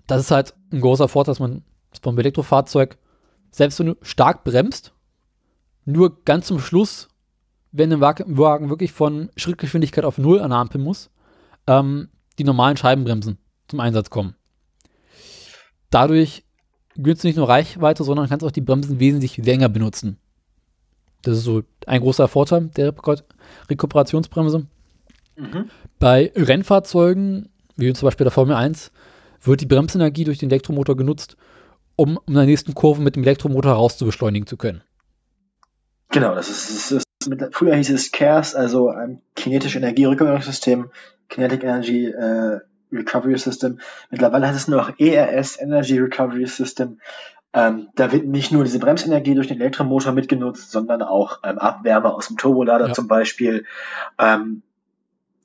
das 0.07 0.21
ist 0.21 0.31
halt 0.31 0.53
ein 0.71 0.79
großer 0.79 1.09
Vorteil, 1.09 1.33
dass 1.33 1.39
man 1.39 1.63
beim 2.01 2.17
Elektrofahrzeug, 2.17 2.97
selbst 3.51 3.79
wenn 3.79 3.87
du 3.87 3.97
stark 4.01 4.43
bremst, 4.43 4.93
nur 5.85 6.23
ganz 6.23 6.47
zum 6.47 6.59
Schluss, 6.59 7.09
wenn 7.71 7.91
ein 7.91 8.01
Wagen 8.01 8.69
wirklich 8.69 8.91
von 8.91 9.29
Schrittgeschwindigkeit 9.35 10.05
auf 10.05 10.17
Null 10.17 10.39
an 10.39 10.51
der 10.51 10.59
Ampel 10.59 10.79
muss, 10.79 11.09
ähm, 11.67 12.09
die 12.37 12.43
normalen 12.43 12.77
Scheibenbremsen 12.77 13.37
zum 13.73 13.79
Einsatz 13.79 14.11
kommen. 14.11 14.35
Dadurch 15.89 16.43
gewinnst 16.95 17.23
du 17.23 17.27
nicht 17.27 17.37
nur 17.37 17.49
Reichweite, 17.49 18.03
sondern 18.03 18.29
kannst 18.29 18.45
auch 18.45 18.51
die 18.51 18.61
Bremsen 18.61 18.99
wesentlich 18.99 19.37
länger 19.37 19.67
benutzen. 19.67 20.19
Das 21.23 21.37
ist 21.37 21.43
so 21.43 21.63
ein 21.87 22.01
großer 22.01 22.27
Vorteil 22.27 22.69
der 22.77 22.93
Rekuperationsbremse. 23.67 24.67
Mhm. 25.37 25.69
Bei 25.97 26.31
Rennfahrzeugen, 26.35 27.49
wie 27.75 27.91
zum 27.93 28.05
Beispiel 28.05 28.25
der 28.25 28.31
Formel 28.31 28.55
1, 28.55 28.91
wird 29.41 29.61
die 29.61 29.65
Bremsenergie 29.65 30.23
durch 30.23 30.37
den 30.37 30.51
Elektromotor 30.51 30.95
genutzt, 30.95 31.35
um 31.95 32.19
in 32.27 32.35
der 32.35 32.45
nächsten 32.45 32.75
Kurve 32.75 33.01
mit 33.01 33.15
dem 33.15 33.23
Elektromotor 33.23 33.71
rauszubeschleunigen 33.71 34.45
zu 34.45 34.57
können. 34.57 34.83
Genau, 36.09 36.35
das 36.35 36.49
ist, 36.49 36.91
das 36.91 37.03
ist 37.21 37.27
mit, 37.27 37.43
früher 37.55 37.75
hieß 37.75 37.89
es 37.89 38.11
CARES, 38.11 38.53
also 38.53 38.89
ein 38.89 39.23
kinetisches 39.35 39.77
Energierückgewinnungssystem, 39.77 40.91
Kinetic 41.29 41.63
Energy 41.63 42.07
äh, 42.09 42.59
Recovery 42.93 43.37
System. 43.37 43.79
Mittlerweile 44.09 44.47
heißt 44.47 44.57
es 44.57 44.67
nur 44.67 44.79
noch 44.79 44.99
ERS, 44.99 45.59
Energy 45.59 45.99
Recovery 45.99 46.45
System. 46.45 46.99
Ähm, 47.53 47.89
da 47.95 48.11
wird 48.11 48.25
nicht 48.25 48.51
nur 48.51 48.63
diese 48.63 48.79
Bremsenergie 48.79 49.35
durch 49.35 49.47
den 49.47 49.61
Elektromotor 49.61 50.11
mitgenutzt, 50.11 50.71
sondern 50.71 51.03
auch 51.03 51.39
ähm, 51.43 51.59
Abwärme 51.59 52.13
aus 52.13 52.27
dem 52.27 52.37
Turbolader 52.37 52.87
ja. 52.87 52.93
zum 52.93 53.07
Beispiel. 53.07 53.65
Ähm, 54.17 54.63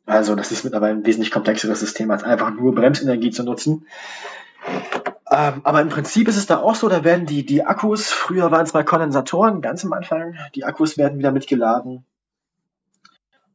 also 0.07 0.35
das 0.35 0.51
ist 0.51 0.65
mittlerweile 0.65 0.95
ein 0.95 1.05
wesentlich 1.05 1.31
komplexeres 1.31 1.81
System, 1.81 2.11
als 2.11 2.25
einfach 2.25 2.51
nur 2.51 2.75
Bremsenergie 2.75 3.31
zu 3.31 3.43
nutzen. 3.43 3.87
Ähm, 5.31 5.61
aber 5.65 5.83
im 5.83 5.91
Prinzip 5.91 6.29
ist 6.29 6.39
es 6.39 6.47
da 6.47 6.59
auch 6.59 6.75
so, 6.75 6.89
da 6.89 7.05
werden 7.05 7.27
die, 7.27 7.45
die 7.45 7.63
Akkus, 7.63 8.09
früher 8.09 8.51
waren 8.51 8.65
es 8.65 8.73
mal 8.73 8.85
Kondensatoren, 8.85 9.61
ganz 9.61 9.85
am 9.85 9.93
Anfang, 9.93 10.37
die 10.55 10.65
Akkus 10.65 10.97
werden 10.97 11.19
wieder 11.19 11.33
mitgeladen. 11.33 12.07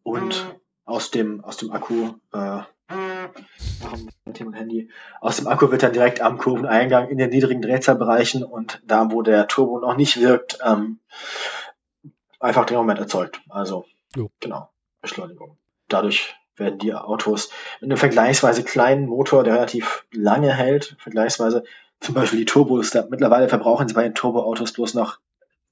Und 0.04 0.46
mhm. 0.46 0.60
aus 0.86 1.10
dem, 1.10 1.44
aus 1.44 1.58
dem 1.58 1.72
Akku 1.72 2.14
äh, 2.34 2.60
Handy. 4.64 4.90
Aus 5.22 5.38
dem 5.38 5.48
Akku 5.48 5.72
wird 5.72 5.84
dann 5.84 5.94
direkt 5.94 6.22
am 6.22 6.38
Kurveneingang 6.38 7.10
in 7.10 7.18
den 7.18 7.30
niedrigen 7.30 7.62
Drehzahlbereichen 7.62 8.44
und 8.44 8.82
da, 8.86 9.12
wo 9.12 9.22
der 9.22 9.48
Turbo 9.48 9.80
noch 9.80 9.96
nicht 9.96 10.20
wirkt, 10.20 10.60
ähm, 10.64 11.00
einfach 12.40 12.66
Drehmoment 12.66 13.00
erzeugt. 13.00 13.42
Also, 13.50 13.86
jo. 14.16 14.30
genau, 14.40 14.70
Beschleunigung. 15.02 15.58
Dadurch 15.88 16.36
werden 16.56 16.80
die 16.80 16.94
Autos 16.94 17.50
mit 17.82 17.90
einem 17.90 17.98
vergleichsweise 17.98 18.64
kleinen 18.64 19.08
Motor, 19.08 19.44
der 19.44 19.56
relativ 19.56 20.06
lange 20.12 20.54
hält, 20.54 20.96
vergleichsweise, 21.00 21.64
zum 22.00 22.16
Beispiel 22.16 22.40
die 22.40 22.46
Turbos, 22.46 22.92
da, 22.92 23.06
mittlerweile 23.10 23.50
verbrauchen 23.50 23.88
sie 23.88 23.94
bei 23.94 24.04
den 24.04 24.14
Turboautos 24.14 24.74
bloß 24.74 24.94
noch 24.94 25.20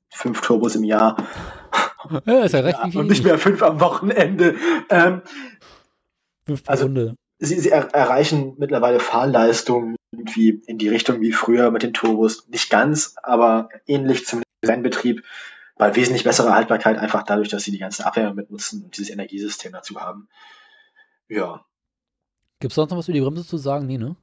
fünf 0.09 0.41
Turbos 0.41 0.76
im 0.76 0.84
Jahr. 0.84 1.18
Ja, 2.26 2.39
ist 2.39 2.53
ja 2.53 2.62
recht 2.62 2.80
ja, 2.84 2.99
Und 2.99 3.07
nicht 3.07 3.24
mehr 3.24 3.38
fünf 3.38 3.62
am 3.62 3.80
Wochenende. 3.80 4.55
Ähm, 4.89 5.22
fünf 6.57 6.69
also, 6.69 6.85
Runde 6.85 7.15
sie, 7.41 7.59
sie 7.59 7.69
er, 7.69 7.93
erreichen 7.93 8.53
mittlerweile 8.57 8.99
Fahrleistungen 8.99 9.97
irgendwie 10.11 10.61
in 10.67 10.77
die 10.77 10.89
Richtung 10.89 11.19
wie 11.19 11.33
früher 11.33 11.71
mit 11.71 11.83
den 11.83 11.93
Turbos. 11.93 12.47
Nicht 12.47 12.69
ganz, 12.69 13.15
aber 13.21 13.69
ähnlich 13.87 14.25
zum 14.25 14.43
Rennbetrieb. 14.63 15.23
Bei 15.77 15.95
wesentlich 15.95 16.23
besserer 16.23 16.53
Haltbarkeit, 16.53 16.97
einfach 16.99 17.23
dadurch, 17.23 17.49
dass 17.49 17.63
sie 17.63 17.71
die 17.71 17.79
ganze 17.79 18.05
Abwärme 18.05 18.35
mitnutzen 18.35 18.83
und 18.83 18.95
dieses 18.95 19.11
Energiesystem 19.11 19.71
dazu 19.71 19.99
haben. 19.99 20.29
Ja. 21.27 21.65
Gibt 22.59 22.71
es 22.71 22.75
sonst 22.75 22.91
noch 22.91 22.99
was 22.99 23.07
über 23.07 23.15
die 23.15 23.21
Bremse 23.21 23.45
zu 23.45 23.57
sagen? 23.57 23.87
Nee, 23.87 23.97
ne? 23.97 24.15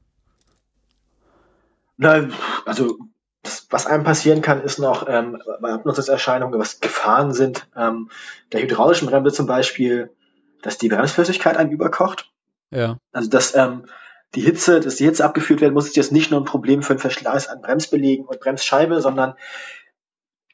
Na, 1.96 2.28
also 2.64 2.98
das, 3.42 3.66
was 3.70 3.86
einem 3.86 4.04
passieren 4.04 4.40
kann, 4.40 4.62
ist 4.62 4.78
noch 4.78 5.08
ähm, 5.08 5.42
bei 5.60 5.72
Abnutzungserscheinungen, 5.72 6.60
was 6.60 6.78
Gefahren 6.78 7.32
sind. 7.32 7.66
Ähm, 7.74 8.10
der 8.52 8.62
hydraulischen 8.62 9.08
Bremse 9.08 9.32
zum 9.32 9.46
Beispiel, 9.46 10.14
dass 10.62 10.78
die 10.78 10.88
Bremsflüssigkeit 10.88 11.56
einem 11.56 11.70
überkocht. 11.70 12.30
Ja. 12.70 12.98
Also 13.12 13.30
dass 13.30 13.54
ähm, 13.54 13.86
die 14.34 14.40
Hitze, 14.42 14.80
dass 14.80 14.96
die 14.96 15.04
Hitze 15.04 15.24
abgeführt 15.24 15.60
werden 15.60 15.74
muss, 15.74 15.86
ist 15.86 15.96
jetzt 15.96 16.12
nicht 16.12 16.30
nur 16.30 16.40
ein 16.40 16.44
Problem 16.46 16.82
für 16.82 16.92
einen 16.92 17.00
Verschleiß 17.00 17.48
an 17.48 17.62
Bremsbelegen 17.62 18.26
und 18.26 18.40
Bremsscheibe, 18.40 19.00
sondern 19.00 19.34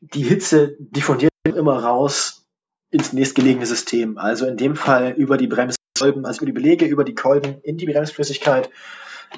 die 0.00 0.22
Hitze 0.22 0.76
diffundiert 0.78 1.32
immer 1.44 1.82
raus 1.82 2.46
ins 2.90 3.12
nächstgelegene 3.12 3.66
System. 3.66 4.18
Also 4.18 4.46
in 4.46 4.56
dem 4.56 4.76
Fall 4.76 5.12
über 5.16 5.36
die 5.36 5.48
Bremskolben, 5.48 6.24
also 6.24 6.38
über 6.38 6.46
die 6.46 6.52
Belege, 6.52 6.86
über 6.86 7.04
die 7.04 7.14
Kolben 7.14 7.60
in 7.62 7.76
die 7.76 7.86
Bremsflüssigkeit. 7.86 8.70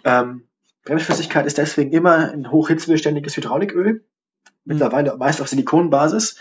Ähm, 0.05 0.47
Bremsflüssigkeit 0.85 1.47
ist 1.47 1.59
deswegen 1.59 1.93
immer 1.93 2.31
ein 2.33 2.51
hochhitzebeständiges 2.51 3.37
Hydrauliköl, 3.37 4.05
mittlerweile 4.65 5.17
meist 5.17 5.41
auf 5.41 5.49
Silikonbasis. 5.49 6.37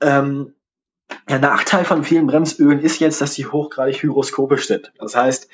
Ähm, 0.00 0.54
der 1.28 1.38
Nachteil 1.38 1.84
von 1.84 2.04
vielen 2.04 2.26
Bremsölen 2.26 2.80
ist 2.80 3.00
jetzt, 3.00 3.20
dass 3.20 3.34
sie 3.34 3.46
hochgradig 3.46 4.02
hygroskopisch 4.02 4.66
sind. 4.66 4.92
Das 4.98 5.16
heißt, 5.16 5.48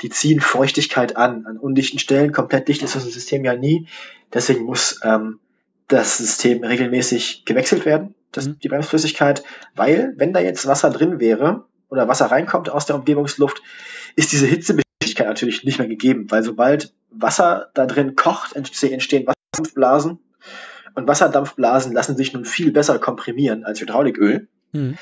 die 0.00 0.10
ziehen 0.10 0.40
Feuchtigkeit 0.40 1.16
an. 1.16 1.46
An 1.46 1.58
undichten 1.58 1.98
Stellen, 1.98 2.32
komplett 2.32 2.68
dicht 2.68 2.82
ist 2.82 2.94
das 2.94 3.04
System 3.04 3.44
ja 3.44 3.54
nie. 3.54 3.88
Deswegen 4.32 4.64
muss 4.64 5.00
ähm, 5.02 5.40
das 5.88 6.18
System 6.18 6.62
regelmäßig 6.62 7.44
gewechselt 7.44 7.84
werden, 7.84 8.14
das, 8.32 8.46
mhm. 8.46 8.58
die 8.60 8.68
Bremsflüssigkeit, 8.68 9.42
weil 9.74 10.14
wenn 10.16 10.32
da 10.32 10.40
jetzt 10.40 10.66
Wasser 10.66 10.90
drin 10.90 11.18
wäre 11.18 11.64
oder 11.88 12.08
Wasser 12.08 12.26
reinkommt 12.26 12.70
aus 12.70 12.86
der 12.86 12.96
Umgebungsluft, 12.96 13.62
ist 14.14 14.32
diese 14.32 14.46
Hitzebeständigkeit 14.46 15.26
natürlich 15.26 15.64
nicht 15.64 15.78
mehr 15.78 15.88
gegeben, 15.88 16.30
weil 16.30 16.42
sobald 16.42 16.94
Wasser 17.10 17.70
da 17.74 17.86
drin 17.86 18.16
kocht, 18.16 18.54
entstehen 18.54 19.26
Wasserdampfblasen 19.26 20.18
und 20.94 21.08
Wasserdampfblasen 21.08 21.92
lassen 21.92 22.16
sich 22.16 22.34
nun 22.34 22.44
viel 22.44 22.70
besser 22.70 22.98
komprimieren 22.98 23.64
als 23.64 23.80
Hydrauliköl. 23.80 24.48
Mhm. 24.72 24.98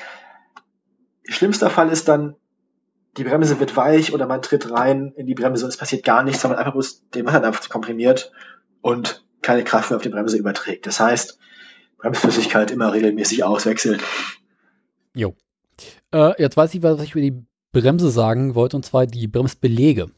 Schlimmster 1.23 1.69
Fall 1.69 1.89
ist 1.91 2.07
dann, 2.07 2.35
die 3.17 3.23
Bremse 3.23 3.59
wird 3.59 3.75
weich 3.75 4.13
oder 4.13 4.27
man 4.27 4.41
tritt 4.41 4.71
rein 4.71 5.13
in 5.15 5.25
die 5.25 5.33
Bremse 5.33 5.65
und 5.65 5.69
es 5.69 5.77
passiert 5.77 6.05
gar 6.05 6.23
nichts, 6.23 6.41
sondern 6.41 6.59
einfach 6.59 6.73
bloß 6.73 7.09
den 7.09 7.25
Wasserdampf 7.25 7.67
komprimiert 7.69 8.31
und 8.81 9.25
keine 9.41 9.63
Kraft 9.63 9.89
mehr 9.89 9.97
auf 9.97 10.03
die 10.03 10.09
Bremse 10.09 10.37
überträgt. 10.37 10.85
Das 10.85 10.99
heißt, 10.99 11.39
Bremsflüssigkeit 11.97 12.71
immer 12.71 12.93
regelmäßig 12.93 13.43
auswechseln. 13.43 13.99
Jo. 15.15 15.35
Äh, 16.13 16.41
jetzt 16.41 16.57
weiß 16.57 16.73
ich, 16.73 16.83
was 16.83 17.01
ich 17.01 17.11
über 17.11 17.21
die 17.21 17.45
Bremse 17.71 18.09
sagen 18.09 18.55
wollte, 18.55 18.75
und 18.77 18.85
zwar 18.85 19.07
die 19.07 19.27
Bremsbelege. 19.27 20.11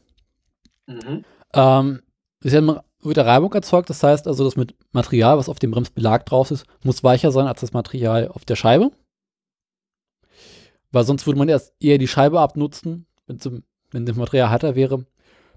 Mhm. 0.86 1.24
Ähm, 1.54 2.02
ist 2.42 2.52
ja 2.52 2.82
wird 3.02 3.16
der 3.16 3.26
Reibung 3.26 3.52
erzeugt, 3.54 3.88
das 3.88 4.02
heißt 4.02 4.26
also, 4.26 4.44
das 4.44 4.56
mit 4.56 4.74
Material, 4.92 5.38
was 5.38 5.48
auf 5.48 5.58
dem 5.58 5.70
Bremsbelag 5.70 6.24
drauf 6.26 6.50
ist, 6.50 6.66
muss 6.84 7.02
weicher 7.02 7.32
sein 7.32 7.46
als 7.46 7.60
das 7.60 7.72
Material 7.72 8.28
auf 8.28 8.44
der 8.44 8.56
Scheibe. 8.56 8.90
Weil 10.92 11.04
sonst 11.04 11.26
würde 11.26 11.38
man 11.38 11.48
erst 11.48 11.72
eher 11.80 11.98
die 11.98 12.08
Scheibe 12.08 12.40
abnutzen, 12.40 13.06
wenn, 13.26 14.06
das 14.06 14.16
Material 14.16 14.50
härter 14.50 14.74
wäre. 14.74 15.06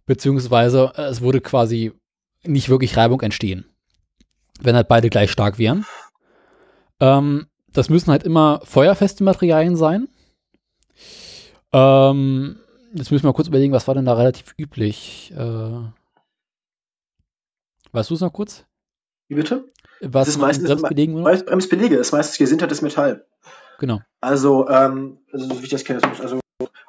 Beziehungsweise 0.06 0.92
äh, 0.96 1.04
es 1.04 1.22
würde 1.22 1.42
quasi 1.42 1.92
nicht 2.44 2.70
wirklich 2.70 2.98
Reibung 2.98 3.22
entstehen. 3.22 3.66
wenn 4.62 4.76
halt 4.76 4.88
beide 4.88 5.10
gleich 5.10 5.32
stark 5.32 5.58
wären. 5.58 5.86
Ähm, 7.00 7.48
das 7.72 7.90
müssen 7.90 8.12
halt 8.12 8.24
immer 8.24 8.62
feuerfeste 8.64 9.24
Materialien 9.24 9.76
sein. 9.76 10.08
Ähm, 11.72 12.58
jetzt 12.94 13.12
müssen 13.12 13.24
wir 13.24 13.30
mal 13.30 13.34
kurz 13.34 13.48
überlegen, 13.48 13.74
was 13.74 13.88
war 13.88 13.96
denn 13.96 14.06
da 14.06 14.14
relativ 14.14 14.54
üblich? 14.58 15.34
Äh, 15.36 15.82
weißt 17.92 18.10
du 18.10 18.14
es 18.14 18.22
noch 18.22 18.32
kurz? 18.34 18.66
Wie 19.28 19.36
bitte? 19.36 19.66
Was 20.02 20.28
das 20.28 20.36
ist 20.36 20.42
meistens 20.42 20.68
Bremsbelegen 20.68 21.22
meist, 21.22 21.46
Bremsbelege, 21.46 21.98
das 21.98 22.08
ist 22.08 22.14
meistens 22.14 22.38
gesintertes 22.38 22.82
Metall. 22.82 23.26
Genau. 23.80 24.02
Also, 24.22 24.68
ähm, 24.70 25.18
also 25.32 25.50
wie 25.60 25.64
ich 25.64 25.70
das 25.70 25.84
kenne, 25.84 26.02
also 26.22 26.40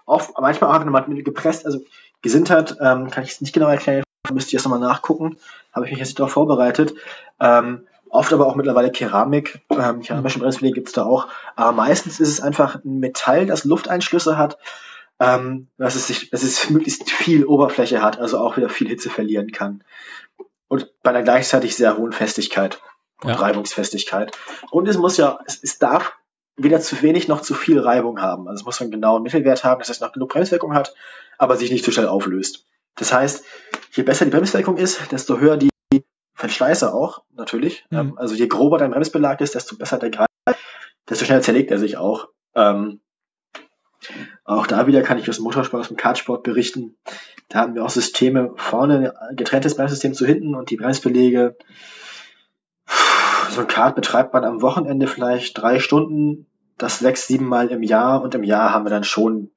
oft, 0.07 0.31
manchmal 0.41 0.71
auch 0.71 0.85
nochmal 0.85 1.05
gepresst, 1.23 1.67
also 1.67 1.81
gesintert, 2.23 2.77
ähm, 2.81 3.11
kann 3.11 3.25
ich 3.25 3.33
es 3.33 3.41
nicht 3.41 3.53
genau 3.53 3.69
erklären, 3.69 4.05
müsste 4.33 4.51
ich 4.51 4.55
erst 4.55 4.67
nochmal 4.67 4.81
nachgucken, 4.81 5.37
habe 5.73 5.87
ich 5.87 5.93
mich 5.93 6.01
jetzt 6.01 6.19
darauf 6.19 6.33
vorbereitet. 6.33 6.95
Ähm, 7.41 7.87
oft 8.09 8.33
aber 8.33 8.47
auch 8.47 8.55
mittlerweile 8.55 8.91
Keramik, 8.91 9.61
ähm, 9.71 10.01
keramische 10.01 10.39
Bremsbeläge 10.39 10.75
gibt 10.75 10.89
es 10.89 10.95
da 10.95 11.05
auch, 11.05 11.29
aber 11.57 11.73
meistens 11.73 12.21
ist 12.21 12.29
es 12.29 12.41
einfach 12.41 12.77
ein 12.85 13.01
Metall, 13.01 13.47
das 13.47 13.65
Lufteinschlüsse 13.65 14.39
hat, 14.39 14.59
ähm, 15.21 15.69
dass, 15.79 15.97
es 15.97 16.07
sich, 16.07 16.31
dass 16.31 16.43
es 16.43 16.71
möglichst 16.71 17.11
viel 17.11 17.45
Oberfläche 17.45 18.03
hat, 18.03 18.19
also 18.19 18.39
auch 18.39 18.57
wieder 18.57 18.69
viel 18.69 18.89
Hitze 18.89 19.11
verlieren 19.11 19.53
kann. 19.53 19.83
Und 20.69 20.93
bei 21.03 21.11
einer 21.11 21.23
gleichzeitig 21.23 21.77
sehr 21.77 21.97
hohen 21.97 22.13
Festigkeit 22.13 22.81
und 23.23 23.31
ja. 23.31 23.37
Reibungsfestigkeit. 23.37 24.37
Und 24.71 24.89
es 24.89 24.97
muss 24.97 25.17
ja, 25.17 25.39
es, 25.47 25.63
es 25.63 25.79
darf 25.79 26.15
weder 26.57 26.81
zu 26.81 27.03
wenig 27.03 27.29
noch 27.29 27.41
zu 27.41 27.55
viel 27.55 27.81
Reibung 27.81 28.21
haben. 28.21 28.49
Also 28.49 28.63
es 28.63 28.65
muss 28.67 28.81
einen 28.81 28.91
genauen 28.91 29.23
Mittelwert 29.23 29.65
haben, 29.65 29.81
dass 29.81 29.89
es 29.89 30.01
noch 30.01 30.13
genug 30.13 30.31
Bremswirkung 30.31 30.75
hat, 30.75 30.95
aber 31.39 31.57
sich 31.57 31.71
nicht 31.71 31.85
zu 31.85 31.91
schnell 31.91 32.09
auflöst. 32.09 32.67
Das 32.97 33.13
heißt, 33.13 33.45
je 33.93 34.03
besser 34.03 34.25
die 34.25 34.31
Bremswirkung 34.31 34.77
ist, 34.77 35.11
desto 35.11 35.39
höher 35.39 35.57
die 35.57 35.71
Verschleiße 36.35 36.93
auch, 36.93 37.23
natürlich. 37.35 37.85
Mhm. 37.91 37.99
Ähm, 37.99 38.19
also 38.19 38.35
je 38.35 38.47
grober 38.47 38.79
dein 38.79 38.91
Bremsbelag 38.91 39.41
ist, 39.41 39.55
desto 39.55 39.77
besser 39.77 39.99
der 39.99 40.11
Greif, 40.11 40.29
desto 41.09 41.25
schneller 41.25 41.43
zerlegt 41.43 41.71
er 41.71 41.79
sich 41.79 41.97
auch. 41.97 42.29
Ähm, 42.55 43.01
auch 44.45 44.67
da 44.67 44.87
wieder 44.87 45.03
kann 45.03 45.19
ich 45.19 45.29
aus 45.29 45.37
dem 45.37 45.45
Motorsport, 45.45 45.81
aus 45.81 45.89
dem 45.89 45.97
Kartsport 45.97 46.43
berichten. 46.43 46.97
Da 47.49 47.61
hatten 47.61 47.75
wir 47.75 47.85
auch 47.85 47.91
Systeme 47.91 48.53
vorne, 48.57 49.15
getrenntes 49.33 49.77
Bremssystem 49.77 50.15
zu 50.15 50.27
hinten 50.27 50.55
und 50.55 50.71
die 50.71 50.77
Bremsbeläge 50.77 51.57
so 53.55 53.63
ein 53.63 53.69
Kart 53.69 53.95
betreibt 53.97 54.33
man 54.33 54.45
am 54.45 54.63
Wochenende 54.63 55.07
vielleicht 55.07 55.57
drei 55.57 55.79
Stunden, 55.79 56.47
das 56.79 56.99
sechs, 56.99 57.27
sieben 57.27 57.47
Mal 57.47 57.69
im 57.69 57.83
Jahr 57.83 58.23
und 58.23 58.35
im 58.35 58.43
Jahr 58.43 58.73
haben 58.73 58.85
wir 58.85 58.91
dann 58.91 59.05
schon 59.05 59.51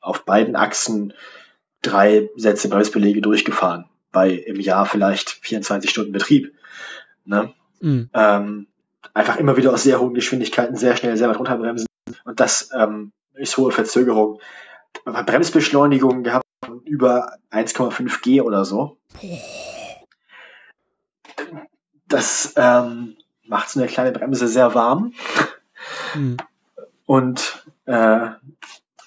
auf 0.00 0.24
beiden 0.24 0.56
Achsen 0.56 1.14
drei 1.82 2.28
Sätze 2.36 2.68
Bremsbeläge 2.68 3.20
durchgefahren. 3.20 3.86
Bei 4.12 4.30
im 4.30 4.60
Jahr 4.60 4.86
vielleicht 4.86 5.30
24 5.30 5.90
Stunden 5.90 6.12
Betrieb. 6.12 6.54
Ne? 7.24 7.52
Mhm. 7.80 8.10
Ähm, 8.14 8.66
einfach 9.14 9.36
immer 9.36 9.56
wieder 9.56 9.72
aus 9.72 9.82
sehr 9.82 10.00
hohen 10.00 10.14
Geschwindigkeiten 10.14 10.76
sehr 10.76 10.96
schnell 10.96 11.16
sehr 11.16 11.28
weit 11.28 11.38
runterbremsen 11.38 11.86
und 12.24 12.40
das 12.40 12.70
ähm, 12.76 13.12
ist 13.34 13.56
hohe 13.56 13.72
Verzögerung. 13.72 14.40
Bremsbeschleunigung 15.04 16.22
gehabt 16.22 16.44
über 16.84 17.36
1,5 17.50 18.22
G 18.22 18.40
oder 18.40 18.64
so. 18.64 18.98
Das 22.08 22.54
ähm, 22.56 23.16
macht 23.48 23.70
so 23.70 23.80
eine 23.80 23.88
kleine 23.88 24.12
Bremse 24.12 24.48
sehr 24.48 24.74
warm. 24.74 25.12
Mhm. 26.14 26.36
Und 27.06 27.64
äh, 27.86 28.28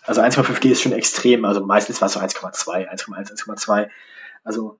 also 0.05 0.21
1,5G 0.21 0.71
ist 0.71 0.81
schon 0.81 0.93
extrem, 0.93 1.45
also 1.45 1.63
meistens 1.63 2.01
war 2.01 2.07
es 2.07 2.13
so 2.13 2.19
1,2, 2.19 2.89
1,1, 2.89 3.45
1,2. 3.45 3.89
Also, 4.43 4.79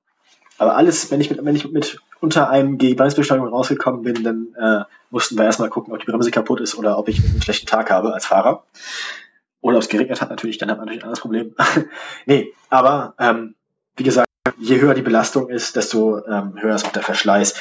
aber 0.58 0.76
alles, 0.76 1.12
wenn 1.12 1.22
ich 1.22 1.30
mit, 1.30 1.44
wenn 1.44 1.56
ich 1.56 1.70
mit 1.70 2.00
unter 2.20 2.50
einem 2.50 2.78
G 2.78 2.96
Bremsbeschleunigung 2.96 3.52
rausgekommen 3.52 4.02
bin, 4.02 4.24
dann 4.24 4.56
äh, 4.60 4.84
mussten 5.10 5.38
wir 5.38 5.46
erstmal 5.46 5.70
gucken, 5.70 5.94
ob 5.94 6.00
die 6.00 6.06
Bremse 6.06 6.32
kaputt 6.32 6.62
ist 6.62 6.76
oder 6.76 6.98
ob 6.98 7.08
ich 7.10 7.24
einen 7.24 7.42
schlechten 7.42 7.68
Tag 7.68 7.92
habe 7.92 8.14
als 8.14 8.26
Fahrer. 8.26 8.64
Oder 9.62 9.78
ob 9.78 9.84
es 9.84 9.90
geregnet 9.90 10.22
hat 10.22 10.30
natürlich, 10.30 10.58
dann 10.58 10.72
hat 10.72 10.78
man 10.78 10.86
natürlich 10.86 11.04
ein 11.04 11.10
anderes 11.10 11.22
Problem. 11.22 11.56
nee, 12.26 12.54
aber 12.70 13.14
ähm, 13.20 13.56
wie 13.98 14.04
gesagt, 14.04 14.28
je 14.58 14.80
höher 14.80 14.94
die 14.94 15.02
Belastung 15.02 15.50
ist, 15.50 15.76
desto 15.76 16.26
ähm, 16.26 16.54
höher 16.60 16.76
ist 16.76 16.86
auch 16.86 16.92
der 16.92 17.04
Verschleiß. 17.04 17.56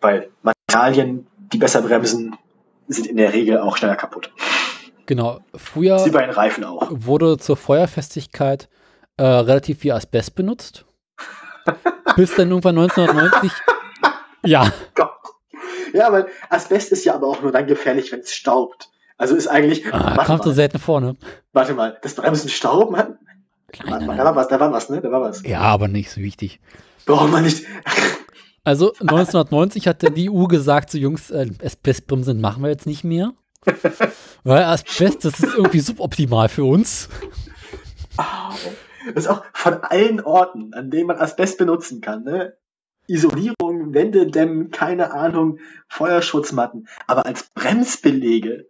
Weil 0.00 0.30
Materialien, 0.68 1.26
die 1.52 1.58
besser 1.58 1.82
bremsen, 1.82 2.36
sind 2.88 3.06
in 3.06 3.16
der 3.16 3.32
Regel 3.32 3.58
auch 3.58 3.76
schneller 3.76 3.96
kaputt. 3.96 4.32
Genau. 5.06 5.40
Früher 5.54 5.98
Sie 6.00 6.10
bei 6.10 6.22
den 6.22 6.30
Reifen 6.30 6.64
auch. 6.64 6.88
wurde 6.90 7.38
zur 7.38 7.56
Feuerfestigkeit 7.56 8.68
äh, 9.16 9.22
relativ 9.22 9.78
viel 9.80 9.92
Asbest 9.92 10.34
benutzt. 10.34 10.84
bis 12.16 12.34
dann 12.34 12.50
irgendwann 12.50 12.78
1990. 12.78 13.52
ja. 14.44 14.72
Gott. 14.94 15.12
Ja, 15.92 16.10
weil 16.12 16.26
Asbest 16.50 16.92
ist 16.92 17.04
ja 17.04 17.14
aber 17.14 17.28
auch 17.28 17.42
nur 17.42 17.52
dann 17.52 17.66
gefährlich, 17.66 18.10
wenn 18.10 18.20
es 18.20 18.32
staubt. 18.32 18.90
Also 19.16 19.34
ist 19.34 19.46
eigentlich. 19.46 19.92
Ah, 19.94 20.24
kommt 20.24 20.42
so 20.42 20.52
selten 20.52 20.78
vor, 20.78 21.00
ne? 21.00 21.16
Warte 21.52 21.74
mal, 21.74 21.96
das 22.02 22.14
Bremsen 22.14 22.50
stauben 22.50 22.96
hat. 22.96 23.16
Kleiner, 23.72 24.14
da 24.14 24.24
war 24.24 24.36
was, 24.36 24.48
da 24.48 24.60
war 24.60 24.72
was, 24.72 24.90
ne? 24.90 25.00
Da 25.00 25.10
war 25.10 25.22
was. 25.22 25.42
Ja, 25.42 25.60
aber 25.60 25.88
nicht 25.88 26.10
so 26.10 26.20
wichtig. 26.20 26.60
Braucht 27.06 27.30
man 27.30 27.44
nicht. 27.44 27.64
Also 28.66 28.88
1990 28.94 29.86
hat 29.86 30.02
die 30.16 30.28
EU 30.28 30.46
gesagt, 30.48 30.90
so 30.90 30.98
Jungs, 30.98 31.30
äh, 31.30 31.48
Asbestbremsen 31.62 32.40
machen 32.40 32.64
wir 32.64 32.68
jetzt 32.68 32.84
nicht 32.84 33.04
mehr. 33.04 33.32
Weil 34.42 34.64
Asbest, 34.64 35.24
das 35.24 35.38
ist 35.38 35.54
irgendwie 35.54 35.78
suboptimal 35.78 36.48
für 36.48 36.64
uns. 36.64 37.08
Das 38.16 39.24
ist 39.24 39.28
auch 39.28 39.44
von 39.52 39.74
allen 39.84 40.20
Orten, 40.20 40.74
an 40.74 40.90
denen 40.90 41.06
man 41.06 41.18
Asbest 41.18 41.58
benutzen 41.58 42.00
kann, 42.00 42.24
ne? 42.24 42.56
Isolierung, 43.06 43.94
Wände 43.94 44.26
dämmen, 44.26 44.72
keine 44.72 45.12
Ahnung, 45.12 45.60
Feuerschutzmatten. 45.88 46.88
Aber 47.06 47.24
als 47.24 47.48
Bremsbelege, 47.54 48.66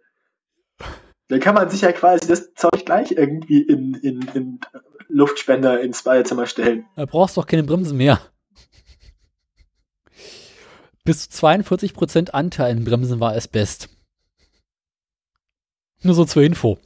da 1.27 1.39
kann 1.39 1.55
man 1.55 1.71
sich 1.71 1.81
ja 1.81 1.91
quasi 1.91 2.27
das 2.27 2.53
Zeug 2.53 2.85
gleich 2.85 3.13
irgendwie 3.13 3.63
in, 3.63 3.95
in, 3.95 4.21
in 4.35 4.59
Luftspender 5.07 5.81
ins 5.81 6.03
Badezimmer 6.03 6.45
stellen. 6.45 6.85
Da 6.95 7.05
brauchst 7.05 7.35
du 7.35 7.41
doch 7.41 7.47
keine 7.47 7.63
Bremsen 7.63 7.97
mehr 7.97 8.19
bis 11.07 11.29
zu 11.29 11.45
42% 11.45 12.31
Anteil 12.31 12.75
in 12.75 12.83
Bremsen 12.83 13.21
war 13.21 13.31
Asbest. 13.31 13.87
Nur 16.03 16.13
so 16.13 16.25
zur 16.25 16.43
Info. 16.43 16.77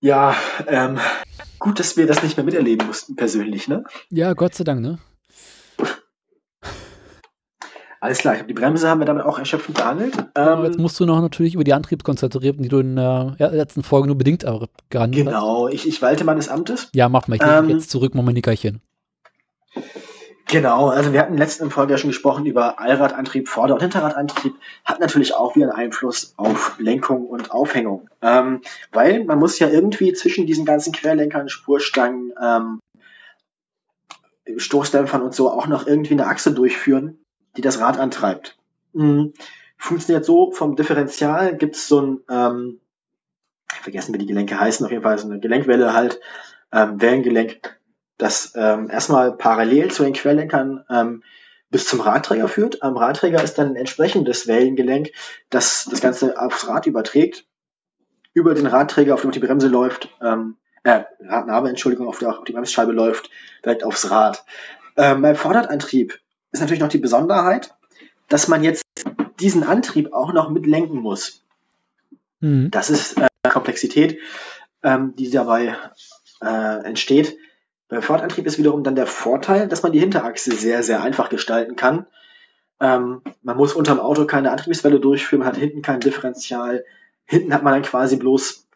Ja, 0.00 0.36
ähm, 0.66 1.00
gut, 1.58 1.80
dass 1.80 1.96
wir 1.96 2.06
das 2.06 2.22
nicht 2.22 2.36
mehr 2.36 2.44
miterleben 2.44 2.86
mussten, 2.86 3.16
persönlich, 3.16 3.68
ne? 3.68 3.84
Ja, 4.10 4.34
Gott 4.34 4.54
sei 4.54 4.64
Dank, 4.64 4.82
ne? 4.82 4.98
Alles 8.02 8.18
klar, 8.18 8.34
die 8.34 8.52
Bremse 8.52 8.88
haben 8.88 9.00
wir 9.00 9.04
damit 9.04 9.24
auch 9.24 9.38
erschöpfend 9.38 9.76
behandelt. 9.76 10.16
Ähm, 10.34 10.64
jetzt 10.64 10.76
musst 10.76 10.98
du 10.98 11.06
noch 11.06 11.20
natürlich 11.20 11.54
über 11.54 11.62
die 11.62 11.72
Antriebskonzentrieren, 11.72 12.60
die 12.60 12.68
du 12.68 12.80
in 12.80 12.96
der 12.96 13.36
letzten 13.38 13.84
Folge 13.84 14.08
nur 14.08 14.18
bedingt 14.18 14.44
gehandelt 14.90 15.24
Genau, 15.24 15.68
ich, 15.68 15.86
ich 15.86 16.02
walte 16.02 16.24
meines 16.24 16.48
Amtes. 16.48 16.88
Ja, 16.94 17.08
mach 17.08 17.28
mal, 17.28 17.36
ich 17.36 17.42
ähm, 17.44 17.68
jetzt 17.68 17.90
zurück, 17.90 18.16
mach 18.16 18.24
mal 18.24 18.32
Nickerchen. 18.32 18.82
Genau, 20.48 20.88
also 20.88 21.12
wir 21.12 21.20
hatten 21.20 21.34
in 21.34 21.36
der 21.36 21.46
letzten 21.46 21.70
Folge 21.70 21.92
ja 21.92 21.98
schon 21.98 22.10
gesprochen 22.10 22.44
über 22.44 22.80
Allradantrieb, 22.80 23.48
Vorder- 23.48 23.74
und 23.74 23.82
Hinterradantrieb, 23.82 24.56
hat 24.84 24.98
natürlich 24.98 25.36
auch 25.36 25.54
wieder 25.54 25.66
einen 25.66 25.84
Einfluss 25.84 26.34
auf 26.36 26.74
Lenkung 26.80 27.26
und 27.26 27.52
Aufhängung. 27.52 28.10
Ähm, 28.20 28.62
weil 28.90 29.22
man 29.22 29.38
muss 29.38 29.60
ja 29.60 29.68
irgendwie 29.68 30.12
zwischen 30.12 30.44
diesen 30.44 30.64
ganzen 30.64 30.92
Querlenkern, 30.92 31.48
Spurstangen, 31.48 32.32
ähm, 32.42 32.80
Stoßdämpfern 34.56 35.22
und 35.22 35.36
so 35.36 35.52
auch 35.52 35.68
noch 35.68 35.86
irgendwie 35.86 36.14
eine 36.14 36.26
Achse 36.26 36.52
durchführen, 36.52 37.21
die 37.56 37.62
das 37.62 37.80
Rad 37.80 37.98
antreibt. 37.98 38.56
Mhm. 38.92 39.32
Funktioniert 39.76 40.24
so, 40.24 40.52
vom 40.52 40.76
Differential 40.76 41.56
gibt 41.56 41.76
es 41.76 41.88
so 41.88 42.00
ein, 42.00 42.20
ähm, 42.30 42.80
vergessen 43.82 44.14
wie 44.14 44.18
die 44.18 44.26
Gelenke 44.26 44.58
heißen, 44.58 44.84
auf 44.84 44.92
jeden 44.92 45.02
Fall 45.02 45.18
so 45.18 45.28
eine 45.28 45.40
Gelenkwelle 45.40 45.92
halt, 45.92 46.20
ähm, 46.72 47.00
Wellengelenk, 47.00 47.78
das 48.18 48.52
ähm, 48.54 48.88
erstmal 48.90 49.36
parallel 49.36 49.90
zu 49.90 50.04
den 50.04 50.12
Querlenkern 50.12 50.84
ähm, 50.88 51.22
bis 51.70 51.86
zum 51.86 52.00
Radträger 52.00 52.48
führt. 52.48 52.82
Am 52.82 52.96
Radträger 52.96 53.42
ist 53.42 53.58
dann 53.58 53.70
ein 53.70 53.76
entsprechendes 53.76 54.46
Wellengelenk, 54.46 55.10
das 55.50 55.88
das 55.90 56.00
Ganze 56.00 56.40
aufs 56.40 56.68
Rad 56.68 56.86
überträgt, 56.86 57.46
über 58.34 58.54
den 58.54 58.66
Radträger, 58.66 59.14
auf 59.14 59.22
dem 59.22 59.32
die 59.32 59.40
Bremse 59.40 59.68
läuft, 59.68 60.08
ähm, 60.22 60.56
äh, 60.84 61.02
Radnabe, 61.20 61.68
Entschuldigung, 61.68 62.08
auf, 62.08 62.18
der, 62.18 62.38
auf 62.38 62.44
die 62.44 62.52
Bremsscheibe 62.52 62.92
läuft, 62.92 63.30
direkt 63.64 63.84
aufs 63.84 64.10
Rad. 64.10 64.44
Ähm, 64.96 65.22
beim 65.22 65.36
Vorderradantrieb 65.36 66.18
ist 66.52 66.60
natürlich 66.60 66.80
noch 66.80 66.88
die 66.88 66.98
Besonderheit, 66.98 67.74
dass 68.28 68.48
man 68.48 68.62
jetzt 68.62 68.84
diesen 69.40 69.64
Antrieb 69.64 70.12
auch 70.12 70.32
noch 70.32 70.50
mitlenken 70.50 71.00
muss. 71.00 71.42
Mhm. 72.40 72.70
Das 72.70 72.90
ist 72.90 73.18
äh, 73.18 73.28
Komplexität, 73.50 74.18
ähm, 74.82 75.14
die 75.16 75.30
dabei 75.30 75.76
äh, 76.40 76.84
entsteht. 76.84 77.36
Beim 77.88 78.02
Vorderradantrieb 78.02 78.46
ist 78.46 78.58
wiederum 78.58 78.84
dann 78.84 78.94
der 78.94 79.06
Vorteil, 79.06 79.68
dass 79.68 79.82
man 79.82 79.92
die 79.92 80.00
Hinterachse 80.00 80.54
sehr, 80.54 80.82
sehr 80.82 81.02
einfach 81.02 81.28
gestalten 81.28 81.76
kann. 81.76 82.06
Ähm, 82.80 83.22
man 83.42 83.56
muss 83.56 83.74
unterm 83.74 84.00
Auto 84.00 84.26
keine 84.26 84.50
Antriebswelle 84.50 84.98
durchführen, 84.98 85.40
man 85.40 85.48
hat 85.48 85.56
hinten 85.56 85.82
kein 85.82 86.00
Differential. 86.00 86.84
Hinten 87.24 87.54
hat 87.54 87.62
man 87.62 87.74
dann 87.74 87.82
quasi 87.82 88.16
bloß 88.16 88.66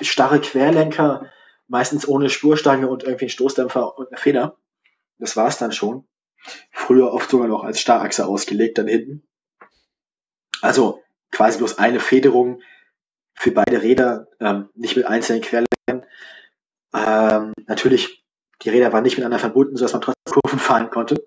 starre 0.00 0.40
Querlenker, 0.40 1.26
meistens 1.68 2.06
ohne 2.06 2.30
Spurstange 2.30 2.88
und 2.88 3.02
irgendwie 3.02 3.24
einen 3.24 3.30
Stoßdämpfer 3.30 3.98
und 3.98 4.08
eine 4.08 4.16
Feder. 4.16 4.56
Das 5.18 5.36
war 5.36 5.48
es 5.48 5.58
dann 5.58 5.72
schon. 5.72 6.04
Früher 6.70 7.12
oft 7.12 7.30
sogar 7.30 7.48
noch 7.48 7.64
als 7.64 7.80
Starrachse 7.80 8.26
ausgelegt 8.26 8.78
dann 8.78 8.88
hinten. 8.88 9.22
Also 10.60 11.02
quasi 11.30 11.58
bloß 11.58 11.78
eine 11.78 12.00
Federung 12.00 12.60
für 13.34 13.50
beide 13.50 13.82
Räder, 13.82 14.28
ähm, 14.40 14.68
nicht 14.74 14.96
mit 14.96 15.06
einzelnen 15.06 15.42
Querlenken. 15.42 16.06
Ähm, 16.94 17.52
natürlich, 17.66 18.24
die 18.62 18.70
Räder 18.70 18.92
waren 18.92 19.02
nicht 19.02 19.16
miteinander 19.16 19.38
verbunden, 19.38 19.76
sodass 19.76 19.92
man 19.92 20.02
trotzdem 20.02 20.32
Kurven 20.32 20.58
fahren 20.58 20.90
konnte. 20.90 21.24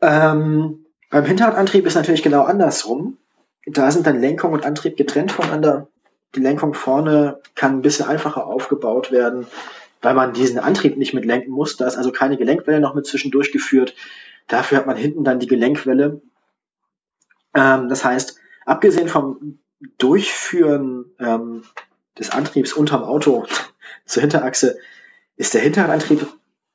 Ähm, 0.00 0.86
beim 1.10 1.24
Hinterradantrieb 1.24 1.86
ist 1.86 1.94
natürlich 1.94 2.22
genau 2.22 2.42
andersrum. 2.42 3.18
Da 3.66 3.90
sind 3.90 4.06
dann 4.06 4.20
Lenkung 4.20 4.52
und 4.52 4.64
Antrieb 4.64 4.96
getrennt 4.96 5.32
voneinander. 5.32 5.88
Die 6.34 6.40
Lenkung 6.40 6.74
vorne 6.74 7.40
kann 7.54 7.78
ein 7.78 7.82
bisschen 7.82 8.06
einfacher 8.06 8.46
aufgebaut 8.46 9.10
werden, 9.10 9.46
weil 10.00 10.14
man 10.14 10.32
diesen 10.32 10.58
Antrieb 10.58 10.96
nicht 10.96 11.14
mit 11.14 11.24
lenken 11.24 11.50
muss. 11.50 11.76
Da 11.76 11.86
ist 11.86 11.96
also 11.96 12.12
keine 12.12 12.36
Gelenkwelle 12.36 12.80
noch 12.80 12.94
mit 12.94 13.06
zwischendurch 13.06 13.52
geführt. 13.52 13.94
Dafür 14.46 14.78
hat 14.78 14.86
man 14.86 14.96
hinten 14.96 15.24
dann 15.24 15.40
die 15.40 15.46
Gelenkwelle. 15.46 16.22
Ähm, 17.54 17.88
das 17.88 18.04
heißt, 18.04 18.38
abgesehen 18.64 19.08
vom 19.08 19.58
Durchführen 19.98 21.06
ähm, 21.18 21.64
des 22.18 22.30
Antriebs 22.30 22.72
unterm 22.72 23.04
Auto 23.04 23.46
zur 24.06 24.20
Hinterachse 24.22 24.78
ist 25.36 25.54
der 25.54 25.60
Hinterradantrieb 25.60 26.26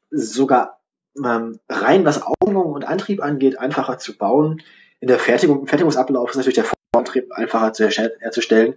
sogar 0.09 0.80
ähm, 1.17 1.59
rein 1.69 2.05
was 2.05 2.21
Augenung 2.24 2.71
und 2.74 2.86
Antrieb 2.86 3.21
angeht, 3.21 3.59
einfacher 3.59 3.97
zu 3.97 4.17
bauen. 4.17 4.61
In 4.99 5.07
der 5.07 5.19
Fertigung, 5.19 5.61
im 5.61 5.67
Fertigungsablauf 5.67 6.30
ist 6.30 6.38
natürlich 6.38 6.55
der 6.55 6.71
Vorantrieb 6.93 7.32
einfacher 7.34 7.74
zu 7.74 7.88
herzustellen, 7.88 8.76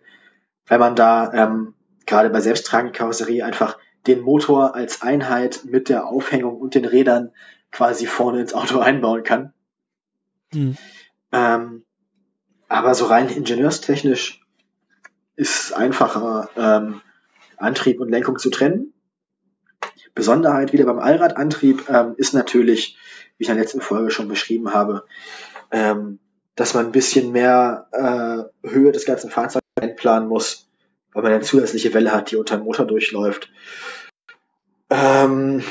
weil 0.66 0.78
man 0.78 0.96
da 0.96 1.32
ähm, 1.32 1.74
gerade 2.04 2.30
bei 2.30 2.40
selbsttragenden 2.40 2.94
Karosserie 2.94 3.44
einfach 3.44 3.78
den 4.06 4.20
Motor 4.20 4.74
als 4.74 5.02
Einheit 5.02 5.64
mit 5.64 5.88
der 5.88 6.06
Aufhängung 6.06 6.56
und 6.58 6.74
den 6.74 6.84
Rädern 6.84 7.32
quasi 7.72 8.06
vorne 8.06 8.40
ins 8.40 8.54
Auto 8.54 8.78
einbauen 8.80 9.22
kann. 9.22 9.52
Mhm. 10.52 10.76
Ähm, 11.32 11.84
aber 12.68 12.94
so 12.94 13.06
rein 13.06 13.28
ingenieurstechnisch 13.28 14.44
ist 15.36 15.64
es 15.64 15.72
einfacher, 15.72 16.48
ähm, 16.56 17.00
Antrieb 17.56 18.00
und 18.00 18.10
Lenkung 18.10 18.38
zu 18.38 18.50
trennen. 18.50 18.92
Besonderheit 20.14 20.72
wieder 20.72 20.86
beim 20.86 20.98
Allradantrieb 20.98 21.88
ähm, 21.90 22.14
ist 22.16 22.32
natürlich, 22.32 22.96
wie 23.36 23.44
ich 23.44 23.48
in 23.48 23.54
der 23.54 23.62
letzten 23.62 23.82
Folge 23.82 24.10
schon 24.10 24.28
beschrieben 24.28 24.72
habe, 24.72 25.04
ähm, 25.70 26.18
dass 26.54 26.72
man 26.72 26.86
ein 26.86 26.92
bisschen 26.92 27.32
mehr 27.32 27.86
äh, 27.92 28.68
Höhe 28.68 28.92
des 28.92 29.04
ganzen 29.04 29.30
Fahrzeugs 29.30 29.66
einplanen 29.78 30.26
muss, 30.26 30.70
weil 31.16 31.22
man 31.22 31.32
eine 31.32 31.42
zusätzliche 31.44 31.94
Welle 31.94 32.12
hat, 32.12 32.30
die 32.30 32.36
unter 32.36 32.58
dem 32.58 32.64
Motor 32.64 32.84
durchläuft. 32.84 33.50
Ähm, 34.90 35.64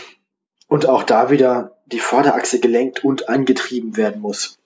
und 0.67 0.89
auch 0.89 1.03
da 1.03 1.29
wieder 1.29 1.77
die 1.85 1.99
Vorderachse 1.99 2.59
gelenkt 2.59 3.03
und 3.03 3.29
angetrieben 3.29 3.95
werden 3.95 4.21
muss. 4.21 4.57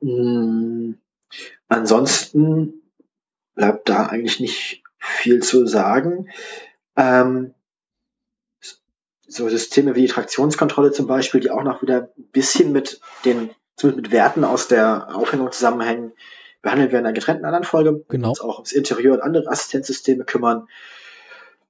Mhm. 0.00 0.98
Ansonsten 1.68 2.82
bleibt 3.54 3.88
da 3.88 4.06
eigentlich 4.06 4.40
nicht 4.40 4.82
viel 4.98 5.40
zu 5.40 5.68
sagen. 5.68 6.28
Ähm, 6.96 7.54
so 9.28 9.48
Systeme 9.48 9.94
wie 9.94 10.02
die 10.02 10.12
Traktionskontrolle 10.12 10.90
zum 10.90 11.06
Beispiel, 11.06 11.40
die 11.40 11.52
auch 11.52 11.62
noch 11.62 11.80
wieder 11.80 12.10
ein 12.18 12.24
bisschen 12.32 12.72
mit 12.72 13.00
den, 13.24 13.50
mit 13.84 14.10
Werten 14.10 14.42
aus 14.42 14.66
der 14.66 15.14
Aufhängung 15.14 15.52
zusammenhängen, 15.52 16.12
behandelt 16.62 16.92
werden 16.92 17.02
in 17.02 17.06
einer 17.06 17.14
getrennten 17.14 17.44
anderen 17.44 17.64
Folge. 17.64 18.04
Genau. 18.08 18.30
Uns 18.30 18.40
auch 18.40 18.56
ums 18.56 18.72
Interieur 18.72 19.14
und 19.14 19.20
andere 19.20 19.48
Assistenzsysteme 19.48 20.24
kümmern. 20.24 20.68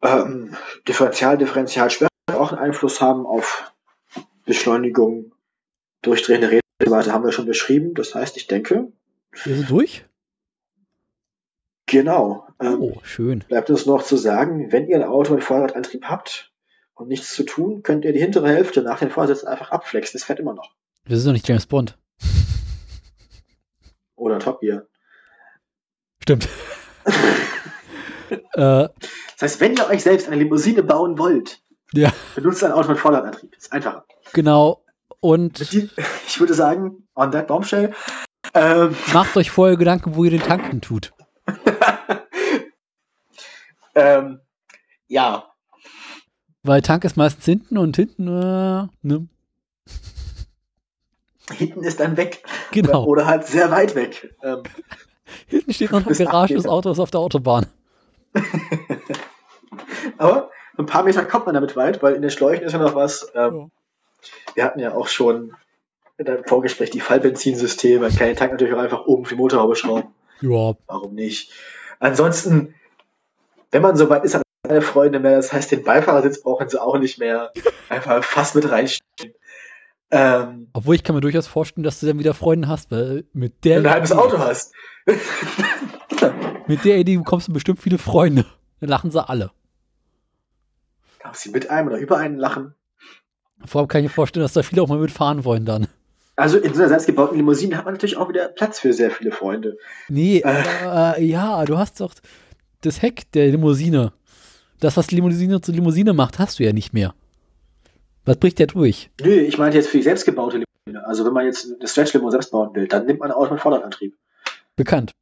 Ähm, 0.02 0.56
Differential, 0.86 1.38
Differential 1.38 1.90
Schwere 1.90 2.08
auch 2.32 2.52
einen 2.52 2.60
Einfluss 2.60 3.00
haben 3.00 3.26
auf 3.26 3.72
Beschleunigung, 4.44 5.32
durchdrehende 6.02 6.50
Räder 6.50 6.62
weiter 6.86 7.12
haben 7.12 7.24
wir 7.24 7.32
schon 7.32 7.46
beschrieben. 7.46 7.94
Das 7.94 8.14
heißt, 8.14 8.36
ich 8.36 8.46
denke. 8.46 8.92
Wir 9.44 9.56
sind 9.56 9.70
durch? 9.70 10.04
Genau. 11.86 12.46
Ähm, 12.60 12.80
oh, 12.80 13.00
schön. 13.02 13.44
Bleibt 13.48 13.70
uns 13.70 13.86
noch 13.86 14.02
zu 14.02 14.16
sagen, 14.16 14.72
wenn 14.72 14.88
ihr 14.88 14.96
ein 14.96 15.04
Auto 15.04 15.34
mit 15.34 15.44
Vorderradantrieb 15.44 16.04
habt, 16.04 16.52
und 16.94 17.08
nichts 17.08 17.34
zu 17.34 17.44
tun, 17.44 17.82
könnt 17.82 18.04
ihr 18.04 18.12
die 18.12 18.20
hintere 18.20 18.48
Hälfte 18.48 18.82
nach 18.82 18.98
den 18.98 19.10
Vorsätzen 19.10 19.48
einfach 19.48 19.70
abflexen. 19.70 20.18
Das 20.18 20.24
fährt 20.24 20.40
immer 20.40 20.54
noch. 20.54 20.74
Wir 21.04 21.16
sind 21.16 21.28
doch 21.28 21.32
nicht 21.32 21.48
James 21.48 21.66
Bond. 21.66 21.98
Oder 24.22 24.38
Top 24.38 24.60
Gear. 24.60 24.84
Stimmt. 26.22 26.48
äh, 28.30 28.38
das 28.52 28.92
heißt, 29.40 29.60
wenn 29.60 29.76
ihr 29.76 29.88
euch 29.88 30.02
selbst 30.02 30.28
eine 30.28 30.36
Limousine 30.36 30.82
bauen 30.82 31.18
wollt, 31.18 31.60
ja. 31.92 32.12
benutzt 32.34 32.62
ein 32.62 32.72
Auto 32.72 32.88
mit 32.88 32.98
Vorderradantrieb. 32.98 33.56
Ist 33.56 33.72
einfacher. 33.72 34.04
Genau. 34.32 34.84
Und 35.20 35.60
ich 35.72 36.40
würde 36.40 36.54
sagen, 36.54 37.08
on 37.14 37.32
that 37.32 37.48
bombshell. 37.48 37.94
Ähm, 38.54 38.94
macht 39.12 39.36
euch 39.36 39.50
vorher 39.50 39.76
Gedanken, 39.76 40.14
wo 40.14 40.24
ihr 40.24 40.30
den 40.30 40.42
Tanken 40.42 40.80
tut. 40.80 41.12
ähm, 43.94 44.40
ja, 45.08 45.52
weil 46.64 46.80
Tank 46.80 47.04
ist 47.04 47.16
meistens 47.16 47.44
hinten 47.44 47.76
und 47.76 47.96
hinten, 47.96 48.28
äh, 48.28 48.86
ne? 49.02 49.28
Hinten 51.52 51.84
ist 51.84 52.00
dann 52.00 52.16
weg. 52.16 52.42
Genau. 52.70 53.04
Oder 53.06 53.26
halt 53.26 53.46
sehr 53.46 53.70
weit 53.70 53.94
weg. 53.94 54.34
Ähm, 54.42 54.62
hinten 55.46 55.72
steht 55.72 55.92
noch 55.92 56.06
eine 56.06 56.16
Garage 56.16 56.54
des 56.54 56.66
Autos 56.66 56.98
auf 56.98 57.10
der 57.10 57.20
Autobahn. 57.20 57.66
Aber 60.18 60.50
ein 60.78 60.86
paar 60.86 61.04
Meter 61.04 61.24
kommt 61.24 61.46
man 61.46 61.54
damit 61.54 61.76
weit, 61.76 62.02
weil 62.02 62.14
in 62.14 62.22
den 62.22 62.30
Schläuchen 62.30 62.64
ist 62.64 62.72
ja 62.72 62.78
noch 62.78 62.94
was. 62.94 63.30
Ähm, 63.34 63.54
ja. 63.54 63.68
Wir 64.54 64.64
hatten 64.64 64.80
ja 64.80 64.94
auch 64.94 65.08
schon 65.08 65.54
in 66.18 66.28
einem 66.28 66.44
Vorgespräch 66.44 66.90
die 66.90 67.00
Fallbenzinsysteme. 67.00 68.00
Man 68.00 68.14
kann 68.14 68.26
den 68.26 68.36
Tank 68.36 68.52
natürlich 68.52 68.74
auch 68.74 68.78
einfach 68.78 69.06
oben 69.06 69.24
für 69.24 69.34
die 69.34 69.40
Motorhaube 69.40 69.76
schrauben. 69.76 70.14
Ja. 70.40 70.74
Warum 70.86 71.14
nicht? 71.14 71.52
Ansonsten, 71.98 72.74
wenn 73.70 73.82
man 73.82 73.96
so 73.96 74.08
weit 74.10 74.24
ist, 74.24 74.40
keine 74.64 74.82
Freunde 74.82 75.18
mehr. 75.18 75.36
Das 75.36 75.52
heißt, 75.52 75.72
den 75.72 75.82
Beifahrersitz 75.82 76.42
brauchen 76.42 76.68
sie 76.68 76.80
auch 76.80 76.98
nicht 76.98 77.18
mehr. 77.18 77.52
Einfach 77.88 78.22
fast 78.22 78.54
mit 78.54 78.70
reinstellen. 78.70 79.34
Ähm, 80.14 80.68
Obwohl 80.72 80.94
ich 80.94 81.02
kann 81.02 81.14
mir 81.14 81.20
durchaus 81.20 81.46
vorstellen, 81.46 81.84
dass 81.84 81.98
du 81.98 82.06
dann 82.06 82.18
wieder 82.18 82.34
Freunde 82.34 82.68
hast, 82.68 82.90
weil 82.90 83.24
mit 83.32 83.64
der. 83.64 83.76
Wenn 83.76 83.84
du 83.84 83.88
ein 83.88 83.94
halbes 83.94 84.12
Auto 84.12 84.38
hast. 84.38 84.72
mit 86.66 86.84
der 86.84 86.98
Idee 86.98 87.16
bekommst 87.16 87.48
du 87.48 87.52
bestimmt 87.52 87.80
viele 87.80 87.98
Freunde. 87.98 88.44
Dann 88.80 88.90
lachen 88.90 89.10
sie 89.10 89.26
alle. 89.26 89.50
Darf 91.22 91.36
sie 91.36 91.50
mit 91.50 91.70
einem 91.70 91.88
oder 91.88 91.98
über 91.98 92.18
einen 92.18 92.36
lachen? 92.36 92.74
Vor 93.64 93.80
allem 93.80 93.88
kann 93.88 94.00
ich 94.00 94.10
mir 94.10 94.14
vorstellen, 94.14 94.42
dass 94.42 94.52
da 94.52 94.62
viele 94.62 94.82
auch 94.82 94.88
mal 94.88 94.98
mitfahren 94.98 95.44
wollen 95.44 95.64
dann. 95.64 95.88
Also 96.36 96.58
in 96.58 96.74
so 96.74 96.80
einer 96.80 96.88
selbstgebauten 96.88 97.36
Limousine 97.36 97.76
hat 97.76 97.84
man 97.84 97.94
natürlich 97.94 98.16
auch 98.16 98.28
wieder 98.28 98.48
Platz 98.48 98.80
für 98.80 98.92
sehr 98.92 99.10
viele 99.10 99.32
Freunde. 99.32 99.76
Nee, 100.08 100.42
äh, 100.44 100.62
äh, 100.84 101.24
ja, 101.24 101.64
du 101.64 101.78
hast 101.78 102.00
doch 102.00 102.14
das 102.80 103.02
Heck 103.02 103.30
der 103.32 103.46
Limousine 103.48 104.12
das, 104.82 104.96
was 104.96 105.10
Limousine 105.10 105.60
zu 105.60 105.72
Limousine 105.72 106.12
macht, 106.12 106.38
hast 106.38 106.58
du 106.58 106.64
ja 106.64 106.72
nicht 106.72 106.92
mehr. 106.92 107.14
Was 108.24 108.36
bricht 108.36 108.58
der 108.58 108.68
durch? 108.68 109.10
Nö, 109.20 109.32
ich 109.32 109.58
meinte 109.58 109.78
jetzt 109.78 109.88
für 109.88 109.96
die 109.96 110.02
selbstgebaute 110.02 110.58
Limousine. 110.58 111.06
Also 111.06 111.24
wenn 111.24 111.32
man 111.32 111.44
jetzt 111.46 111.72
eine 111.72 111.88
Stretch-Limo 111.88 112.30
selbst 112.30 112.52
bauen 112.52 112.74
will, 112.74 112.86
dann 112.86 113.06
nimmt 113.06 113.20
man 113.20 113.30
ein 113.30 113.36
Auto 113.36 113.52
mit 113.52 113.60
Vorderantrieb. 113.60 114.16
Bekannt. 114.76 115.12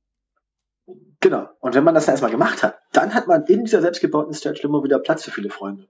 Genau. 1.20 1.48
Und 1.60 1.74
wenn 1.74 1.84
man 1.84 1.94
das 1.94 2.06
dann 2.06 2.14
erstmal 2.14 2.30
gemacht 2.30 2.62
hat, 2.62 2.78
dann 2.92 3.14
hat 3.14 3.26
man 3.26 3.44
in 3.46 3.64
dieser 3.64 3.80
selbstgebauten 3.80 4.34
Stretch-Limo 4.34 4.84
wieder 4.84 4.98
Platz 4.98 5.24
für 5.24 5.30
viele 5.30 5.50
Freunde. 5.50 5.88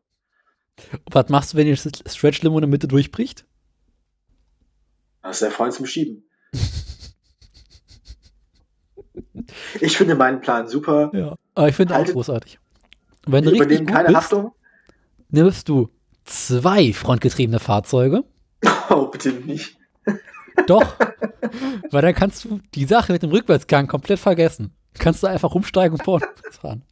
Und 0.92 1.14
was 1.14 1.28
machst 1.28 1.52
du, 1.52 1.56
wenn 1.56 1.66
die 1.66 1.76
Stretch-Limo 1.76 2.58
in 2.58 2.62
der 2.62 2.68
Mitte 2.68 2.88
durchbricht? 2.88 3.44
Das 5.22 5.36
ist 5.36 5.42
der 5.42 5.50
Freund 5.50 5.72
zum 5.72 5.86
Schieben. 5.86 6.24
ich 9.80 9.96
finde 9.96 10.14
meinen 10.14 10.40
Plan 10.40 10.68
super. 10.68 11.10
Ja, 11.12 11.36
aber 11.54 11.68
ich 11.68 11.76
finde 11.76 11.96
auch 11.96 12.04
großartig. 12.04 12.58
Wenn 13.26 13.44
du 13.44 13.50
übernehmen 13.50 13.86
keine 13.86 14.08
bist, 14.08 14.16
Haftung. 14.16 14.52
Nimmst 15.28 15.68
du 15.68 15.90
zwei 16.30 16.92
frontgetriebene 16.92 17.58
Fahrzeuge. 17.58 18.24
Oh, 18.92 19.06
bitte 19.06 19.30
nicht. 19.30 19.76
Doch. 20.66 20.96
weil 21.92 22.02
dann 22.02 22.14
kannst 22.14 22.44
du 22.44 22.58
die 22.74 22.86
Sache 22.86 23.12
mit 23.12 23.22
dem 23.22 23.30
Rückwärtsgang 23.30 23.86
komplett 23.86 24.18
vergessen. 24.18 24.72
Kannst 24.98 25.22
du 25.22 25.28
einfach 25.28 25.54
rumsteigen 25.54 25.96
und 25.96 26.04
vorne 26.04 26.26
fahren. 26.60 26.82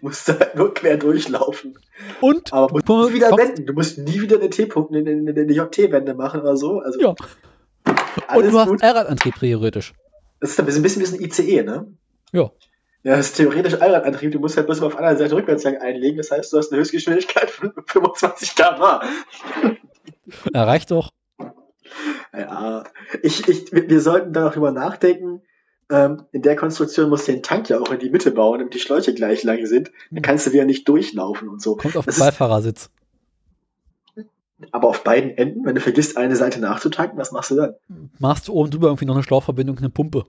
Musst 0.00 0.28
du 0.28 0.38
halt 0.38 0.54
nur 0.54 0.72
quer 0.72 0.96
durchlaufen. 0.96 1.78
Und? 2.22 2.52
Aber 2.54 2.72
musst 2.72 2.88
du 2.88 3.12
wieder 3.12 3.30
wenden. 3.36 3.66
Du 3.66 3.74
musst 3.74 3.98
nie 3.98 4.22
wieder 4.22 4.36
eine 4.36 4.48
T-Punkt, 4.48 4.94
eine, 4.94 5.10
eine, 5.10 5.30
eine 5.30 5.52
JT-Wende 5.52 6.14
machen 6.14 6.40
oder 6.40 6.56
so. 6.56 6.80
Also, 6.80 6.98
ja. 6.98 7.14
Und 8.34 8.46
du 8.46 8.58
hast 8.58 8.68
einen 8.68 8.80
Allradantrieb 8.80 9.34
theoretisch. 9.38 9.92
Das 10.40 10.52
ist 10.52 10.58
ein 10.60 10.64
bisschen, 10.64 11.02
ein 11.02 11.20
bisschen 11.20 11.20
ICE, 11.20 11.62
ne? 11.62 11.86
Ja. 12.32 12.50
Ja, 13.06 13.16
das 13.16 13.26
ist 13.26 13.36
theoretisch 13.36 13.80
Allradantrieb. 13.80 14.32
Du 14.32 14.40
musst 14.40 14.56
halt 14.56 14.66
bloß 14.66 14.80
mal 14.80 14.88
auf 14.88 14.94
der 14.94 15.02
anderen 15.02 15.18
Seite 15.18 15.36
Rückwärtsgang 15.36 15.76
einlegen. 15.76 16.16
Das 16.16 16.32
heißt, 16.32 16.52
du 16.52 16.56
hast 16.56 16.72
eine 16.72 16.80
Höchstgeschwindigkeit 16.80 17.48
von 17.48 17.72
25 17.86 18.56
km/h. 18.56 19.00
Erreicht 20.52 20.90
doch. 20.90 21.10
Ja, 22.36 22.82
ich, 23.22 23.46
ich, 23.46 23.70
wir 23.70 24.00
sollten 24.00 24.32
darüber 24.32 24.72
nachdenken. 24.72 25.42
Ähm, 25.88 26.24
in 26.32 26.42
der 26.42 26.56
Konstruktion 26.56 27.08
musst 27.08 27.28
du 27.28 27.32
den 27.32 27.44
Tank 27.44 27.68
ja 27.68 27.78
auch 27.78 27.92
in 27.92 28.00
die 28.00 28.10
Mitte 28.10 28.32
bauen, 28.32 28.58
damit 28.58 28.74
die 28.74 28.80
Schläuche 28.80 29.14
gleich 29.14 29.44
lang 29.44 29.64
sind. 29.66 29.92
Dann 30.10 30.22
kannst 30.22 30.48
du 30.48 30.52
wieder 30.52 30.64
nicht 30.64 30.88
durchlaufen 30.88 31.48
und 31.48 31.62
so. 31.62 31.76
Kommt 31.76 31.96
auf 31.96 32.06
den 32.06 32.18
Beifahrersitz. 32.18 32.90
Aber 34.72 34.88
auf 34.88 35.04
beiden 35.04 35.30
Enden, 35.30 35.64
wenn 35.64 35.76
du 35.76 35.80
vergisst, 35.80 36.16
eine 36.16 36.34
Seite 36.34 36.58
nachzutanken, 36.58 37.16
was 37.16 37.30
machst 37.30 37.52
du 37.52 37.54
dann? 37.54 37.74
Machst 38.18 38.48
du 38.48 38.52
oben 38.52 38.72
drüber 38.72 38.88
irgendwie 38.88 39.04
noch 39.04 39.14
eine 39.14 39.22
Schlauchverbindung, 39.22 39.78
eine 39.78 39.90
Pumpe. 39.90 40.26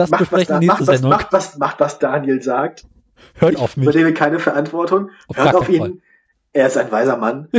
Das 0.00 0.08
macht, 0.08 0.20
besprechen 0.20 0.60
wir 0.60 0.66
nächste 0.66 0.84
Sendung. 0.86 1.10
Macht 1.10 1.30
was, 1.30 1.58
macht, 1.58 1.78
was 1.78 1.98
Daniel 1.98 2.40
sagt. 2.40 2.86
Hört 3.34 3.56
auf 3.56 3.76
mich. 3.76 3.86
Ich 3.86 3.94
übernehme 3.94 4.14
keine 4.14 4.38
Verantwortung. 4.38 5.10
Auf 5.28 5.36
Hört 5.36 5.54
auf 5.54 5.68
ihn. 5.68 5.78
Fall. 5.78 5.92
Er 6.54 6.68
ist 6.68 6.78
ein 6.78 6.90
weiser 6.90 7.18
Mann. 7.18 7.50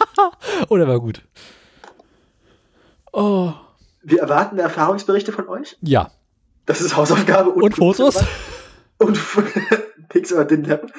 Oder 0.70 0.88
war 0.88 0.98
gut. 0.98 1.20
Oh. 3.12 3.52
Wir 4.02 4.20
erwarten 4.20 4.58
Erfahrungsberichte 4.58 5.30
von 5.30 5.46
euch. 5.46 5.76
Ja. 5.82 6.10
Das 6.64 6.80
ist 6.80 6.96
Hausaufgabe. 6.96 7.50
Und, 7.50 7.62
und 7.62 7.76
Fotos. 7.76 8.24
Und 8.96 9.20
Pixar 10.08 10.44
den 10.46 10.64
Lab. 10.64 10.90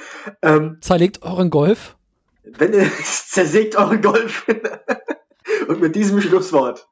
Ähm, 0.43 0.77
Zerlegt 0.81 1.23
euren 1.23 1.49
Golf. 1.49 1.95
Wenn 2.43 2.73
ihr 2.73 2.91
zersägt 3.03 3.75
euren 3.75 4.03
Golf. 4.03 4.45
und 5.67 5.81
mit 5.81 5.95
diesem 5.95 6.21
Schlusswort 6.21 6.87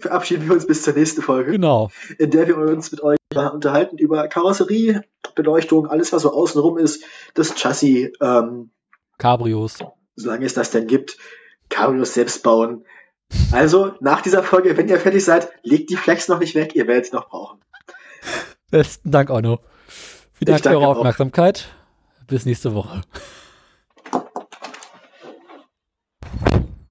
verabschieden 0.00 0.46
wir 0.46 0.54
uns 0.54 0.66
bis 0.66 0.82
zur 0.82 0.94
nächsten 0.94 1.22
Folge. 1.22 1.52
Genau. 1.52 1.90
In 2.18 2.30
der 2.30 2.46
wir 2.46 2.56
uns 2.56 2.92
mit 2.92 3.02
euch 3.02 3.18
unterhalten 3.34 3.98
über 3.98 4.28
Karosserie, 4.28 5.02
Beleuchtung, 5.34 5.88
alles, 5.88 6.12
was 6.12 6.22
so 6.22 6.32
außenrum 6.32 6.78
ist, 6.78 7.04
das 7.34 7.54
Chassis. 7.54 8.10
Ähm, 8.20 8.70
Cabrios. 9.18 9.78
Solange 10.16 10.46
es 10.46 10.54
das 10.54 10.70
denn 10.70 10.86
gibt. 10.86 11.16
Cabrios 11.68 12.14
selbst 12.14 12.42
bauen. 12.42 12.84
Also, 13.50 13.92
nach 14.00 14.20
dieser 14.20 14.42
Folge, 14.42 14.76
wenn 14.76 14.88
ihr 14.88 15.00
fertig 15.00 15.24
seid, 15.24 15.50
legt 15.62 15.90
die 15.90 15.96
Flex 15.96 16.28
noch 16.28 16.38
nicht 16.38 16.54
weg, 16.54 16.76
ihr 16.76 16.86
werdet 16.86 17.06
sie 17.06 17.16
noch 17.16 17.28
brauchen. 17.28 17.60
Besten 18.70 19.10
Dank, 19.10 19.30
Arno. 19.30 19.60
Vielen 20.32 20.52
Dank 20.52 20.62
für 20.62 20.70
eure 20.70 20.88
Aufmerksamkeit. 20.88 21.68
Auch. 22.20 22.26
Bis 22.26 22.46
nächste 22.46 22.74
Woche. 22.74 23.02